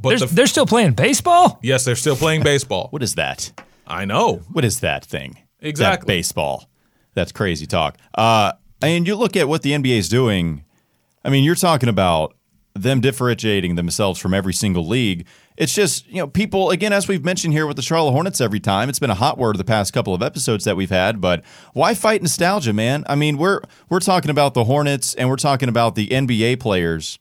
But 0.00 0.10
There's, 0.10 0.20
the, 0.22 0.26
they're 0.26 0.46
still 0.46 0.66
playing 0.66 0.92
baseball? 0.92 1.58
yes, 1.62 1.84
they're 1.84 1.96
still 1.96 2.16
playing 2.16 2.42
baseball. 2.44 2.88
What 2.90 3.02
is 3.02 3.14
that? 3.14 3.52
I 3.86 4.04
know. 4.04 4.42
What 4.52 4.64
is 4.64 4.80
that 4.80 5.04
thing? 5.04 5.38
Exactly. 5.60 6.06
That 6.06 6.06
baseball. 6.06 6.68
That's 7.14 7.32
crazy 7.32 7.66
talk. 7.66 7.96
Uh, 8.14 8.52
and 8.82 9.06
you 9.06 9.14
look 9.14 9.36
at 9.36 9.48
what 9.48 9.62
the 9.62 9.70
NBA 9.72 9.96
is 9.98 10.08
doing. 10.08 10.64
I 11.24 11.30
mean, 11.30 11.44
you're 11.44 11.54
talking 11.54 11.88
about 11.88 12.34
them 12.74 13.00
differentiating 13.00 13.76
themselves 13.76 14.20
from 14.20 14.34
every 14.34 14.52
single 14.52 14.86
league. 14.86 15.26
It's 15.56 15.72
just, 15.72 16.08
you 16.08 16.16
know, 16.16 16.26
people, 16.26 16.70
again, 16.70 16.92
as 16.92 17.06
we've 17.06 17.24
mentioned 17.24 17.54
here 17.54 17.64
with 17.66 17.76
the 17.76 17.82
Charlotte 17.82 18.10
Hornets 18.10 18.40
every 18.40 18.58
time, 18.58 18.88
it's 18.88 18.98
been 18.98 19.10
a 19.10 19.14
hot 19.14 19.38
word 19.38 19.56
the 19.56 19.64
past 19.64 19.92
couple 19.92 20.12
of 20.12 20.20
episodes 20.20 20.64
that 20.64 20.76
we've 20.76 20.90
had, 20.90 21.20
but 21.20 21.44
why 21.74 21.94
fight 21.94 22.22
nostalgia, 22.22 22.72
man? 22.72 23.04
I 23.08 23.14
mean, 23.14 23.38
we're 23.38 23.60
we're 23.88 24.00
talking 24.00 24.32
about 24.32 24.54
the 24.54 24.64
Hornets 24.64 25.14
and 25.14 25.28
we're 25.28 25.36
talking 25.36 25.68
about 25.68 25.94
the 25.94 26.08
NBA 26.08 26.58
players 26.58 27.20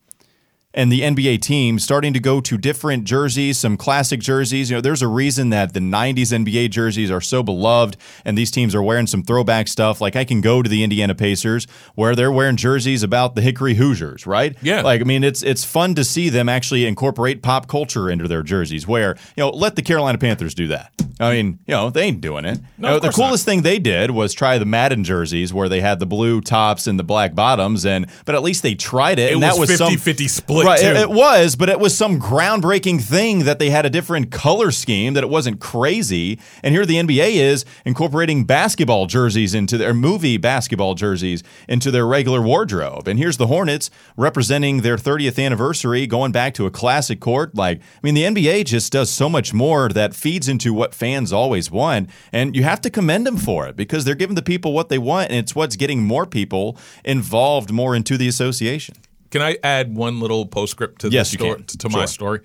and 0.74 0.92
the 0.92 1.02
NBA 1.02 1.42
team 1.42 1.78
starting 1.80 2.14
to 2.14 2.20
go 2.20 2.42
to 2.42 2.58
different 2.58 3.04
jerseys, 3.04 3.58
some 3.60 3.78
classic 3.78 4.20
jerseys. 4.20 4.70
You 4.70 4.78
know, 4.78 4.82
there's 4.82 5.02
a 5.02 5.08
reason 5.08 5.50
that 5.52 5.74
the 5.74 5.80
90s 5.80 6.32
NBA 6.46 6.72
jerseys 6.72 7.12
are 7.12 7.22
so 7.22 7.44
beloved 7.44 7.98
and 8.26 8.38
these 8.38 8.50
teams 8.52 8.74
are 8.74 8.82
wearing 8.82 9.08
some 9.08 9.24
throwback 9.24 9.68
stuff. 9.68 10.02
Like 10.02 10.16
I 10.16 10.24
can 10.26 10.42
go 10.42 10.62
to 10.64 10.70
the 10.70 10.84
Indiana 10.84 11.14
Pacers 11.16 11.68
where 11.96 12.16
they're 12.16 12.32
wearing 12.32 12.56
jerseys 12.58 13.04
about 13.04 13.36
the 13.36 13.42
Hickory 13.42 13.76
Hoosiers, 13.76 14.26
right? 14.26 14.56
Yeah. 14.62 14.82
Like 14.82 15.02
I 15.02 15.04
mean, 15.04 15.24
it's 15.24 15.44
it's 15.44 15.64
fun 15.64 15.96
to 15.96 16.04
see 16.04 16.30
them 16.30 16.50
actually 16.50 16.86
incorporate 16.86 17.42
pop 17.44 17.68
culture 17.68 18.10
into 18.10 18.28
their 18.28 18.44
jerseys 18.44 18.88
where, 18.88 19.16
you 19.36 19.44
know, 19.44 19.50
let 19.50 19.76
the 19.76 19.82
Carolina 19.82 20.18
Panthers 20.18 20.54
do 20.56 20.68
that. 20.68 20.92
I 21.20 21.32
mean, 21.36 21.60
you 21.68 21.74
know, 21.74 21.90
they 21.92 22.04
ain't 22.04 22.22
doing 22.22 22.46
it. 22.46 22.60
No, 22.78 22.88
You 22.90 22.94
know, 22.96 23.00
the 23.00 23.08
course 23.08 23.18
not. 23.18 23.26
coolest 23.28 23.46
thing 23.46 23.62
they 23.62 23.78
did 23.80 24.12
was 24.12 24.34
try 24.34 24.58
the 24.58 24.66
Madden 24.66 25.04
jerseys 25.04 25.54
where 25.54 25.70
they 25.70 25.80
had 25.82 26.00
the 26.00 26.06
blue 26.08 26.42
tops 26.42 26.88
and 26.88 26.98
the 26.98 27.04
black 27.04 27.36
bottoms 27.36 27.86
and 27.86 28.08
but 28.26 28.34
at 28.36 28.42
least 28.42 28.64
they 28.64 28.74
tried 28.76 29.20
it, 29.20 29.30
It 29.30 29.34
and 29.34 29.44
that 29.44 29.58
was 29.58 29.70
was 29.70 29.78
some 29.78 29.94
50-50 29.94 30.30
split, 30.30 30.63
Right, 30.66 30.80
it- 30.82 30.98
it 31.04 31.10
was, 31.12 31.56
but 31.56 31.70
it 31.70 31.80
was 31.80 31.96
some 31.98 32.20
groundbreaking 32.20 33.02
thing 33.02 33.40
that 33.46 33.60
they 33.60 33.70
had 33.70 33.86
a 33.86 33.90
different 33.90 34.32
color 34.32 34.72
scheme, 34.72 35.14
that 35.14 35.24
it 35.24 35.30
wasn't 35.30 35.60
crazy. 35.60 36.40
And 36.64 36.74
here 36.74 36.86
the 36.86 36.98
NBA 36.98 37.36
is 37.36 37.66
incorporating 37.86 38.46
basketball 38.46 39.06
jerseys 39.06 39.54
into 39.54 39.78
their 39.78 39.94
movie 39.94 40.38
basketball 40.38 40.96
jerseys 40.96 41.44
into 41.68 41.92
their 41.92 42.06
regular 42.06 42.42
wardrobe. 42.42 43.08
And 43.08 43.20
here's 43.20 43.38
the 43.38 43.48
Hornets 43.48 43.90
representing 44.18 44.82
their 44.82 44.98
30th 44.98 45.38
anniversary, 45.44 46.08
going 46.08 46.32
back 46.32 46.54
to 46.56 46.66
a 46.66 46.72
classic 46.72 47.20
court. 47.20 47.56
Like, 47.56 47.80
I 47.80 48.00
mean, 48.02 48.14
the 48.14 48.24
NBA 48.24 48.64
just 48.66 48.92
does 48.92 49.10
so 49.10 49.30
much 49.30 49.54
more 49.54 49.90
that 49.90 50.14
feeds 50.16 50.48
into 50.48 50.74
what 50.74 50.94
fans 50.96 51.34
always 51.34 51.70
want. 51.72 52.10
And 52.32 52.56
you 52.56 52.64
have 52.64 52.82
to 52.82 52.90
commend 52.90 53.26
them 53.28 53.38
for 53.38 53.68
it 53.68 53.76
because 53.76 54.06
they're 54.06 54.16
giving 54.16 54.36
the 54.36 54.42
people 54.42 54.74
what 54.74 54.90
they 54.90 54.98
want, 54.98 55.30
and 55.30 55.38
it's 55.40 55.56
what's 55.56 55.76
getting 55.76 56.04
more 56.04 56.26
people 56.26 56.78
involved 57.04 57.72
more 57.72 57.96
into 57.96 58.18
the 58.18 58.28
association. 58.28 58.96
Can 59.34 59.42
I 59.42 59.58
add 59.64 59.96
one 59.96 60.20
little 60.20 60.46
postscript 60.46 61.02
to 61.02 61.10
Yes, 61.10 61.32
the 61.32 61.34
you 61.34 61.40
story, 61.40 61.56
can. 61.56 61.66
to 61.80 61.90
my 61.90 62.00
Sure. 62.02 62.08
story? 62.08 62.40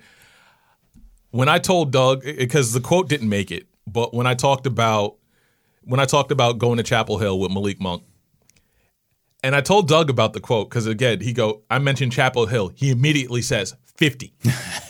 When 1.29 1.47
I 1.47 1.59
told 1.59 1.91
Doug, 1.91 2.23
because 2.23 2.73
the 2.73 2.79
quote 2.81 3.07
didn't 3.07 3.29
make 3.29 3.51
it, 3.51 3.67
but 3.85 4.11
when 4.11 4.25
I 4.25 4.33
talked 4.33 4.65
about 4.65 5.17
when 5.83 5.99
I 5.99 6.05
talked 6.05 6.31
about 6.31 6.57
going 6.57 6.77
to 6.77 6.83
Chapel 6.83 7.19
Hill 7.19 7.39
with 7.39 7.51
Malik 7.51 7.79
Monk, 7.79 8.01
and 9.43 9.55
I 9.55 9.61
told 9.61 9.87
Doug 9.87 10.09
about 10.09 10.33
the 10.33 10.39
quote 10.39 10.67
because 10.67 10.87
again 10.87 11.21
he 11.21 11.31
go, 11.31 11.61
I 11.69 11.77
mentioned 11.77 12.11
Chapel 12.11 12.47
Hill, 12.47 12.69
he 12.75 12.89
immediately 12.89 13.43
says 13.43 13.75
fifty, 13.95 14.33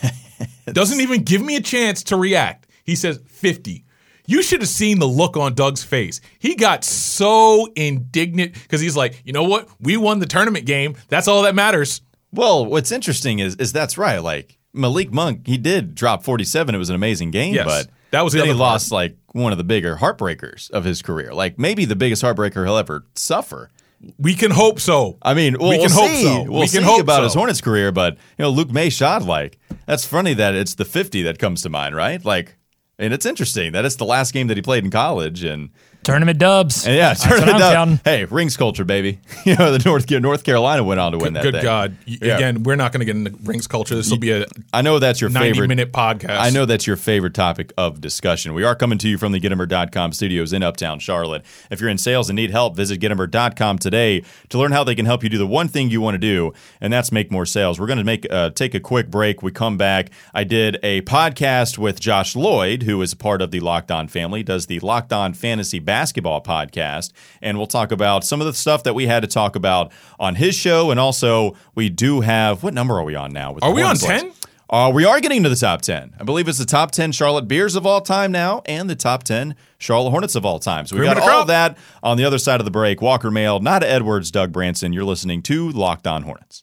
doesn't 0.72 1.00
even 1.02 1.22
give 1.22 1.42
me 1.42 1.56
a 1.56 1.60
chance 1.60 2.02
to 2.04 2.16
react. 2.16 2.66
He 2.82 2.96
says 2.96 3.20
fifty. 3.26 3.84
You 4.30 4.42
should 4.42 4.60
have 4.60 4.68
seen 4.68 4.98
the 4.98 5.08
look 5.08 5.36
on 5.36 5.54
Doug's 5.54 5.82
face. 5.82 6.20
He 6.38 6.54
got 6.54 6.84
so 6.84 7.66
indignant 7.74 8.54
because 8.54 8.80
he's 8.80 8.96
like, 8.96 9.20
you 9.24 9.32
know 9.32 9.44
what? 9.44 9.68
We 9.80 9.96
won 9.96 10.18
the 10.20 10.26
tournament 10.26 10.66
game. 10.66 10.94
That's 11.08 11.26
all 11.28 11.42
that 11.42 11.54
matters. 11.54 12.00
Well, 12.32 12.64
what's 12.64 12.92
interesting 12.92 13.40
is 13.40 13.56
is 13.56 13.72
that's 13.72 13.98
right. 13.98 14.18
Like 14.18 14.56
Malik 14.72 15.12
Monk, 15.12 15.46
he 15.46 15.58
did 15.58 15.94
drop 15.94 16.22
47. 16.22 16.74
It 16.74 16.78
was 16.78 16.88
an 16.90 16.94
amazing 16.94 17.32
game, 17.32 17.54
Yes. 17.54 17.66
but 17.66 17.88
That 18.12 18.22
was 18.22 18.32
the 18.32 18.38
then 18.38 18.46
he 18.48 18.52
part. 18.52 18.60
lost 18.60 18.92
like 18.92 19.16
one 19.32 19.50
of 19.52 19.58
the 19.58 19.64
bigger 19.64 19.96
heartbreakers 19.96 20.70
of 20.70 20.84
his 20.84 21.02
career. 21.02 21.34
Like 21.34 21.58
maybe 21.58 21.84
the 21.84 21.96
biggest 21.96 22.22
heartbreaker 22.22 22.64
he'll 22.64 22.76
ever 22.76 23.04
suffer. 23.16 23.68
We 24.16 24.34
can 24.34 24.50
hope 24.52 24.80
so. 24.80 25.18
I 25.20 25.34
mean, 25.34 25.56
we'll, 25.58 25.70
We 25.70 25.76
can 25.78 25.90
we'll 25.90 26.00
hope 26.06 26.10
see. 26.10 26.22
so. 26.22 26.42
We'll 26.44 26.60
We 26.60 26.68
can 26.68 26.82
hope 26.84 27.00
about 27.00 27.16
so. 27.18 27.24
his 27.24 27.34
Hornets 27.34 27.60
career, 27.60 27.90
but 27.92 28.14
you 28.38 28.44
know, 28.44 28.50
Luke 28.50 28.70
Maye 28.70 28.90
shot 28.90 29.22
like 29.24 29.58
that's 29.86 30.06
funny 30.06 30.34
that 30.34 30.54
it's 30.54 30.76
the 30.76 30.84
50 30.84 31.22
that 31.22 31.38
comes 31.40 31.62
to 31.62 31.68
mind, 31.68 31.96
right? 31.96 32.24
Like, 32.24 32.56
and 33.00 33.12
it's 33.14 33.26
interesting 33.26 33.72
that 33.72 33.84
it's 33.84 33.96
the 33.96 34.04
last 34.04 34.32
game 34.32 34.46
that 34.46 34.56
he 34.56 34.62
played 34.62 34.84
in 34.84 34.90
college, 34.90 35.42
and 35.42 35.70
Tournament 36.02 36.38
dubs. 36.38 36.86
and 36.86 36.96
yeah, 36.96 37.08
That's 37.10 37.22
turn 37.24 37.40
what 37.40 37.48
it 37.48 37.54
I'm 37.54 37.60
down. 37.60 37.72
counting. 37.72 38.00
Hey, 38.04 38.24
rings 38.24 38.56
culture, 38.56 38.84
baby. 38.84 39.18
You 39.44 39.56
know, 39.56 39.72
the 39.72 39.82
North 39.88 40.08
North 40.10 40.44
Carolina 40.44 40.84
went 40.84 41.00
on 41.00 41.12
to 41.12 41.18
win 41.18 41.32
that. 41.32 41.42
Good 41.42 41.54
thing. 41.54 41.62
God. 41.62 41.96
Y- 42.06 42.18
Yeah. 42.22 42.36
Again, 42.36 42.62
we're 42.62 42.76
not 42.76 42.92
going 42.92 43.00
to 43.00 43.04
get 43.06 43.16
into 43.16 43.32
rings 43.42 43.66
culture. 43.66 43.94
This 43.94 44.10
will 44.10 44.18
be 44.18 44.30
a 44.32 44.44
I 44.72 44.82
know 44.82 44.98
that's 44.98 45.20
your 45.20 45.30
90 45.30 45.48
favorite 45.52 45.68
minute 45.68 45.92
podcast. 45.92 46.38
I 46.38 46.50
know 46.50 46.66
that's 46.66 46.86
your 46.86 46.96
favorite 46.96 47.32
topic 47.34 47.72
of 47.78 48.00
discussion. 48.00 48.52
We 48.54 48.62
are 48.64 48.74
coming 48.76 48.98
to 48.98 49.08
you 49.08 49.16
from 49.18 49.32
the 49.32 49.40
Gitomer.com 49.40 50.12
studios 50.12 50.52
in 50.52 50.62
Uptown 50.62 50.98
Charlotte. 51.00 51.42
If 51.70 51.80
you're 51.80 51.88
in 51.90 51.96
sales 51.98 52.28
and 52.28 52.36
need 52.36 52.50
help, 52.50 52.76
visit 52.76 53.00
Gitomer.com 53.00 53.78
today 53.78 54.22
to 54.50 54.58
learn 54.58 54.72
how 54.72 54.84
they 54.84 54.94
can 54.94 55.06
help 55.06 55.22
you 55.22 55.28
do 55.30 55.38
the 55.38 55.46
one 55.46 55.68
thing 55.68 55.90
you 55.90 56.00
want 56.02 56.14
to 56.14 56.18
do, 56.18 56.52
and 56.80 56.92
that's 56.92 57.10
make 57.10 57.30
more 57.32 57.46
sales. 57.46 57.80
We're 57.80 57.86
going 57.86 57.98
to 57.98 58.04
make 58.04 58.26
uh, 58.30 58.50
take 58.50 58.74
a 58.74 58.80
quick 58.80 59.10
break. 59.10 59.42
We 59.42 59.50
come 59.52 59.76
back. 59.78 60.10
I 60.34 60.44
did 60.44 60.78
a 60.82 61.00
podcast 61.02 61.78
with 61.78 61.98
Josh 62.00 62.36
Lloyd, 62.36 62.82
who 62.84 63.00
is 63.02 63.12
a 63.14 63.16
part 63.16 63.40
of 63.42 63.50
the 63.50 63.60
Locked 63.60 63.90
On 63.90 64.06
family, 64.06 64.42
does 64.42 64.66
the 64.66 64.78
Locked 64.80 65.12
On 65.12 65.32
Fantasy 65.34 65.78
Basketball 65.90 66.40
podcast, 66.40 67.10
and 67.42 67.58
we'll 67.58 67.66
talk 67.66 67.90
about 67.90 68.22
some 68.22 68.40
of 68.40 68.46
the 68.46 68.54
stuff 68.54 68.84
that 68.84 68.94
we 68.94 69.08
had 69.08 69.22
to 69.22 69.26
talk 69.26 69.56
about 69.56 69.90
on 70.20 70.36
his 70.36 70.54
show, 70.54 70.92
and 70.92 71.00
also 71.00 71.56
we 71.74 71.88
do 71.88 72.20
have 72.20 72.62
what 72.62 72.74
number 72.74 72.94
are 72.94 73.02
we 73.02 73.16
on 73.16 73.32
now? 73.32 73.56
Are 73.60 73.72
we 73.72 73.82
on 73.82 73.96
10? 73.96 74.30
Uh, 74.70 74.88
we 74.94 75.04
are 75.04 75.20
getting 75.20 75.42
to 75.42 75.48
the 75.48 75.56
top 75.56 75.82
10. 75.82 76.14
I 76.20 76.22
believe 76.22 76.46
it's 76.46 76.58
the 76.58 76.64
top 76.64 76.92
10 76.92 77.10
Charlotte 77.10 77.48
beers 77.48 77.74
of 77.74 77.86
all 77.86 78.00
time 78.00 78.30
now 78.30 78.62
and 78.66 78.88
the 78.88 78.94
top 78.94 79.24
10 79.24 79.56
Charlotte 79.78 80.10
Hornets 80.10 80.36
of 80.36 80.46
all 80.46 80.60
time. 80.60 80.86
So 80.86 80.94
we 80.94 81.00
Cream 81.00 81.12
got 81.12 81.28
all 81.28 81.44
that 81.46 81.76
on 82.04 82.16
the 82.16 82.24
other 82.24 82.38
side 82.38 82.60
of 82.60 82.66
the 82.66 82.70
break. 82.70 83.02
Walker 83.02 83.32
Mail, 83.32 83.58
Nada 83.58 83.90
Edwards, 83.90 84.30
Doug 84.30 84.52
Branson. 84.52 84.92
You're 84.92 85.02
listening 85.02 85.42
to 85.42 85.70
Locked 85.70 86.06
On 86.06 86.22
Hornets. 86.22 86.62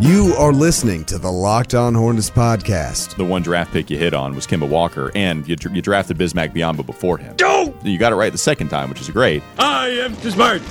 You 0.00 0.32
are 0.38 0.52
listening 0.52 1.04
to 1.06 1.18
the 1.18 1.30
Locked 1.30 1.74
On 1.74 1.92
Hornets 1.92 2.30
podcast. 2.30 3.16
The 3.16 3.24
one 3.24 3.42
draft 3.42 3.72
pick 3.72 3.90
you 3.90 3.98
hit 3.98 4.14
on 4.14 4.32
was 4.32 4.46
Kemba 4.46 4.68
Walker, 4.68 5.10
and 5.16 5.46
you, 5.48 5.56
you 5.72 5.82
drafted 5.82 6.16
Bismack 6.16 6.54
Biyombo 6.54 6.86
before 6.86 7.18
him. 7.18 7.34
You 7.82 7.98
got 7.98 8.12
it 8.12 8.16
right 8.16 8.30
the 8.30 8.38
second 8.38 8.68
time, 8.68 8.90
which 8.90 9.00
is 9.00 9.10
great, 9.10 9.42
I 9.58 9.88
am 9.88 10.16
too 10.18 10.30
smart. 10.30 10.62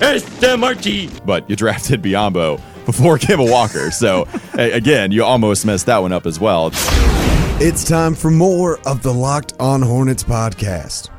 S-M-R-T. 0.00 1.10
but 1.26 1.48
you 1.50 1.56
drafted 1.64 2.00
Biyombo 2.00 2.56
before 2.86 3.18
Kemba 3.18 3.50
Walker. 3.50 3.90
So, 3.90 4.26
again, 4.54 5.12
you 5.12 5.24
almost 5.24 5.66
messed 5.66 5.84
that 5.86 5.98
one 5.98 6.12
up 6.12 6.24
as 6.24 6.40
well. 6.40 6.70
It's 7.62 7.84
time 7.84 8.14
for 8.14 8.30
more 8.30 8.78
of 8.88 9.02
the 9.02 9.12
Locked 9.12 9.52
On 9.60 9.82
Hornets 9.82 10.24
podcast. 10.24 11.10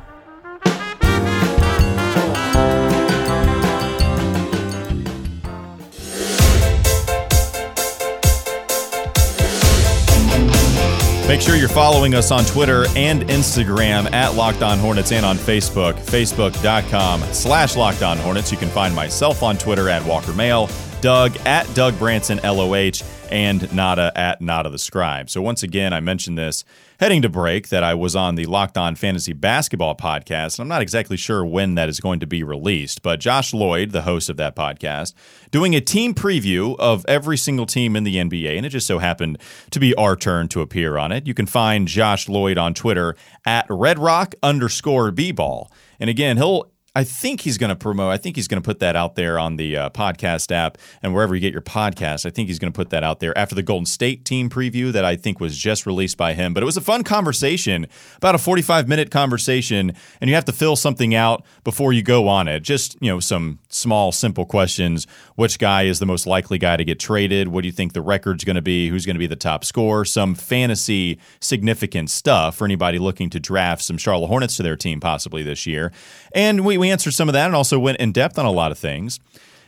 Make 11.32 11.40
sure 11.40 11.56
you're 11.56 11.66
following 11.66 12.14
us 12.14 12.30
on 12.30 12.44
Twitter 12.44 12.84
and 12.94 13.22
Instagram 13.22 14.12
at 14.12 14.34
Locked 14.34 14.62
On 14.62 14.78
Hornets 14.78 15.12
and 15.12 15.24
on 15.24 15.38
Facebook, 15.38 15.94
facebook.com 15.94 17.22
slash 17.32 17.74
Locked 17.74 18.02
On 18.02 18.18
Hornets. 18.18 18.52
You 18.52 18.58
can 18.58 18.68
find 18.68 18.94
myself 18.94 19.42
on 19.42 19.56
Twitter 19.56 19.88
at 19.88 20.04
Walker 20.04 20.34
Mail. 20.34 20.68
Doug 21.00 21.34
at 21.46 21.72
Doug 21.74 21.98
Branson 21.98 22.38
LOH, 22.44 23.00
and 23.32 23.74
Nada 23.74 24.12
at 24.14 24.42
Nada 24.42 24.68
the 24.68 24.78
Scribe. 24.78 25.30
So 25.30 25.40
once 25.40 25.62
again, 25.62 25.94
I 25.94 26.00
mentioned 26.00 26.36
this 26.36 26.64
heading 27.00 27.22
to 27.22 27.30
break 27.30 27.70
that 27.70 27.82
I 27.82 27.94
was 27.94 28.14
on 28.14 28.34
the 28.34 28.44
Locked 28.44 28.76
On 28.76 28.94
Fantasy 28.94 29.32
Basketball 29.32 29.96
podcast. 29.96 30.60
I'm 30.60 30.68
not 30.68 30.82
exactly 30.82 31.16
sure 31.16 31.42
when 31.42 31.74
that 31.74 31.88
is 31.88 31.98
going 31.98 32.20
to 32.20 32.26
be 32.26 32.44
released, 32.44 33.02
but 33.02 33.20
Josh 33.20 33.54
Lloyd, 33.54 33.92
the 33.92 34.02
host 34.02 34.28
of 34.28 34.36
that 34.36 34.54
podcast, 34.54 35.14
doing 35.50 35.74
a 35.74 35.80
team 35.80 36.14
preview 36.14 36.76
of 36.78 37.06
every 37.08 37.38
single 37.38 37.64
team 37.64 37.96
in 37.96 38.04
the 38.04 38.16
NBA, 38.16 38.54
and 38.54 38.66
it 38.66 38.68
just 38.68 38.86
so 38.86 38.98
happened 38.98 39.38
to 39.70 39.80
be 39.80 39.94
our 39.94 40.14
turn 40.14 40.46
to 40.48 40.60
appear 40.60 40.98
on 40.98 41.10
it. 41.10 41.26
You 41.26 41.32
can 41.32 41.46
find 41.46 41.88
Josh 41.88 42.28
Lloyd 42.28 42.58
on 42.58 42.74
Twitter 42.74 43.16
at 43.46 43.66
redrock 43.68 44.34
underscore 44.42 45.10
b-ball. 45.10 45.72
And 45.98 46.10
again, 46.10 46.36
he'll 46.36 46.71
I 46.94 47.04
think 47.04 47.40
he's 47.40 47.56
going 47.56 47.70
to 47.70 47.76
promote. 47.76 48.12
I 48.12 48.18
think 48.18 48.36
he's 48.36 48.48
going 48.48 48.62
to 48.62 48.66
put 48.66 48.80
that 48.80 48.96
out 48.96 49.14
there 49.14 49.38
on 49.38 49.56
the 49.56 49.76
uh, 49.78 49.90
podcast 49.90 50.52
app 50.52 50.76
and 51.02 51.14
wherever 51.14 51.34
you 51.34 51.40
get 51.40 51.52
your 51.52 51.62
podcast. 51.62 52.26
I 52.26 52.30
think 52.30 52.48
he's 52.48 52.58
going 52.58 52.70
to 52.70 52.76
put 52.76 52.90
that 52.90 53.02
out 53.02 53.20
there 53.20 53.36
after 53.36 53.54
the 53.54 53.62
Golden 53.62 53.86
State 53.86 54.26
team 54.26 54.50
preview 54.50 54.92
that 54.92 55.02
I 55.02 55.16
think 55.16 55.40
was 55.40 55.56
just 55.56 55.86
released 55.86 56.18
by 56.18 56.34
him. 56.34 56.52
But 56.52 56.62
it 56.62 56.66
was 56.66 56.76
a 56.76 56.82
fun 56.82 57.02
conversation, 57.02 57.86
about 58.18 58.34
a 58.34 58.38
45 58.38 58.88
minute 58.88 59.10
conversation, 59.10 59.94
and 60.20 60.28
you 60.28 60.34
have 60.34 60.44
to 60.44 60.52
fill 60.52 60.76
something 60.76 61.14
out 61.14 61.46
before 61.64 61.94
you 61.94 62.02
go 62.02 62.28
on 62.28 62.46
it. 62.46 62.60
Just, 62.60 62.98
you 63.00 63.10
know, 63.10 63.20
some 63.20 63.58
small, 63.70 64.12
simple 64.12 64.44
questions. 64.44 65.06
Which 65.34 65.58
guy 65.58 65.84
is 65.84 65.98
the 65.98 66.06
most 66.06 66.26
likely 66.26 66.58
guy 66.58 66.76
to 66.76 66.84
get 66.84 67.00
traded? 67.00 67.48
What 67.48 67.62
do 67.62 67.68
you 67.68 67.72
think 67.72 67.94
the 67.94 68.02
record's 68.02 68.44
going 68.44 68.56
to 68.56 68.62
be? 68.62 68.90
Who's 68.90 69.06
going 69.06 69.16
to 69.16 69.20
be 69.20 69.26
the 69.26 69.34
top 69.34 69.64
scorer? 69.64 70.04
Some 70.04 70.34
fantasy 70.34 71.18
significant 71.40 72.10
stuff 72.10 72.56
for 72.56 72.66
anybody 72.66 72.98
looking 72.98 73.30
to 73.30 73.40
draft 73.40 73.82
some 73.82 73.96
Charlotte 73.96 74.28
Hornets 74.28 74.58
to 74.58 74.62
their 74.62 74.76
team 74.76 75.00
possibly 75.00 75.42
this 75.42 75.66
year. 75.66 75.90
And 76.34 76.66
we 76.66 76.81
we 76.82 76.90
answered 76.90 77.14
some 77.14 77.28
of 77.28 77.32
that 77.32 77.46
and 77.46 77.54
also 77.54 77.78
went 77.78 77.98
in 77.98 78.12
depth 78.12 78.38
on 78.38 78.44
a 78.44 78.50
lot 78.50 78.70
of 78.72 78.78
things. 78.78 79.18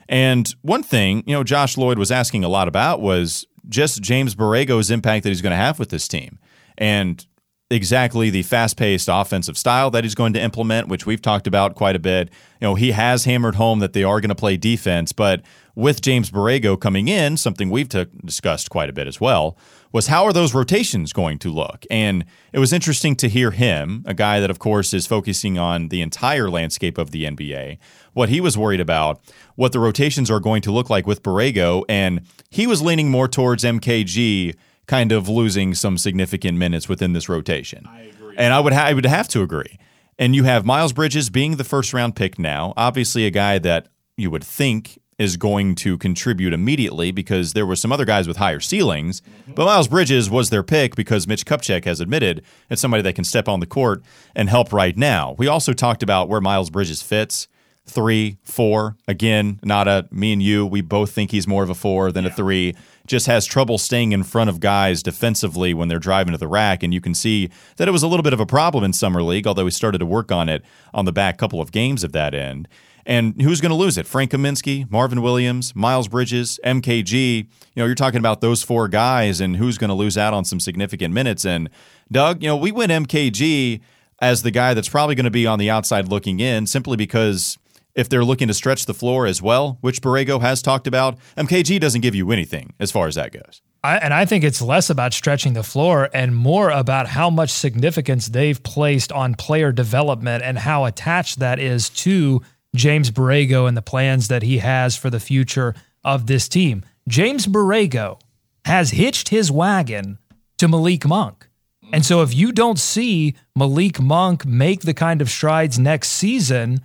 And 0.09 0.53
one 0.61 0.83
thing, 0.83 1.25
you 1.27 1.35
know, 1.35 1.43
Josh 1.43 1.79
Lloyd 1.79 1.99
was 1.99 2.11
asking 2.11 2.45
a 2.45 2.49
lot 2.49 2.69
about 2.69 3.01
was 3.01 3.47
just 3.69 4.03
James 4.03 4.35
Borrego's 4.35 4.91
impact 4.91 5.23
that 5.23 5.31
he's 5.31 5.41
going 5.41 5.53
to 5.53 5.57
have 5.57 5.79
with 5.79 5.89
this 5.89 6.07
team. 6.07 6.39
And 6.77 7.27
exactly 7.71 8.29
the 8.29 8.43
fast-paced 8.43 9.09
offensive 9.11 9.57
style 9.57 9.91
that 9.91 10.05
he's 10.05 10.15
going 10.15 10.35
to 10.35 10.41
implement, 10.41 10.89
which 10.89 11.07
we've 11.07 11.23
talked 11.23 11.47
about 11.47 11.75
quite 11.75 11.97
a 11.97 11.99
bit. 11.99 12.29
You 12.61 12.69
know, 12.69 12.75
he 12.75 12.93
has 12.93 13.25
hammered 13.25 13.55
home 13.55 13.79
that 13.79 13.95
they 13.95 14.05
are 14.05 14.21
going 14.21 14.29
to 14.29 14.35
play 14.35 14.57
defense, 14.57 15.13
but 15.13 15.41
with 15.75 16.03
James 16.03 16.31
Borrego 16.31 16.79
coming 16.79 17.09
in, 17.09 17.37
something 17.37 17.71
we've 17.71 17.89
t- 17.89 18.07
discussed 18.25 18.71
quite 18.71 18.91
a 18.91 18.93
bit 18.93 19.09
as 19.09 19.21
well, 19.21 19.57
was 19.95 20.09
how 20.09 20.25
are 20.25 20.33
those 20.33 20.55
rotations 20.55 21.13
going 21.13 21.39
to 21.39 21.53
look? 21.53 21.87
And 21.89 22.25
it 22.53 22.59
was 22.59 22.73
interesting 22.73 23.15
to 23.15 23.29
hear 23.29 23.53
him, 23.53 24.03
a 24.07 24.13
guy 24.13 24.41
that, 24.41 24.51
of 24.51 24.59
course, 24.59 24.93
is 24.93 25.07
focusing 25.07 25.57
on 25.57 25.89
the 25.89 26.03
entire 26.03 26.51
landscape 26.51 26.99
of 26.99 27.13
the 27.13 27.25
NBA, 27.27 27.79
what 28.13 28.29
he 28.29 28.41
was 28.41 28.59
worried 28.59 28.81
about, 28.81 29.21
what 29.55 29.71
the 29.71 29.79
rotations 29.79 30.33
are 30.33 30.41
going 30.41 30.63
to 30.63 30.73
look 30.73 30.91
like 30.91 31.07
with 31.07 31.23
Borrego. 31.23 31.85
And 31.89 32.23
he 32.51 32.67
was 32.67 32.83
leaning 32.83 33.09
more 33.09 33.29
towards 33.29 33.63
MKG 33.63 34.57
kind 34.89 35.13
of 35.13 35.29
losing 35.29 35.75
some 35.75 35.97
significant 35.97 36.59
minutes 36.59 36.89
within 36.89 37.13
this 37.13 37.29
rotation. 37.29 37.87
I 37.89 38.03
agree. 38.03 38.35
And 38.37 38.53
I 38.53 38.59
would, 38.59 38.73
ha- 38.73 38.87
I 38.87 38.95
would 38.95 39.07
have 39.07 39.29
to 39.29 39.43
agree. 39.43 39.79
And 40.19 40.35
you 40.35 40.43
have 40.43 40.67
Miles 40.67 40.93
Bridges 40.93 41.31
being 41.31 41.55
the 41.55 41.65
first 41.65 41.95
round 41.95 42.17
pick 42.17 42.37
now, 42.37 42.75
obviously 42.77 43.27
a 43.27 43.31
guy 43.31 43.61
that 43.61 43.87
you 44.17 44.29
would 44.29 44.45
think 44.45 44.99
is 45.19 45.37
going 45.37 45.75
to 45.77 45.97
contribute 45.99 46.53
immediately 46.53 47.11
because 47.11 47.53
there 47.53 47.67
were 47.67 47.77
some 47.77 47.93
other 47.93 48.05
guys 48.05 48.27
with 48.27 48.37
higher 48.37 48.61
ceilings. 48.61 49.21
Mm-hmm. 49.21 49.55
But 49.55 49.67
Miles 49.67 49.89
Bridges 49.89 50.29
was 50.29 50.51
their 50.51 50.63
pick 50.63 50.97
because 50.97 51.27
Mitch 51.29 51.47
Kupchak 51.47 51.85
has 51.85 52.01
admitted 52.01 52.43
it's 52.71 52.81
somebody 52.81 53.03
that 53.03 53.15
can 53.15 53.25
step 53.25 53.49
on 53.49 53.61
the 53.61 53.67
court 53.67 54.03
and 54.35 54.49
help 54.49 54.73
right 54.73 54.97
now. 54.97 55.35
We 55.39 55.47
also 55.47 55.73
talked 55.73 56.03
about 56.03 56.29
where 56.29 56.41
Miles 56.41 56.71
Bridges 56.71 57.03
fits. 57.03 57.49
Three, 57.87 58.39
four. 58.43 58.97
Again, 59.07 59.61
not 59.63 59.87
a 59.87 60.09
me 60.11 60.33
and 60.33 60.43
you. 60.43 60.65
We 60.65 60.81
both 60.81 61.13
think 61.13 61.31
he's 61.31 61.47
more 61.47 61.63
of 61.63 61.69
a 61.69 61.75
four 61.75 62.11
than 62.13 62.25
yeah. 62.25 62.31
a 62.31 62.35
three. 62.35 62.75
Just 63.07 63.27
has 63.27 63.45
trouble 63.45 63.77
staying 63.77 64.13
in 64.13 64.23
front 64.23 64.49
of 64.49 64.59
guys 64.59 65.03
defensively 65.03 65.75
when 65.75 65.89
they're 65.89 65.99
driving 65.99 66.33
to 66.33 66.39
the 66.39 66.49
rack. 66.49 66.83
And 66.83 66.95
you 66.95 67.03
can 67.03 67.13
see 67.13 67.51
that 67.77 67.87
it 67.87 67.91
was 67.91 68.03
a 68.03 68.09
little 68.09 68.23
bit 68.23 68.33
of 68.33 68.41
a 68.41 68.47
problem 68.47 68.85
in 68.85 68.95
Summer 68.95 69.23
League, 69.23 69.47
although 69.47 69.67
he 69.67 69.71
started 69.71 69.99
to 69.99 70.07
work 70.07 70.33
on 70.33 70.49
it 70.49 70.65
on 70.95 71.05
the 71.05 71.13
back 71.13 71.37
couple 71.37 71.61
of 71.61 71.73
games 71.73 72.03
of 72.03 72.13
that 72.13 72.35
end. 72.35 72.69
And 73.07 73.41
who's 73.41 73.61
going 73.61 73.71
to 73.71 73.77
lose 73.77 73.99
it? 73.99 74.07
Frank 74.07 74.31
Kaminsky, 74.31 74.91
Marvin 74.91 75.23
Williams, 75.23 75.75
Miles 75.75 76.09
Bridges, 76.09 76.59
MKG. 76.65 77.39
You 77.39 77.47
know, 77.77 77.87
you're 77.87 77.95
talking 77.95 78.19
about 78.19 78.41
those 78.41 78.63
four 78.63 78.89
guys 78.89 79.41
and 79.41 79.57
who's 79.57 79.79
going 79.79 79.89
to 79.89 79.95
lose 79.95 80.17
out 80.17 80.33
on 80.33 80.45
some 80.45 80.61
significant 80.61 81.13
minutes. 81.13 81.45
And 81.45 81.69
Doug, 82.11 82.43
you 82.43 82.49
know, 82.49 82.57
we 82.57 82.73
went 82.73 82.93
MKG 82.93 83.81
as 84.21 84.43
the 84.43 84.51
guy 84.51 84.75
that's 84.75 84.89
probably 84.89 85.15
going 85.15 85.25
to 85.25 85.31
be 85.31 85.47
on 85.47 85.59
the 85.59 85.71
outside 85.71 86.09
looking 86.09 86.41
in 86.41 86.67
simply 86.67 86.97
because 86.97 87.59
if 87.95 88.09
they're 88.09 88.25
looking 88.25 88.49
to 88.49 88.55
stretch 88.55 88.87
the 88.87 88.95
floor 88.95 89.27
as 89.27 89.41
well, 89.41 89.79
which 89.81 90.03
Borrego 90.03 90.41
has 90.41 90.63
talked 90.63 90.87
about, 90.87 91.19
MKG 91.37 91.79
doesn't 91.81 92.01
give 92.01 92.15
you 92.15 92.31
anything 92.33 92.75
as 92.81 92.91
far 92.91 93.07
as 93.07 93.15
that 93.15 93.33
goes. 93.33 93.63
I, 93.85 93.99
and 93.99 94.15
I 94.15 94.25
think 94.25 94.45
it's 94.45 94.63
less 94.63 94.89
about 94.89 95.13
stretching 95.13 95.53
the 95.53 95.63
floor 95.63 96.09
and 96.15 96.35
more 96.35 96.71
about 96.71 97.07
how 97.07 97.29
much 97.29 97.51
significance 97.51 98.29
they've 98.29 98.61
placed 98.63 99.13
on 99.13 99.35
player 99.35 99.73
development 99.73 100.43
and 100.43 100.59
how 100.59 100.87
attached 100.87 101.39
that 101.41 101.59
is 101.59 101.91
to 101.91 102.41
James 102.75 103.11
Borrego 103.11 103.69
and 103.69 103.77
the 103.77 103.83
plans 103.83 104.29
that 104.29 104.43
he 104.43 104.59
has 104.59 104.97
for 104.97 105.11
the 105.11 105.21
future 105.21 105.75
of 106.03 106.27
this 106.27 106.49
team. 106.49 106.85
James 107.09 107.47
Borrego 107.47 108.21
has 108.65 108.91
hitched 108.91 109.29
his 109.29 109.51
wagon 109.51 110.19
to 110.59 110.69
Malik 110.69 111.07
Monk. 111.07 111.49
And 111.93 112.05
so 112.05 112.23
if 112.23 112.35
you 112.35 112.51
don't 112.51 112.79
see 112.79 113.37
Malik 113.55 114.01
Monk 114.01 114.45
make 114.45 114.83
the 114.83 114.95
kind 114.95 115.21
of 115.21 115.31
strides 115.31 115.79
next 115.79 116.09
season 116.11 116.81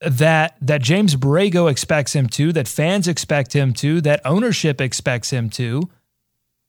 that 0.00 0.56
that 0.60 0.82
James 0.82 1.16
Borrego 1.16 1.70
expects 1.70 2.14
him 2.14 2.28
to, 2.30 2.52
that 2.52 2.68
fans 2.68 3.08
expect 3.08 3.54
him 3.54 3.72
to, 3.74 4.00
that 4.02 4.20
ownership 4.24 4.80
expects 4.80 5.30
him 5.30 5.48
to, 5.50 5.88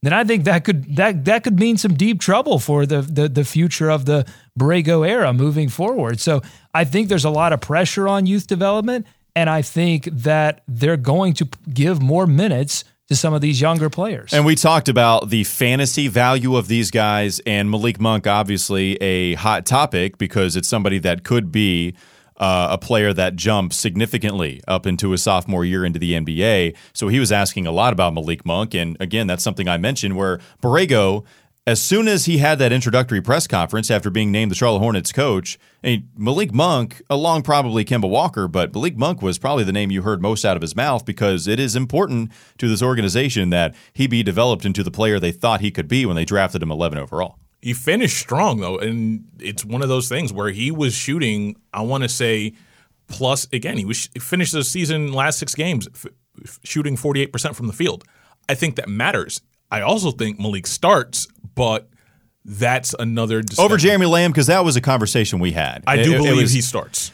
then 0.05 0.13
I 0.13 0.23
think 0.23 0.43
that 0.43 0.63
could 0.63 0.95
that 0.95 1.25
that 1.25 1.43
could 1.43 1.59
mean 1.59 1.77
some 1.77 1.95
deep 1.95 2.19
trouble 2.19 2.59
for 2.59 2.85
the 2.85 3.01
the, 3.01 3.27
the 3.27 3.43
future 3.43 3.89
of 3.89 4.05
the 4.05 4.25
Borrego 4.57 5.07
era 5.07 5.33
moving 5.33 5.69
forward. 5.69 6.19
So 6.19 6.41
I 6.73 6.83
think 6.83 7.09
there's 7.09 7.25
a 7.25 7.29
lot 7.29 7.53
of 7.53 7.61
pressure 7.61 8.07
on 8.07 8.25
youth 8.25 8.47
development, 8.47 9.07
and 9.35 9.49
I 9.49 9.61
think 9.61 10.05
that 10.05 10.61
they're 10.67 10.97
going 10.97 11.33
to 11.35 11.49
give 11.73 12.01
more 12.01 12.27
minutes 12.27 12.83
to 13.07 13.15
some 13.15 13.33
of 13.33 13.41
these 13.41 13.61
younger 13.61 13.89
players. 13.89 14.33
And 14.33 14.45
we 14.45 14.55
talked 14.55 14.89
about 14.89 15.29
the 15.29 15.43
fantasy 15.43 16.07
value 16.07 16.55
of 16.55 16.67
these 16.67 16.89
guys, 16.91 17.39
and 17.45 17.69
Malik 17.69 17.99
Monk, 17.99 18.25
obviously 18.25 18.95
a 18.95 19.35
hot 19.35 19.65
topic 19.65 20.17
because 20.17 20.55
it's 20.55 20.67
somebody 20.67 20.99
that 20.99 21.23
could 21.23 21.51
be 21.51 21.95
uh, 22.37 22.67
a 22.71 22.77
player 22.77 23.13
that 23.13 23.35
jumps 23.35 23.77
significantly 23.77 24.61
up 24.67 24.85
into 24.85 25.11
his 25.11 25.23
sophomore 25.23 25.63
year 25.63 25.85
into 25.85 25.99
the 25.99 26.13
NBA. 26.13 26.75
So 26.93 27.07
he 27.07 27.19
was 27.19 27.31
asking 27.31 27.65
a 27.67 27.71
lot 27.71 27.93
about 27.93 28.13
Malik 28.13 28.45
Monk. 28.45 28.73
And 28.73 28.97
again, 28.99 29.27
that's 29.27 29.43
something 29.43 29.67
I 29.67 29.77
mentioned 29.77 30.17
where 30.17 30.39
Borrego, 30.61 31.23
as 31.65 31.81
soon 31.81 32.07
as 32.07 32.25
he 32.25 32.37
had 32.39 32.59
that 32.59 32.71
introductory 32.71 33.21
press 33.21 33.47
conference 33.47 33.89
after 33.89 34.09
being 34.09 34.31
named 34.31 34.51
the 34.51 34.55
Charlotte 34.55 34.79
Hornets 34.79 35.11
coach, 35.11 35.57
and 35.81 36.09
Malik 36.17 36.53
Monk, 36.53 37.01
along 37.09 37.43
probably 37.43 37.85
Kemba 37.85 38.09
Walker, 38.09 38.47
but 38.47 38.73
Malik 38.73 38.97
Monk 38.97 39.21
was 39.21 39.37
probably 39.37 39.63
the 39.63 39.71
name 39.71 39.91
you 39.91 40.01
heard 40.01 40.21
most 40.21 40.43
out 40.43 40.57
of 40.57 40.61
his 40.61 40.75
mouth 40.75 41.05
because 41.05 41.47
it 41.47 41.59
is 41.59 41.75
important 41.75 42.31
to 42.57 42.67
this 42.67 42.81
organization 42.81 43.49
that 43.51 43.73
he 43.93 44.07
be 44.07 44.23
developed 44.23 44.65
into 44.65 44.83
the 44.83 44.91
player 44.91 45.19
they 45.19 45.31
thought 45.31 45.61
he 45.61 45.71
could 45.71 45.87
be 45.87 46.05
when 46.05 46.15
they 46.15 46.25
drafted 46.25 46.61
him 46.61 46.71
11 46.71 46.97
overall. 46.97 47.37
He 47.65 47.73
finished 47.73 48.19
strong 48.19 48.59
though, 48.59 48.77
and 48.77 49.23
it's 49.39 49.65
one 49.65 49.81
of 49.81 49.89
those 49.89 50.07
things 50.07 50.31
where 50.31 50.49
he 50.51 50.69
was 50.69 50.93
shooting. 50.93 51.55
I 51.73 51.81
want 51.81 52.03
to 52.03 52.07
say 52.07 52.53
plus 53.07 53.47
again. 53.51 53.75
He 53.79 53.85
was 53.85 54.07
he 54.13 54.19
finished 54.19 54.53
the 54.53 54.63
season 54.63 55.11
last 55.11 55.39
six 55.39 55.55
games 55.55 55.87
f- 55.95 56.59
shooting 56.63 56.95
forty 56.95 57.21
eight 57.23 57.33
percent 57.33 57.55
from 57.55 57.65
the 57.65 57.73
field. 57.73 58.03
I 58.47 58.53
think 58.53 58.75
that 58.75 58.87
matters. 58.87 59.41
I 59.71 59.81
also 59.81 60.11
think 60.11 60.39
Malik 60.39 60.67
starts, 60.67 61.27
but 61.55 61.89
that's 62.45 62.93
another 62.99 63.41
discussion. 63.41 63.65
over 63.65 63.77
Jeremy 63.77 64.05
Lamb 64.05 64.29
because 64.29 64.45
that 64.45 64.63
was 64.63 64.75
a 64.75 64.81
conversation 64.81 65.39
we 65.39 65.51
had. 65.51 65.83
I 65.87 66.03
do 66.03 66.13
it, 66.13 66.17
believe 66.17 66.33
it 66.33 66.41
was, 66.43 66.51
he 66.51 66.61
starts. 66.61 67.11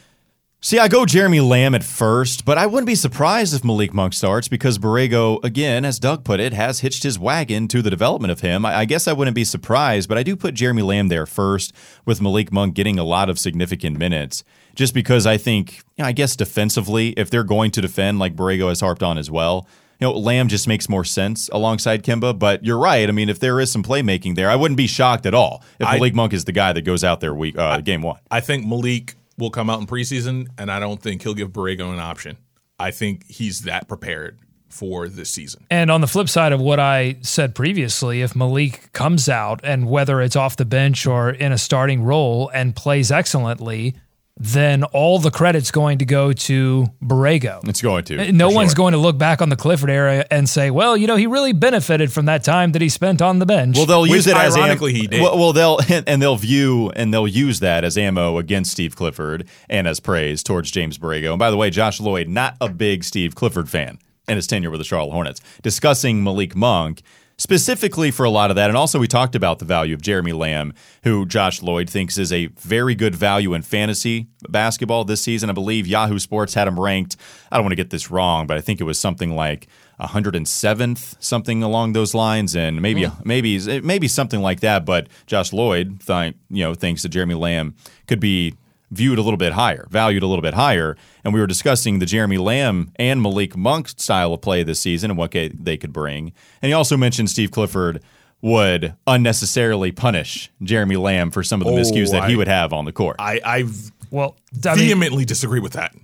See, 0.64 0.78
I 0.78 0.86
go 0.86 1.04
Jeremy 1.04 1.40
Lamb 1.40 1.74
at 1.74 1.82
first, 1.82 2.44
but 2.44 2.56
I 2.56 2.66
wouldn't 2.66 2.86
be 2.86 2.94
surprised 2.94 3.52
if 3.52 3.64
Malik 3.64 3.92
Monk 3.92 4.12
starts 4.14 4.46
because 4.46 4.78
Borrego, 4.78 5.42
again, 5.42 5.84
as 5.84 5.98
Doug 5.98 6.22
put 6.22 6.38
it, 6.38 6.52
has 6.52 6.78
hitched 6.78 7.02
his 7.02 7.18
wagon 7.18 7.66
to 7.66 7.82
the 7.82 7.90
development 7.90 8.30
of 8.30 8.42
him. 8.42 8.64
I, 8.64 8.84
guess 8.84 9.08
I 9.08 9.12
wouldn't 9.12 9.34
be 9.34 9.42
surprised, 9.42 10.08
but 10.08 10.18
I 10.18 10.22
do 10.22 10.36
put 10.36 10.54
Jeremy 10.54 10.82
Lamb 10.82 11.08
there 11.08 11.26
first 11.26 11.72
with 12.04 12.22
Malik 12.22 12.52
Monk 12.52 12.74
getting 12.74 12.96
a 12.96 13.02
lot 13.02 13.28
of 13.28 13.40
significant 13.40 13.98
minutes 13.98 14.44
just 14.76 14.94
because 14.94 15.26
I 15.26 15.36
think, 15.36 15.78
you 15.96 16.04
know, 16.04 16.04
I 16.04 16.12
guess 16.12 16.36
defensively, 16.36 17.08
if 17.16 17.28
they're 17.28 17.42
going 17.42 17.72
to 17.72 17.80
defend 17.80 18.20
like 18.20 18.36
Borrego 18.36 18.68
has 18.68 18.82
harped 18.82 19.02
on 19.02 19.18
as 19.18 19.32
well, 19.32 19.66
you 19.98 20.06
know, 20.06 20.12
Lamb 20.12 20.46
just 20.46 20.68
makes 20.68 20.88
more 20.88 21.04
sense 21.04 21.48
alongside 21.48 22.04
Kemba. 22.04 22.38
But 22.38 22.64
you're 22.64 22.78
right. 22.78 23.08
I 23.08 23.12
mean, 23.12 23.28
if 23.28 23.40
there 23.40 23.58
is 23.58 23.72
some 23.72 23.82
playmaking 23.82 24.36
there, 24.36 24.48
I 24.48 24.54
wouldn't 24.54 24.78
be 24.78 24.86
shocked 24.86 25.26
at 25.26 25.34
all 25.34 25.64
if 25.80 25.88
I, 25.88 25.94
Malik 25.94 26.14
Monk 26.14 26.32
is 26.32 26.44
the 26.44 26.52
guy 26.52 26.72
that 26.72 26.82
goes 26.82 27.02
out 27.02 27.18
there 27.18 27.34
week 27.34 27.58
uh, 27.58 27.64
I, 27.64 27.80
game 27.80 28.02
one. 28.02 28.20
I 28.30 28.38
think 28.38 28.64
Malik 28.64 29.16
will 29.38 29.50
come 29.50 29.70
out 29.70 29.80
in 29.80 29.86
preseason, 29.86 30.48
and 30.58 30.70
I 30.70 30.78
don't 30.80 31.00
think 31.00 31.22
he'll 31.22 31.34
give 31.34 31.50
Borrego 31.50 31.92
an 31.92 31.98
option. 31.98 32.38
I 32.78 32.90
think 32.90 33.24
he's 33.28 33.60
that 33.60 33.88
prepared 33.88 34.38
for 34.68 35.08
this 35.08 35.30
season. 35.30 35.66
And 35.70 35.90
on 35.90 36.00
the 36.00 36.06
flip 36.06 36.28
side 36.28 36.52
of 36.52 36.60
what 36.60 36.80
I 36.80 37.18
said 37.20 37.54
previously, 37.54 38.22
if 38.22 38.34
Malik 38.34 38.92
comes 38.92 39.28
out 39.28 39.60
and 39.62 39.88
whether 39.88 40.20
it's 40.20 40.36
off 40.36 40.56
the 40.56 40.64
bench 40.64 41.06
or 41.06 41.30
in 41.30 41.52
a 41.52 41.58
starting 41.58 42.02
role 42.02 42.50
and 42.54 42.74
plays 42.74 43.12
excellently, 43.12 43.94
then 44.36 44.82
all 44.84 45.18
the 45.18 45.30
credit's 45.30 45.70
going 45.70 45.98
to 45.98 46.04
go 46.04 46.32
to 46.32 46.86
Borrego. 47.02 47.66
It's 47.68 47.82
going 47.82 48.04
to. 48.04 48.28
Uh, 48.28 48.30
no 48.32 48.50
one's 48.50 48.70
sure. 48.70 48.76
going 48.76 48.92
to 48.92 48.98
look 48.98 49.18
back 49.18 49.42
on 49.42 49.50
the 49.50 49.56
Clifford 49.56 49.90
era 49.90 50.24
and 50.30 50.48
say, 50.48 50.70
well, 50.70 50.96
you 50.96 51.06
know, 51.06 51.16
he 51.16 51.26
really 51.26 51.52
benefited 51.52 52.12
from 52.12 52.24
that 52.26 52.42
time 52.42 52.72
that 52.72 52.80
he 52.80 52.88
spent 52.88 53.20
on 53.20 53.38
the 53.38 53.46
bench. 53.46 53.76
Well, 53.76 53.86
they'll 53.86 54.06
use 54.06 54.26
it 54.26 54.36
as 54.36 54.56
am- 54.56 54.62
ironically 54.62 54.94
he 54.94 55.06
did. 55.06 55.20
Well, 55.20 55.38
well, 55.38 55.52
they'll 55.52 55.78
and 56.06 56.22
they'll 56.22 56.36
view 56.36 56.90
and 56.96 57.12
they'll 57.12 57.28
use 57.28 57.60
that 57.60 57.84
as 57.84 57.98
ammo 57.98 58.38
against 58.38 58.72
Steve 58.72 58.96
Clifford 58.96 59.48
and 59.68 59.86
as 59.86 60.00
praise 60.00 60.42
towards 60.42 60.70
James 60.70 60.98
Borrego. 60.98 61.30
And 61.30 61.38
by 61.38 61.50
the 61.50 61.56
way, 61.56 61.68
Josh 61.70 62.00
Lloyd, 62.00 62.28
not 62.28 62.56
a 62.60 62.68
big 62.68 63.04
Steve 63.04 63.34
Clifford 63.34 63.68
fan 63.68 63.98
in 64.28 64.36
his 64.36 64.46
tenure 64.46 64.70
with 64.70 64.80
the 64.80 64.84
Charlotte 64.84 65.12
Hornets, 65.12 65.40
discussing 65.62 66.24
Malik 66.24 66.56
Monk 66.56 67.02
specifically 67.42 68.12
for 68.12 68.22
a 68.22 68.30
lot 68.30 68.50
of 68.50 68.56
that. 68.56 68.70
And 68.70 68.76
also, 68.76 69.00
we 69.00 69.08
talked 69.08 69.34
about 69.34 69.58
the 69.58 69.64
value 69.64 69.94
of 69.94 70.00
Jeremy 70.00 70.32
Lamb, 70.32 70.72
who 71.02 71.26
Josh 71.26 71.60
Lloyd 71.60 71.90
thinks 71.90 72.16
is 72.16 72.32
a 72.32 72.46
very 72.46 72.94
good 72.94 73.16
value 73.16 73.52
in 73.52 73.62
fantasy 73.62 74.28
basketball 74.48 75.04
this 75.04 75.22
season. 75.22 75.50
I 75.50 75.52
believe 75.52 75.84
Yahoo 75.84 76.20
Sports 76.20 76.54
had 76.54 76.68
him 76.68 76.78
ranked. 76.78 77.16
I 77.50 77.56
don't 77.56 77.64
want 77.64 77.72
to 77.72 77.76
get 77.76 77.90
this 77.90 78.12
wrong, 78.12 78.46
but 78.46 78.56
I 78.56 78.60
think 78.60 78.80
it 78.80 78.84
was 78.84 78.96
something 78.96 79.34
like 79.34 79.66
107th, 80.00 81.16
something 81.18 81.64
along 81.64 81.94
those 81.94 82.14
lines, 82.14 82.54
and 82.54 82.80
maybe 82.80 83.06
hmm. 83.06 83.22
maybe 83.24 83.80
maybe 83.80 84.06
something 84.06 84.40
like 84.40 84.60
that. 84.60 84.84
But 84.84 85.08
Josh 85.26 85.52
Lloyd, 85.52 86.00
th- 86.06 86.34
you 86.48 86.62
know, 86.62 86.74
thinks 86.74 87.02
that 87.02 87.08
Jeremy 87.08 87.34
Lamb 87.34 87.74
could 88.06 88.20
be 88.20 88.54
viewed 88.92 89.18
a 89.18 89.22
little 89.22 89.38
bit 89.38 89.52
higher, 89.54 89.86
valued 89.90 90.22
a 90.22 90.26
little 90.26 90.42
bit 90.42 90.54
higher. 90.54 90.96
And 91.24 91.32
we 91.34 91.40
were 91.40 91.46
discussing 91.46 91.98
the 91.98 92.06
Jeremy 92.06 92.38
Lamb 92.38 92.92
and 92.96 93.20
Malik 93.22 93.56
Monk 93.56 93.88
style 93.88 94.32
of 94.34 94.40
play 94.42 94.62
this 94.62 94.78
season 94.80 95.10
and 95.10 95.18
what 95.18 95.32
they 95.32 95.76
could 95.76 95.92
bring. 95.92 96.32
And 96.60 96.68
he 96.68 96.72
also 96.72 96.96
mentioned 96.96 97.30
Steve 97.30 97.50
Clifford 97.50 98.02
would 98.42 98.94
unnecessarily 99.06 99.92
punish 99.92 100.50
Jeremy 100.62 100.96
Lamb 100.96 101.30
for 101.30 101.42
some 101.42 101.60
of 101.60 101.66
the 101.66 101.72
Oh, 101.72 101.76
miscues 101.76 102.10
that 102.10 102.28
he 102.28 102.34
oh, 102.34 102.38
would 102.38 102.48
have 102.48 102.72
on 102.72 102.84
the 102.84 102.92
court. 102.92 103.16
I, 103.18 103.40
I 103.44 103.64
well, 104.10 104.36
I 104.64 104.74
mean, 104.74 104.78
vehemently 104.88 105.24
disagree 105.24 105.60
with 105.60 105.72
that. 105.74 105.94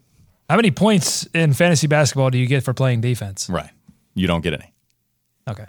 how 0.48 0.56
many 0.56 0.70
points 0.70 1.26
in 1.34 1.52
fantasy 1.52 1.86
basketball 1.88 2.30
do 2.30 2.38
you 2.38 2.46
get 2.46 2.62
for 2.64 2.72
playing 2.72 3.00
defense? 3.00 3.48
right. 3.50 3.70
You 4.14 4.26
don't 4.26 4.40
get 4.40 4.52
any. 4.54 4.72
Okay. 5.48 5.66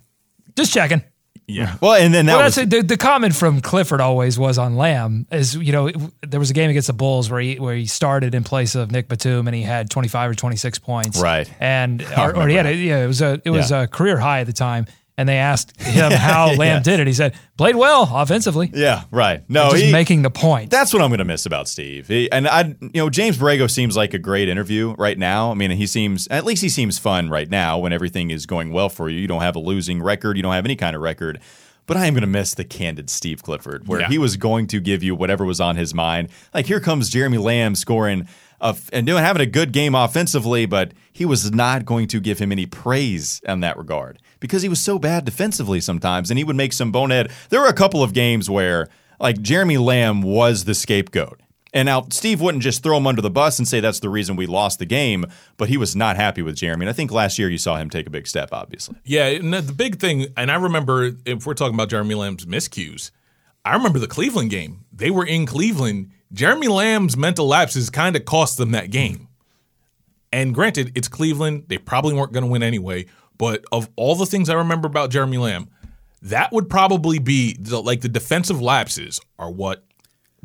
Just 0.55 0.73
checking. 0.73 1.03
Yeah. 1.49 1.75
Well, 1.81 1.93
and 1.93 2.13
then 2.13 2.25
that 2.27 2.35
well, 2.37 2.45
was 2.45 2.55
the, 2.55 2.81
the 2.83 2.97
comment 2.97 3.35
from 3.35 3.61
Clifford 3.61 4.01
always 4.01 4.37
was 4.37 4.57
on 4.57 4.75
Lamb 4.75 5.25
is 5.31 5.55
you 5.55 5.71
know 5.71 5.89
there 6.27 6.39
was 6.39 6.49
a 6.49 6.53
game 6.53 6.69
against 6.69 6.87
the 6.87 6.93
Bulls 6.93 7.29
where 7.29 7.39
he 7.41 7.59
where 7.59 7.75
he 7.75 7.85
started 7.85 8.35
in 8.35 8.43
place 8.43 8.75
of 8.75 8.91
Nick 8.91 9.07
Batum 9.07 9.47
and 9.47 9.55
he 9.55 9.63
had 9.63 9.89
25 9.89 10.31
or 10.31 10.35
26 10.35 10.79
points 10.79 11.19
Right. 11.21 11.51
and 11.59 12.01
or, 12.17 12.35
or 12.35 12.47
he 12.47 12.55
had 12.55 12.65
a, 12.65 12.73
yeah 12.75 13.03
it 13.03 13.07
was 13.07 13.21
a 13.21 13.41
it 13.43 13.49
was 13.49 13.71
Yeah. 13.71 13.83
a 13.83 13.87
career 13.87 14.17
high 14.17 14.41
at 14.41 14.47
the 14.47 14.53
time 14.53 14.85
and 15.19 15.27
they 15.29 15.37
asked 15.37 15.79
him 15.81 16.11
how 16.11 16.47
Lamb 16.53 16.77
Yeah. 16.77 16.79
did 16.79 16.99
it 17.01 17.07
he 17.07 17.13
said 17.13 17.35
played 17.57 17.75
well 17.75 18.09
offensively 18.11 18.71
yeah, 18.73 19.03
right. 19.11 19.43
No, 19.49 19.71
just 19.71 19.83
he, 19.83 19.91
making 19.91 20.21
the 20.21 20.29
point 20.31 20.71
That's 20.71 20.93
what 20.93 21.01
I'm 21.01 21.09
going 21.09 21.19
to 21.19 21.25
miss 21.25 21.45
about 21.45 21.67
Steve. 21.67 22.07
He, 22.07 22.31
and 22.31 22.47
I, 22.47 22.75
you 22.79 22.89
know, 22.95 23.09
James 23.09 23.37
Borrego 23.37 23.69
seems 23.69 23.97
like 23.97 24.13
a 24.13 24.19
great 24.19 24.47
interview 24.49 24.95
right 24.97 25.17
now. 25.17 25.51
I 25.51 25.53
mean, 25.55 25.71
he 25.71 25.85
seems 25.85 26.27
at 26.29 26.45
least 26.45 26.61
he 26.63 26.69
seems 26.69 26.97
fun 26.97 27.29
right 27.29 27.49
now 27.49 27.77
when 27.79 27.91
everything 27.93 28.31
is 28.31 28.45
going 28.45 28.71
well 28.71 28.89
for 28.89 29.09
you. 29.09 29.19
You 29.19 29.27
don't 29.27 29.41
have 29.41 29.55
a 29.55 29.59
losing 29.59 30.01
record. 30.01 30.37
You 30.37 30.43
don't 30.43 30.53
have 30.53 30.65
any 30.65 30.75
kind 30.77 30.95
of 30.95 31.01
record. 31.01 31.39
But 31.85 31.97
I 31.97 32.05
am 32.05 32.13
going 32.13 32.21
to 32.21 32.27
miss 32.27 32.53
the 32.53 32.63
candid 32.63 33.09
Steve 33.09 33.41
Clifford, 33.41 33.87
where 33.87 34.01
Yeah. 34.01 34.09
he 34.09 34.19
was 34.19 34.37
going 34.37 34.67
to 34.67 34.79
give 34.79 35.01
you 35.01 35.15
whatever 35.15 35.43
was 35.43 35.59
on 35.59 35.75
his 35.75 35.91
mind. 35.93 36.29
Like 36.53 36.67
here 36.67 36.79
comes 36.79 37.09
Jeremy 37.09 37.39
Lamb 37.39 37.73
scoring 37.75 38.27
and 38.61 39.05
doing 39.05 39.23
having 39.23 39.41
a 39.41 39.45
good 39.45 39.71
game 39.71 39.95
offensively, 39.95 40.65
but 40.65 40.93
he 41.11 41.25
was 41.25 41.51
not 41.51 41.85
going 41.85 42.07
to 42.07 42.19
give 42.19 42.39
him 42.39 42.51
any 42.51 42.65
praise 42.65 43.41
in 43.47 43.59
that 43.61 43.77
regard 43.77 44.19
because 44.39 44.61
he 44.61 44.69
was 44.69 44.81
so 44.81 44.99
bad 44.99 45.25
defensively 45.25 45.81
sometimes, 45.81 46.29
and 46.29 46.37
he 46.37 46.43
would 46.43 46.55
make 46.55 46.73
some 46.73 46.91
bonehead. 46.91 47.31
There 47.49 47.61
were 47.61 47.67
a 47.67 47.73
couple 47.73 48.03
of 48.03 48.13
games 48.13 48.49
where 48.49 48.87
like 49.19 49.41
Jeremy 49.41 49.77
Lamb 49.77 50.21
was 50.21 50.65
the 50.65 50.73
scapegoat. 50.73 51.41
And 51.71 51.85
now 51.85 52.07
Steve 52.09 52.41
wouldn't 52.41 52.63
just 52.63 52.81
throw 52.81 52.97
him 52.97 53.05
under 53.05 53.21
the 53.21 53.29
bus 53.29 53.59
and 53.59 53.67
say 53.67 53.79
that's 53.79 53.99
the 53.99 54.09
reason 54.09 54.35
we 54.35 54.47
lost 54.47 54.79
the 54.79 54.87
game, 54.87 55.25
but 55.57 55.69
he 55.69 55.77
was 55.77 55.95
not 55.95 56.15
happy 56.15 56.41
with 56.41 56.55
Jeremy. 56.55 56.85
And 56.85 56.89
I 56.89 56.93
think 56.93 57.11
last 57.11 57.37
year 57.37 57.47
you 57.47 57.59
saw 57.59 57.77
him 57.77 57.91
take 57.91 58.07
a 58.07 58.09
big 58.09 58.25
step, 58.25 58.49
obviously. 58.51 58.95
Yeah, 59.03 59.27
and 59.27 59.53
the 59.53 59.73
big 59.73 59.99
thing, 59.99 60.27
and 60.35 60.49
I 60.51 60.55
remember 60.55 61.11
if 61.25 61.45
we're 61.45 61.53
talking 61.53 61.75
about 61.75 61.89
Jeremy 61.89 62.15
Lamb's 62.15 62.47
miscues, 62.47 63.11
I 63.65 63.73
remember 63.73 63.99
the 63.99 64.07
Cleveland 64.07 64.49
game. 64.49 64.85
They 64.91 65.09
were 65.09 65.25
in 65.25 65.45
Cleveland. 65.45 66.11
Jeremy 66.31 66.67
Lamb's 66.67 67.17
mental 67.17 67.47
lapses 67.47 67.89
kind 67.89 68.15
of 68.15 68.25
cost 68.25 68.57
them 68.57 68.71
that 68.71 68.91
game. 68.91 69.27
And 70.31 70.53
granted, 70.53 70.91
it's 70.95 71.07
Cleveland. 71.07 71.65
They 71.67 71.77
probably 71.77 72.13
weren't 72.13 72.31
going 72.33 72.43
to 72.45 72.49
win 72.49 72.63
anyway. 72.63 73.05
But 73.37 73.65
of 73.71 73.89
all 73.95 74.15
the 74.15 74.25
things 74.25 74.49
I 74.49 74.53
remember 74.55 74.87
about 74.87 75.09
Jeremy 75.09 75.37
Lamb, 75.37 75.69
that 76.21 76.51
would 76.51 76.69
probably 76.69 77.19
be 77.19 77.55
the, 77.59 77.81
like 77.81 78.01
the 78.01 78.09
defensive 78.09 78.61
lapses 78.61 79.19
are 79.39 79.49
what 79.49 79.83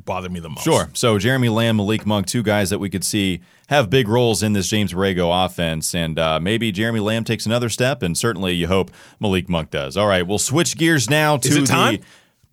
bother 0.03 0.29
me 0.29 0.41
the 0.41 0.49
most. 0.49 0.65
Sure. 0.65 0.91
So 0.95 1.19
Jeremy 1.19 1.49
Lamb, 1.49 1.77
Malik 1.77 2.07
Monk, 2.07 2.27
two 2.27 2.43
guys 2.43 2.71
that 2.71 2.79
we 2.79 2.89
could 2.91 3.05
see 3.05 3.41
have 3.69 3.91
big 3.91 4.09
roles 4.09 4.43
in 4.43 4.53
this 4.53 4.69
James 4.69 4.93
Borrego 4.93 5.45
offense, 5.45 5.95
and 5.95 6.19
uh, 6.19 6.39
maybe 6.41 6.71
Jeremy 6.73 7.01
Lamb 7.01 7.25
takes 7.25 7.47
another 7.47 7.69
step, 7.69 8.03
and 8.03 8.17
certainly 8.17 8.53
you 8.53 8.67
hope 8.69 8.91
Malik 9.21 9.49
Monk 9.49 9.71
does. 9.71 9.97
All 9.97 10.07
right, 10.07 10.27
we'll 10.27 10.39
switch 10.39 10.77
gears 10.77 11.09
now 11.09 11.37
to 11.37 11.49
Is 11.49 11.57
it 11.57 11.67
time? 11.67 11.97
the 11.97 12.03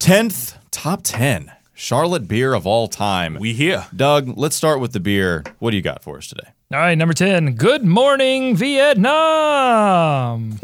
tenth 0.02 0.58
top 0.72 1.02
ten 1.04 1.52
Charlotte 1.76 2.28
beer 2.28 2.56
of 2.56 2.66
all 2.66 2.88
time. 2.88 3.38
We 3.39 3.54
here. 3.54 3.86
Doug, 3.95 4.36
let's 4.36 4.56
start 4.56 4.80
with 4.80 4.93
the 4.93 4.99
beer. 4.99 5.43
What 5.60 5.70
do 5.70 5.78
you 5.78 5.84
got 5.84 6.02
for 6.04 6.18
us 6.18 6.28
today? 6.28 6.47
all 6.74 6.80
right 6.80 6.97
number 6.97 7.14
10 7.14 7.56
good 7.56 7.84
morning 7.84 8.56
Vietnam 8.56 10.58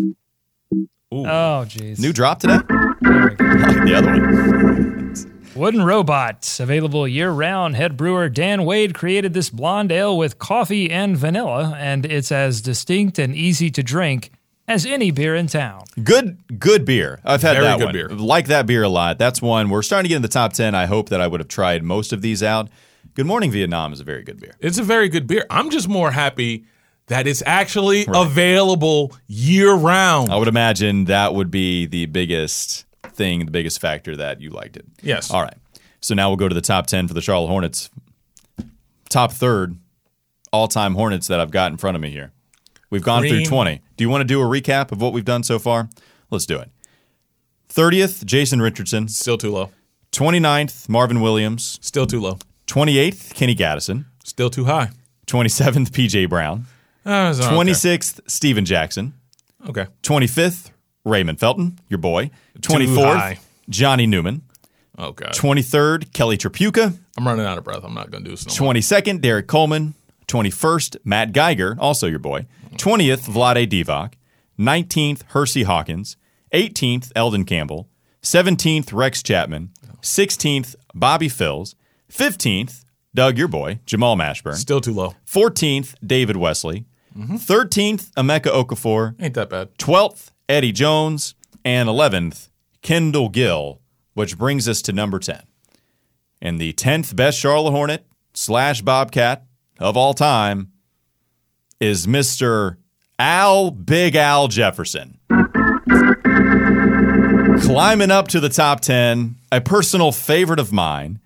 oh 1.11 1.65
jeez 1.67 1.99
New 1.99 2.13
drop 2.13 2.39
today? 2.39 2.59
There 3.01 3.27
we 3.29 3.35
go. 3.35 3.45
I 3.45 3.53
like 3.67 3.83
the 3.83 3.93
other 3.93 4.11
one. 4.11 5.13
Wooden 5.53 5.83
Robot, 5.83 6.57
available 6.59 7.07
year 7.07 7.31
round. 7.31 7.75
Head 7.75 7.97
brewer 7.97 8.29
Dan 8.29 8.63
Wade 8.63 8.93
created 8.93 9.33
this 9.33 9.49
blonde 9.49 9.91
ale 9.91 10.15
with 10.17 10.37
coffee 10.37 10.91
and 10.91 11.17
vanilla, 11.17 11.75
and 11.77 12.05
it's 12.05 12.31
as 12.31 12.61
distinct 12.61 13.17
and 13.17 13.35
easy 13.35 13.71
to 13.71 13.81
drink 13.81 14.29
as 14.67 14.85
any 14.85 15.11
beer 15.11 15.35
in 15.35 15.47
town. 15.47 15.83
Good, 16.03 16.59
good 16.59 16.85
beer. 16.85 17.19
I've 17.23 17.41
had 17.41 17.53
Very 17.53 17.65
that 17.65 17.77
good 17.79 17.85
one. 17.85 17.93
beer. 17.93 18.09
Like 18.09 18.47
that 18.47 18.65
beer 18.65 18.83
a 18.83 18.89
lot. 18.89 19.17
That's 19.17 19.41
one. 19.41 19.69
We're 19.69 19.81
starting 19.81 20.03
to 20.05 20.09
get 20.09 20.17
in 20.17 20.21
the 20.21 20.27
top 20.27 20.53
ten. 20.53 20.75
I 20.75 20.85
hope 20.85 21.09
that 21.09 21.21
I 21.21 21.27
would 21.27 21.39
have 21.39 21.47
tried 21.47 21.83
most 21.83 22.11
of 22.13 22.21
these 22.21 22.43
out. 22.43 22.69
Good 23.13 23.25
Morning 23.25 23.49
Vietnam 23.51 23.93
is 23.93 23.99
a 23.99 24.03
very 24.03 24.23
good 24.23 24.39
beer. 24.39 24.55
It's 24.59 24.77
a 24.77 24.83
very 24.83 25.09
good 25.09 25.25
beer. 25.25 25.45
I'm 25.49 25.69
just 25.69 25.87
more 25.87 26.11
happy 26.11 26.65
that 27.07 27.25
it's 27.25 27.41
actually 27.45 28.05
available 28.13 29.15
year 29.27 29.73
round. 29.73 30.31
I 30.31 30.35
would 30.37 30.47
imagine 30.49 31.05
that 31.05 31.33
would 31.33 31.49
be 31.49 31.85
the 31.87 32.05
biggest 32.07 32.85
thing, 33.13 33.45
the 33.45 33.51
biggest 33.51 33.79
factor 33.79 34.15
that 34.17 34.41
you 34.41 34.49
liked 34.49 34.77
it. 34.77 34.85
Yes. 35.01 35.31
All 35.31 35.41
right. 35.41 35.55
So 36.01 36.13
now 36.13 36.29
we'll 36.29 36.37
go 36.37 36.47
to 36.49 36.53
the 36.53 36.61
top 36.61 36.85
10 36.85 37.07
for 37.07 37.13
the 37.13 37.21
Charlotte 37.21 37.47
Hornets. 37.47 37.89
Top 39.09 39.31
third 39.31 39.77
all 40.51 40.67
time 40.67 40.93
Hornets 40.95 41.27
that 41.27 41.39
I've 41.39 41.49
got 41.51 41.71
in 41.71 41.77
front 41.77 41.95
of 41.95 42.01
me 42.01 42.09
here. 42.11 42.33
We've 42.89 43.03
gone 43.03 43.23
through 43.27 43.43
20. 43.45 43.81
Do 43.97 44.03
you 44.03 44.09
want 44.09 44.21
to 44.21 44.25
do 44.25 44.41
a 44.41 44.45
recap 44.45 44.91
of 44.91 45.01
what 45.01 45.13
we've 45.13 45.25
done 45.25 45.43
so 45.43 45.59
far? 45.59 45.89
Let's 46.29 46.45
do 46.45 46.57
it. 46.59 46.69
30th, 47.69 48.25
Jason 48.25 48.61
Richardson. 48.61 49.07
Still 49.07 49.37
too 49.37 49.51
low. 49.51 49.71
29th, 50.11 50.87
Marvin 50.89 51.21
Williams. 51.21 51.79
Still 51.81 52.07
too 52.07 52.19
low. 52.21 52.37
28th, 52.67 53.33
Kenny 53.33 53.55
Gattison. 53.55 54.05
Still 54.23 54.49
too 54.49 54.65
high. 54.65 54.89
27th, 55.27 55.89
PJ 55.89 56.29
Brown. 56.29 56.65
Uh, 57.05 57.33
it's 57.35 57.39
okay. 57.39 57.53
26th, 57.55 58.21
Stephen 58.27 58.65
Jackson. 58.65 59.13
Okay. 59.67 59.87
25th, 60.03 60.71
Raymond 61.05 61.39
Felton, 61.39 61.79
your 61.89 61.97
boy. 61.97 62.31
24th. 62.59 63.39
Johnny 63.69 64.07
Newman. 64.07 64.41
Okay. 64.97 65.25
23rd, 65.25 66.13
Kelly 66.13 66.37
Tripucka. 66.37 66.97
I'm 67.17 67.27
running 67.27 67.45
out 67.45 67.57
of 67.57 67.63
breath. 67.63 67.83
I'm 67.83 67.93
not 67.93 68.09
going 68.09 68.23
to 68.23 68.29
do 68.29 68.35
this 68.35 68.57
no 68.59 68.65
more. 68.65 68.73
22nd, 68.73 69.21
Derrick 69.21 69.47
Coleman. 69.47 69.93
21st, 70.27 70.97
Matt 71.03 71.31
Geiger, 71.31 71.75
also 71.79 72.07
your 72.07 72.19
boy. 72.19 72.45
20th, 72.73 73.27
Vlade 73.29 73.67
Divac. 73.67 74.13
19th, 74.59 75.23
Hersey 75.29 75.63
Hawkins. 75.63 76.17
18th, 76.53 77.11
Elden 77.15 77.45
Campbell. 77.45 77.89
17th, 78.21 78.91
Rex 78.93 79.23
Chapman. 79.23 79.71
16th, 80.01 80.75
Bobby 80.93 81.29
Phills. 81.29 81.75
15th, 82.11 82.83
Doug, 83.15 83.37
your 83.37 83.47
boy, 83.47 83.79
Jamal 83.85 84.15
Mashburn. 84.15 84.55
Still 84.55 84.81
too 84.81 84.93
low. 84.93 85.15
14th, 85.25 85.95
David 86.05 86.37
Wesley. 86.37 86.85
13th, 87.17 88.11
Emeka 88.11 88.51
Okafor. 88.51 89.15
Ain't 89.19 89.33
that 89.33 89.49
bad. 89.49 89.75
12th, 89.77 90.29
Eddie 90.47 90.71
Jones. 90.71 91.33
And 91.65 91.89
11th, 91.89 92.49
Kendall 92.81 93.27
Gill, 93.27 93.81
which 94.13 94.37
brings 94.37 94.69
us 94.69 94.81
to 94.83 94.93
number 94.93 95.19
10. 95.19 95.41
And 96.41 96.61
the 96.61 96.71
10th 96.73 97.13
best 97.15 97.39
Charlotte 97.39 97.71
Hornet 97.71 98.05
slash 98.33 98.81
Bobcat 98.81 99.45
of 99.79 99.97
all 99.97 100.13
time 100.13 100.71
is 101.79 102.07
Mr. 102.07 102.77
Al 103.19 103.71
Big 103.71 104.15
Al 104.15 104.47
Jefferson. 104.47 105.19
Climbing 107.61 108.11
up 108.11 108.27
to 108.29 108.39
the 108.39 108.49
top 108.49 108.81
10, 108.81 109.35
a 109.51 109.61
personal 109.61 110.11
favorite 110.11 110.59
of 110.59 110.71
mine, 110.71 111.19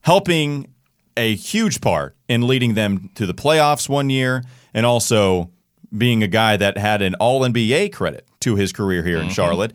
helping 0.00 0.72
a 1.16 1.34
huge 1.34 1.80
part 1.80 2.16
in 2.28 2.46
leading 2.46 2.74
them 2.74 3.10
to 3.14 3.26
the 3.26 3.34
playoffs 3.34 3.88
one 3.88 4.10
year 4.10 4.42
and 4.74 4.84
also 4.84 5.50
being 5.96 6.22
a 6.22 6.28
guy 6.28 6.56
that 6.56 6.76
had 6.76 7.02
an 7.02 7.14
all 7.14 7.40
NBA 7.40 7.92
credit 7.92 8.26
to 8.40 8.56
his 8.56 8.72
career 8.72 9.02
here 9.02 9.16
in 9.16 9.24
mm-hmm. 9.24 9.30
Charlotte. 9.30 9.72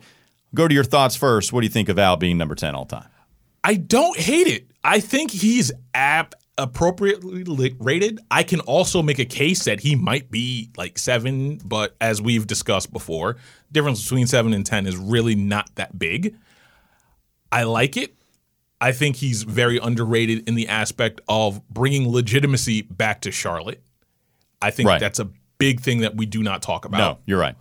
Go 0.54 0.68
to 0.68 0.74
your 0.74 0.84
thoughts 0.84 1.16
first. 1.16 1.52
What 1.52 1.62
do 1.62 1.66
you 1.66 1.72
think 1.72 1.88
of 1.88 1.98
Al 1.98 2.16
being 2.16 2.38
number 2.38 2.54
10 2.54 2.74
all 2.74 2.84
time? 2.84 3.08
I 3.64 3.74
don't 3.74 4.18
hate 4.18 4.46
it. 4.46 4.70
I 4.84 5.00
think 5.00 5.30
he's 5.30 5.72
ab- 5.94 6.34
appropriately 6.58 7.44
li- 7.44 7.76
rated. 7.78 8.20
I 8.30 8.42
can 8.42 8.60
also 8.60 9.02
make 9.02 9.18
a 9.18 9.24
case 9.24 9.64
that 9.64 9.80
he 9.80 9.94
might 9.96 10.30
be 10.30 10.70
like 10.76 10.98
seven, 10.98 11.58
but 11.64 11.96
as 12.00 12.20
we've 12.20 12.46
discussed 12.46 12.92
before, 12.92 13.36
difference 13.70 14.02
between 14.02 14.26
seven 14.26 14.52
and 14.52 14.64
ten 14.64 14.86
is 14.86 14.96
really 14.96 15.34
not 15.34 15.70
that 15.76 15.98
big. 15.98 16.36
I 17.50 17.64
like 17.64 17.96
it. 17.96 18.14
I 18.80 18.92
think 18.92 19.16
he's 19.16 19.44
very 19.44 19.78
underrated 19.78 20.48
in 20.48 20.54
the 20.56 20.68
aspect 20.68 21.20
of 21.28 21.66
bringing 21.68 22.10
legitimacy 22.10 22.82
back 22.82 23.20
to 23.22 23.30
Charlotte. 23.30 23.82
I 24.60 24.70
think 24.70 24.88
Right. 24.88 25.00
that's 25.00 25.18
a 25.20 25.28
big 25.58 25.80
thing 25.80 26.00
that 26.00 26.16
we 26.16 26.26
do 26.26 26.42
not 26.42 26.62
talk 26.62 26.84
about. 26.84 26.98
No, 26.98 27.18
you're 27.26 27.38
right. 27.38 27.54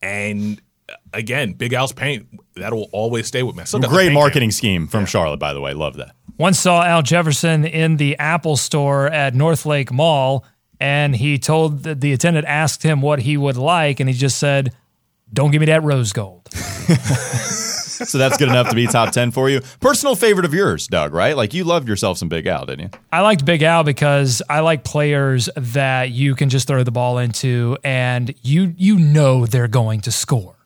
And 0.00 0.60
uh, 0.88 0.94
again, 1.12 1.52
Big 1.52 1.74
Al's 1.74 1.92
paint 1.92 2.26
that 2.56 2.72
will 2.72 2.88
always 2.92 3.26
stay 3.26 3.42
with 3.42 3.54
me. 3.56 3.62
I 3.62 3.64
still 3.64 3.80
got 3.80 3.88
the 3.88 3.94
Great 3.94 4.12
marketing 4.12 4.50
scheme 4.50 4.86
from 4.86 5.04
Charlotte, 5.06 5.38
by 5.38 5.52
the 5.52 5.60
way. 5.60 5.74
Love 5.74 5.96
that. 5.98 6.14
Once 6.38 6.58
saw 6.58 6.82
Al 6.82 7.02
Jefferson 7.02 7.64
in 7.64 7.96
the 7.96 8.18
Apple 8.18 8.56
store 8.56 9.06
at 9.06 9.34
Northlake 9.34 9.92
Mall, 9.92 10.44
and 10.80 11.14
he 11.14 11.38
told 11.38 11.82
the, 11.82 11.94
the 11.94 12.12
attendant 12.12 12.46
asked 12.46 12.82
him 12.82 13.00
what 13.00 13.20
he 13.20 13.36
would 13.36 13.56
like, 13.56 14.00
and 14.00 14.08
he 14.08 14.14
just 14.14 14.38
said, 14.38 14.74
"Don't 15.32 15.50
give 15.50 15.60
me 15.60 15.66
that 15.66 15.82
rose 15.82 16.12
gold." 16.12 16.48
So 18.04 18.18
that's 18.18 18.36
good 18.36 18.48
enough 18.48 18.68
to 18.68 18.74
be 18.74 18.86
top 18.86 19.12
10 19.12 19.30
for 19.30 19.48
you. 19.48 19.60
Personal 19.80 20.14
favorite 20.14 20.44
of 20.44 20.54
yours, 20.54 20.86
Doug, 20.86 21.12
right? 21.12 21.36
Like 21.36 21.54
you 21.54 21.64
loved 21.64 21.88
yourself 21.88 22.18
some 22.18 22.28
Big 22.28 22.46
Al, 22.46 22.66
didn't 22.66 22.80
you? 22.80 23.00
I 23.12 23.20
liked 23.20 23.44
Big 23.44 23.62
Al 23.62 23.84
because 23.84 24.42
I 24.48 24.60
like 24.60 24.84
players 24.84 25.48
that 25.56 26.10
you 26.10 26.34
can 26.34 26.48
just 26.48 26.66
throw 26.66 26.82
the 26.82 26.90
ball 26.90 27.18
into, 27.18 27.76
and 27.84 28.34
you 28.42 28.74
you 28.76 28.98
know 28.98 29.46
they're 29.46 29.68
going 29.68 30.00
to 30.02 30.12
score. 30.12 30.56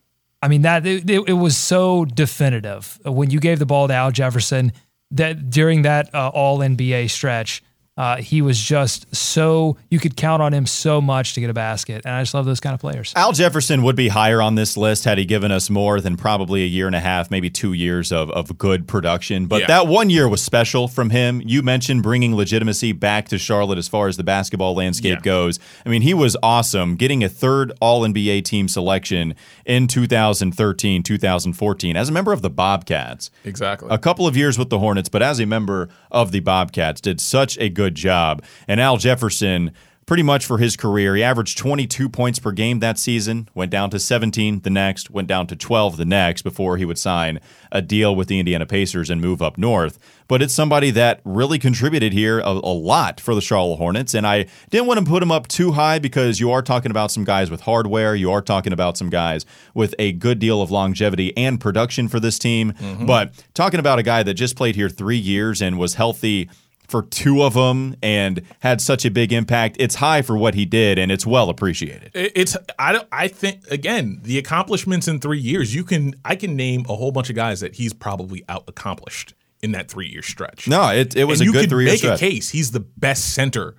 I 0.42 0.48
mean 0.48 0.62
that 0.62 0.86
it, 0.86 1.08
it 1.10 1.32
was 1.32 1.56
so 1.56 2.04
definitive 2.04 2.98
when 3.04 3.30
you 3.30 3.40
gave 3.40 3.58
the 3.58 3.66
ball 3.66 3.88
to 3.88 3.94
Al 3.94 4.10
Jefferson 4.10 4.72
that 5.10 5.50
during 5.50 5.82
that 5.82 6.14
uh, 6.14 6.28
All 6.28 6.58
NBA 6.58 7.10
stretch, 7.10 7.62
uh, 7.96 8.16
he 8.16 8.42
was 8.42 8.60
just 8.60 9.14
so 9.14 9.76
you 9.90 9.98
could 9.98 10.16
count 10.16 10.42
on 10.42 10.52
him 10.52 10.66
so 10.66 11.00
much 11.00 11.32
to 11.34 11.40
get 11.40 11.48
a 11.48 11.54
basket, 11.54 12.02
and 12.04 12.14
I 12.14 12.22
just 12.22 12.34
love 12.34 12.44
those 12.44 12.60
kind 12.60 12.74
of 12.74 12.80
players. 12.80 13.12
Al 13.16 13.32
Jefferson 13.32 13.82
would 13.82 13.96
be 13.96 14.08
higher 14.08 14.42
on 14.42 14.54
this 14.54 14.76
list 14.76 15.04
had 15.04 15.16
he 15.18 15.24
given 15.24 15.50
us 15.50 15.70
more 15.70 16.00
than 16.00 16.16
probably 16.16 16.62
a 16.62 16.66
year 16.66 16.86
and 16.86 16.94
a 16.96 17.00
half, 17.00 17.30
maybe 17.30 17.48
two 17.48 17.72
years 17.72 18.12
of, 18.12 18.30
of 18.32 18.58
good 18.58 18.86
production. 18.86 19.46
But 19.46 19.62
Yeah. 19.62 19.66
that 19.68 19.86
one 19.86 20.10
year 20.10 20.28
was 20.28 20.42
special 20.42 20.88
from 20.88 21.10
him. 21.10 21.42
You 21.44 21.62
mentioned 21.62 22.02
bringing 22.02 22.34
legitimacy 22.36 22.92
back 22.92 23.28
to 23.28 23.38
Charlotte 23.38 23.78
as 23.78 23.88
far 23.88 24.08
as 24.08 24.16
the 24.16 24.24
basketball 24.24 24.74
landscape 24.74 25.18
Yeah. 25.18 25.20
goes. 25.22 25.58
I 25.84 25.88
mean, 25.88 26.02
he 26.02 26.12
was 26.12 26.36
awesome 26.42 26.96
getting 26.96 27.24
a 27.24 27.28
third 27.28 27.72
All 27.80 28.02
NBA 28.04 28.42
team 28.42 28.68
selection 28.68 29.34
in 29.64 29.86
2013, 29.86 31.02
2014 31.02 31.96
as 31.96 32.08
a 32.08 32.12
member 32.12 32.32
of 32.32 32.42
the 32.42 32.50
Bobcats. 32.50 33.30
Exactly. 33.44 33.88
A 33.90 33.98
couple 33.98 34.26
of 34.26 34.36
years 34.36 34.58
with 34.58 34.70
the 34.70 34.78
Hornets, 34.78 35.08
but 35.08 35.22
as 35.22 35.40
a 35.40 35.46
member 35.46 35.88
of 36.10 36.32
the 36.32 36.40
Bobcats, 36.40 37.00
did 37.00 37.20
such 37.20 37.56
a 37.58 37.68
good 37.68 37.85
job. 37.94 38.42
And 38.66 38.80
Al 38.80 38.96
Jefferson, 38.96 39.72
pretty 40.06 40.22
much 40.22 40.46
for 40.46 40.58
his 40.58 40.76
career, 40.76 41.16
he 41.16 41.22
averaged 41.22 41.58
22 41.58 42.08
points 42.08 42.38
per 42.38 42.52
game 42.52 42.78
that 42.78 42.96
season, 42.96 43.48
went 43.54 43.72
down 43.72 43.90
to 43.90 43.98
17 43.98 44.60
the 44.60 44.70
next, 44.70 45.10
went 45.10 45.26
down 45.26 45.48
to 45.48 45.56
12 45.56 45.96
the 45.96 46.04
next 46.04 46.42
before 46.42 46.76
he 46.76 46.84
would 46.84 46.98
sign 46.98 47.40
a 47.72 47.82
deal 47.82 48.14
with 48.14 48.28
the 48.28 48.38
Indiana 48.38 48.66
Pacers 48.66 49.10
and 49.10 49.20
move 49.20 49.42
up 49.42 49.58
north. 49.58 49.98
But 50.28 50.42
it's 50.42 50.54
somebody 50.54 50.90
that 50.92 51.20
really 51.24 51.58
contributed 51.58 52.12
here 52.12 52.38
a, 52.38 52.50
a 52.50 52.74
lot 52.74 53.20
for 53.20 53.34
the 53.34 53.40
Charlotte 53.40 53.76
Hornets. 53.76 54.14
And 54.14 54.26
I 54.26 54.46
didn't 54.70 54.86
want 54.86 55.00
to 55.00 55.06
put 55.06 55.22
him 55.22 55.32
up 55.32 55.48
too 55.48 55.72
high 55.72 55.98
because 55.98 56.38
you 56.40 56.52
are 56.52 56.62
talking 56.62 56.90
about 56.90 57.10
some 57.10 57.24
guys 57.24 57.50
with 57.50 57.62
hardware. 57.62 58.14
You 58.14 58.30
are 58.30 58.42
talking 58.42 58.72
about 58.72 58.96
some 58.96 59.10
guys 59.10 59.44
with 59.74 59.94
a 59.98 60.12
good 60.12 60.38
deal 60.38 60.62
of 60.62 60.70
longevity 60.70 61.36
and 61.36 61.60
production 61.60 62.08
for 62.08 62.20
this 62.20 62.38
team. 62.38 62.72
Mm-hmm. 62.72 63.06
But 63.06 63.44
talking 63.54 63.80
about 63.80 63.98
a 63.98 64.04
guy 64.04 64.22
that 64.22 64.34
just 64.34 64.56
played 64.56 64.76
here 64.76 64.88
three 64.88 65.18
years 65.18 65.60
and 65.60 65.78
was 65.78 65.94
healthy 65.94 66.48
for 66.88 67.02
two 67.02 67.42
of 67.42 67.54
them 67.54 67.96
and 68.02 68.42
had 68.60 68.80
such 68.80 69.04
a 69.04 69.10
big 69.10 69.32
impact, 69.32 69.76
it's 69.80 69.96
high 69.96 70.22
for 70.22 70.36
what 70.36 70.54
he 70.54 70.64
did 70.64 70.98
and 70.98 71.10
it's 71.12 71.26
well 71.26 71.48
appreciated. 71.48 72.10
It's 72.14 72.56
I 72.78 72.92
don't 72.92 73.08
I 73.12 73.28
think 73.28 73.66
again 73.70 74.20
the 74.22 74.38
accomplishments 74.38 75.08
in 75.08 75.20
three 75.20 75.40
years 75.40 75.74
you 75.74 75.84
can 75.84 76.14
I 76.24 76.36
can 76.36 76.56
name 76.56 76.84
a 76.88 76.94
whole 76.96 77.12
bunch 77.12 77.28
of 77.30 77.36
guys 77.36 77.60
that 77.60 77.74
he's 77.76 77.92
probably 77.92 78.44
out 78.48 78.64
accomplished 78.68 79.34
in 79.62 79.72
that 79.72 79.88
three 79.90 80.08
year 80.08 80.22
stretch. 80.22 80.68
No, 80.68 80.90
it, 80.90 81.16
it 81.16 81.24
was 81.24 81.40
and 81.40 81.50
a 81.50 81.52
good 81.52 81.68
three 81.70 81.86
year 81.86 81.96
stretch. 81.96 82.20
make 82.20 82.30
a 82.30 82.34
case 82.34 82.50
he's 82.50 82.70
the 82.72 82.80
best 82.80 83.34
center 83.34 83.74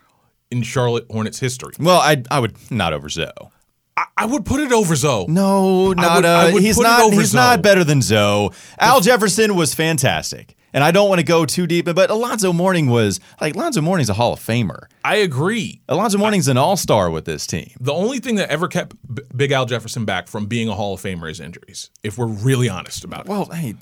in 0.51 0.61
Charlotte 0.63 1.05
Hornets 1.09 1.39
history. 1.39 1.73
Well, 1.79 1.99
I 1.99 2.23
I 2.31 2.39
would 2.39 2.55
not 2.71 2.93
over 2.93 3.09
Zoe. 3.09 3.29
I, 3.95 4.05
I 4.15 4.25
would 4.25 4.45
put 4.45 4.59
it 4.59 4.71
over 4.71 4.95
Zoe. 4.95 5.25
No, 5.27 5.91
not 5.93 6.17
would- 6.17 6.25
uh, 6.25 6.29
I 6.29 6.53
would 6.53 6.61
he's 6.63 6.77
not. 6.79 7.11
He's 7.13 7.31
Zoe. 7.31 7.39
not 7.39 7.61
better 7.61 7.83
than 7.83 8.01
Zoe. 8.01 8.49
Al 8.79 9.01
Jefferson 9.01 9.55
was 9.55 9.73
fantastic, 9.73 10.55
and 10.77 10.83
I 10.83 10.91
don't 10.91 11.09
want 11.09 11.17
to 11.17 11.25
go 11.25 11.43
too 11.43 11.65
deep. 11.65 11.85
But 11.85 12.11
Alonzo 12.11 12.53
Mourning 12.53 12.85
was 12.85 13.19
like 13.41 13.55
Alonzo 13.55 13.81
Mourning's 13.81 14.11
a 14.11 14.13
Hall 14.13 14.33
of 14.33 14.39
Famer. 14.39 14.83
I 15.03 15.15
agree. 15.15 15.81
Alonzo 15.89 16.19
Mourning's 16.19 16.47
an 16.47 16.57
All 16.57 16.77
Star 16.77 17.09
with 17.09 17.25
this 17.25 17.47
team. 17.47 17.71
The 17.79 17.91
only 17.91 18.19
thing 18.19 18.35
that 18.35 18.51
ever 18.51 18.67
kept 18.67 18.95
B- 19.11 19.23
Big 19.35 19.51
Al 19.51 19.65
Jefferson 19.65 20.05
back 20.05 20.27
from 20.27 20.45
being 20.45 20.69
a 20.69 20.75
Hall 20.75 20.93
of 20.93 21.01
Famer 21.01 21.31
is 21.31 21.39
injuries. 21.39 21.89
If 22.03 22.19
we're 22.19 22.27
really 22.27 22.69
honest 22.69 23.03
about 23.03 23.21
it. 23.21 23.27
Well, 23.27 23.45
hey, 23.45 23.73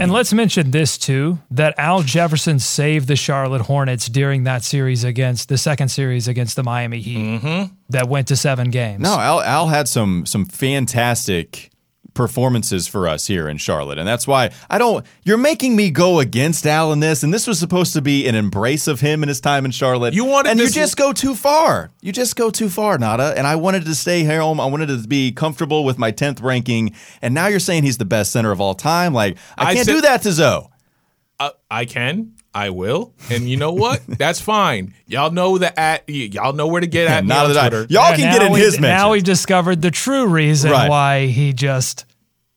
And 0.00 0.10
let's 0.10 0.32
mention 0.32 0.70
this 0.70 0.96
too 0.96 1.40
that 1.50 1.74
Al 1.76 2.02
Jefferson 2.02 2.58
saved 2.58 3.06
the 3.06 3.16
Charlotte 3.16 3.60
Hornets 3.60 4.08
during 4.08 4.44
that 4.44 4.64
series 4.64 5.04
against 5.04 5.50
the 5.50 5.58
second 5.58 5.90
series 5.90 6.26
against 6.26 6.56
the 6.56 6.62
Miami 6.62 7.00
Heat 7.00 7.18
mm-hmm. 7.18 7.74
that 7.90 8.08
went 8.08 8.28
to 8.28 8.36
seven 8.36 8.70
games. 8.70 9.02
no, 9.02 9.20
Al 9.20 9.42
Al 9.42 9.66
had 9.66 9.88
some 9.88 10.24
some 10.24 10.46
fantastic 10.46 11.69
performances 12.14 12.86
for 12.88 13.06
us 13.08 13.26
here 13.26 13.48
in 13.48 13.56
Charlotte, 13.56 13.98
and 13.98 14.06
that's 14.06 14.26
why 14.26 14.50
I 14.68 14.78
don't. 14.78 15.04
You're 15.24 15.36
making 15.38 15.76
me 15.76 15.90
go 15.90 16.20
against 16.20 16.66
Al 16.66 16.92
in 16.92 17.00
this, 17.00 17.22
and 17.22 17.32
this 17.32 17.46
was 17.46 17.58
supposed 17.58 17.92
to 17.94 18.02
be 18.02 18.26
an 18.26 18.34
embrace 18.34 18.86
of 18.88 19.00
him 19.00 19.22
and 19.22 19.28
his 19.28 19.40
time 19.40 19.64
in 19.64 19.70
Charlotte. 19.70 20.14
You 20.14 20.24
wanted 20.24 20.50
and 20.50 20.60
you 20.60 20.68
just 20.68 20.96
go 20.96 21.12
too 21.12 21.34
far. 21.34 21.90
You 22.02 22.12
just 22.12 22.36
go 22.36 22.50
too 22.50 22.68
far, 22.68 22.98
Nada. 22.98 23.34
And 23.36 23.46
I 23.46 23.56
wanted 23.56 23.84
to 23.86 23.94
stay 23.94 24.24
home. 24.24 24.60
I 24.60 24.66
wanted 24.66 24.86
to 24.86 25.06
be 25.08 25.32
comfortable 25.32 25.84
with 25.84 25.98
my 25.98 26.10
tenth 26.10 26.40
ranking, 26.40 26.94
and 27.22 27.34
now 27.34 27.46
you're 27.46 27.60
saying 27.60 27.82
he's 27.84 27.98
the 27.98 28.04
best 28.04 28.32
center 28.32 28.50
of 28.52 28.60
all 28.60 28.74
time. 28.74 29.12
Like 29.14 29.36
I 29.56 29.70
I 29.70 29.74
can't 29.74 29.86
said- 29.86 29.92
do 29.94 30.00
that 30.02 30.22
to 30.22 30.32
Zoe. 30.32 30.66
Uh, 31.38 31.50
I 31.70 31.84
can. 31.86 32.34
I 32.54 32.70
will. 32.70 33.12
And 33.30 33.48
you 33.48 33.56
know 33.56 33.72
what? 33.72 34.02
That's 34.08 34.40
fine. 34.40 34.94
Y'all 35.06 35.30
know 35.30 35.56
the 35.58 35.78
at. 35.78 36.04
y- 36.08 36.28
Y'all 36.32 36.52
know 36.52 36.66
where 36.66 36.80
to 36.80 36.86
get 36.86 37.06
at 37.08 37.22
me 37.24 37.28
Not 37.28 37.46
on 37.46 37.52
that 37.52 37.64
I. 37.64 37.68
Twitter. 37.68 37.86
Y'all 37.92 38.10
Yeah, 38.10 38.16
can 38.16 38.24
now 38.26 38.32
get 38.38 38.42
in 38.46 38.52
we- 38.52 38.60
his 38.60 38.80
Now 38.80 39.12
we've 39.12 39.22
discovered 39.24 39.82
the 39.82 39.90
true 39.90 40.26
reason 40.26 40.70
Right. 40.72 40.88
why 40.90 41.26
he 41.26 41.52
just 41.52 42.04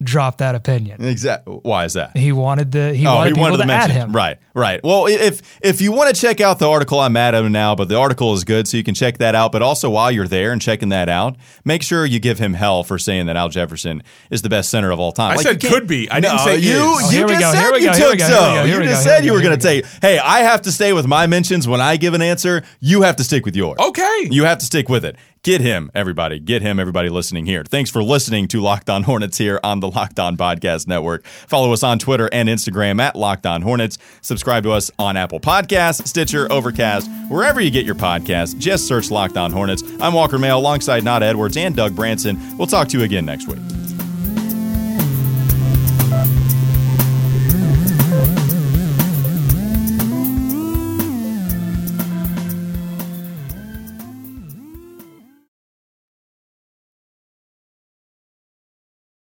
dropped 0.02 0.40
that 0.40 0.54
opinion. 0.56 1.04
Exactly. 1.04 1.60
Why 1.64 1.86
is 1.86 1.94
that? 1.94 2.18
He 2.18 2.32
wanted 2.32 2.72
the 2.72 2.94
he 2.94 3.06
Oh, 3.08 3.16
wanted 3.16 3.28
he 3.30 3.34
people 3.34 3.42
wanted 3.44 3.58
to 3.58 3.64
to 3.68 3.72
add 3.74 3.78
mention 3.90 3.96
him. 3.96 4.12
Right, 4.14 4.38
right. 4.54 4.82
Well, 4.84 5.06
if 5.08 5.42
if 5.64 5.80
you 5.82 5.92
want 5.92 6.14
to 6.14 6.20
check 6.20 6.42
out 6.42 6.60
the 6.60 6.70
article, 6.70 7.00
I'm 7.00 7.14
mad 7.14 7.36
at 7.36 7.44
him 7.46 7.52
now, 7.52 7.74
but 7.76 7.88
the 7.88 7.98
article 7.98 8.34
is 8.34 8.44
good, 8.44 8.68
so 8.68 8.76
you 8.76 8.84
can 8.84 8.96
check 8.96 9.20
that 9.20 9.34
out. 9.36 9.52
But 9.52 9.62
also, 9.62 9.90
while 9.90 10.12
you're 10.12 10.28
there 10.28 10.52
and 10.52 10.62
checking 10.62 10.90
that 10.90 11.08
out, 11.10 11.38
make 11.64 11.84
sure 11.84 12.06
you 12.06 12.20
give 12.20 12.40
him 12.40 12.54
hell 12.54 12.84
for 12.84 12.98
saying 12.98 13.28
that 13.28 13.38
Al 13.38 13.50
Jefferson 13.50 14.04
is 14.30 14.42
the 14.42 14.50
best 14.50 14.70
center 14.70 14.92
of 14.92 15.00
all 15.00 15.12
time. 15.14 15.32
I 15.32 15.36
Like, 15.36 15.44
said 15.46 15.62
could 15.62 15.88
be. 15.88 16.10
I 16.12 16.20
didn't 16.20 16.38
No, 16.38 16.46
say 16.46 16.58
you. 16.58 16.72
is. 16.72 16.80
Oh, 16.82 17.00
you 17.10 17.18
here 17.18 17.28
we 17.28 17.34
just 17.36 17.42
go, 17.42 17.52
said 17.54 17.62
here 17.62 17.72
we 17.72 17.80
you 17.80 17.86
go, 17.86 17.94
here 17.94 18.04
took 18.04 18.12
we 18.14 18.18
go, 18.18 18.28
so. 18.28 18.34
here 18.34 18.50
we 18.50 18.56
go, 18.56 18.66
here 18.66 18.74
You 18.76 18.80
we 18.82 18.86
just 18.88 19.04
go, 19.06 19.10
said 19.10 19.16
here 19.24 19.26
you 19.26 19.32
we 19.32 19.38
were 19.38 19.42
go, 19.44 19.48
going 19.50 19.60
to 19.60 19.68
here 19.70 19.82
take. 19.84 19.92
Hey, 20.02 20.20
I 20.20 20.40
have 20.40 20.62
to 20.64 20.72
stay 20.72 20.92
with 20.94 21.08
my 21.08 21.28
mentions 21.28 21.68
when 21.68 21.80
I 21.82 21.96
give 21.98 22.14
an 22.14 22.22
answer. 22.22 22.64
You 22.82 23.04
have 23.04 23.16
to 23.18 23.24
stick 23.24 23.46
with 23.46 23.56
yours. 23.56 23.80
Okay. 23.80 24.28
You 24.32 24.44
have 24.44 24.58
to 24.58 24.66
stick 24.66 24.90
with 24.90 25.06
it. 25.06 25.16
Get 25.44 25.60
him, 25.60 25.92
everybody. 25.94 26.40
Get 26.40 26.62
him, 26.62 26.80
everybody 26.80 27.10
listening 27.10 27.46
here. 27.46 27.66
Thanks 27.66 27.90
for 27.92 28.02
listening 28.02 28.48
to 28.48 28.62
Locked 28.62 28.90
On 28.90 29.04
Hornets 29.04 29.38
here 29.38 29.60
on 29.62 29.82
the 29.82 29.90
Locked 29.90 30.18
On 30.18 30.38
Podcast 30.38 30.88
Network. 30.88 31.26
Follow 31.26 31.74
us 31.74 31.84
on 31.84 32.00
Twitter 32.00 32.30
and 32.32 32.48
Instagram 32.48 33.02
at 33.02 33.14
Locked 33.18 33.46
On 33.46 33.62
Hornets. 33.62 33.98
Subscribe 34.22 34.64
to 34.64 34.72
us 34.72 34.90
on 34.98 35.18
Apple 35.18 35.42
Podcasts, 35.42 36.08
Stitcher, 36.08 36.50
Overcast, 36.50 37.12
wherever 37.28 37.60
you 37.60 37.72
get 37.72 37.86
your 37.86 37.94
podcasts. 37.94 38.58
Just 38.58 38.88
search 38.88 39.12
Locked 39.12 39.36
On 39.36 39.52
Hornets. 39.52 39.84
I'm 40.00 40.14
Walker 40.14 40.40
Mail 40.40 40.60
alongside 40.60 41.04
Nada 41.04 41.26
Edwards 41.26 41.58
and 41.58 41.76
Doug 41.76 41.94
Branson. 41.94 42.40
We'll 42.58 42.68
talk 42.68 42.88
to 42.90 42.98
you 42.98 43.04
again 43.04 43.26
next 43.26 43.50
week. 43.50 43.83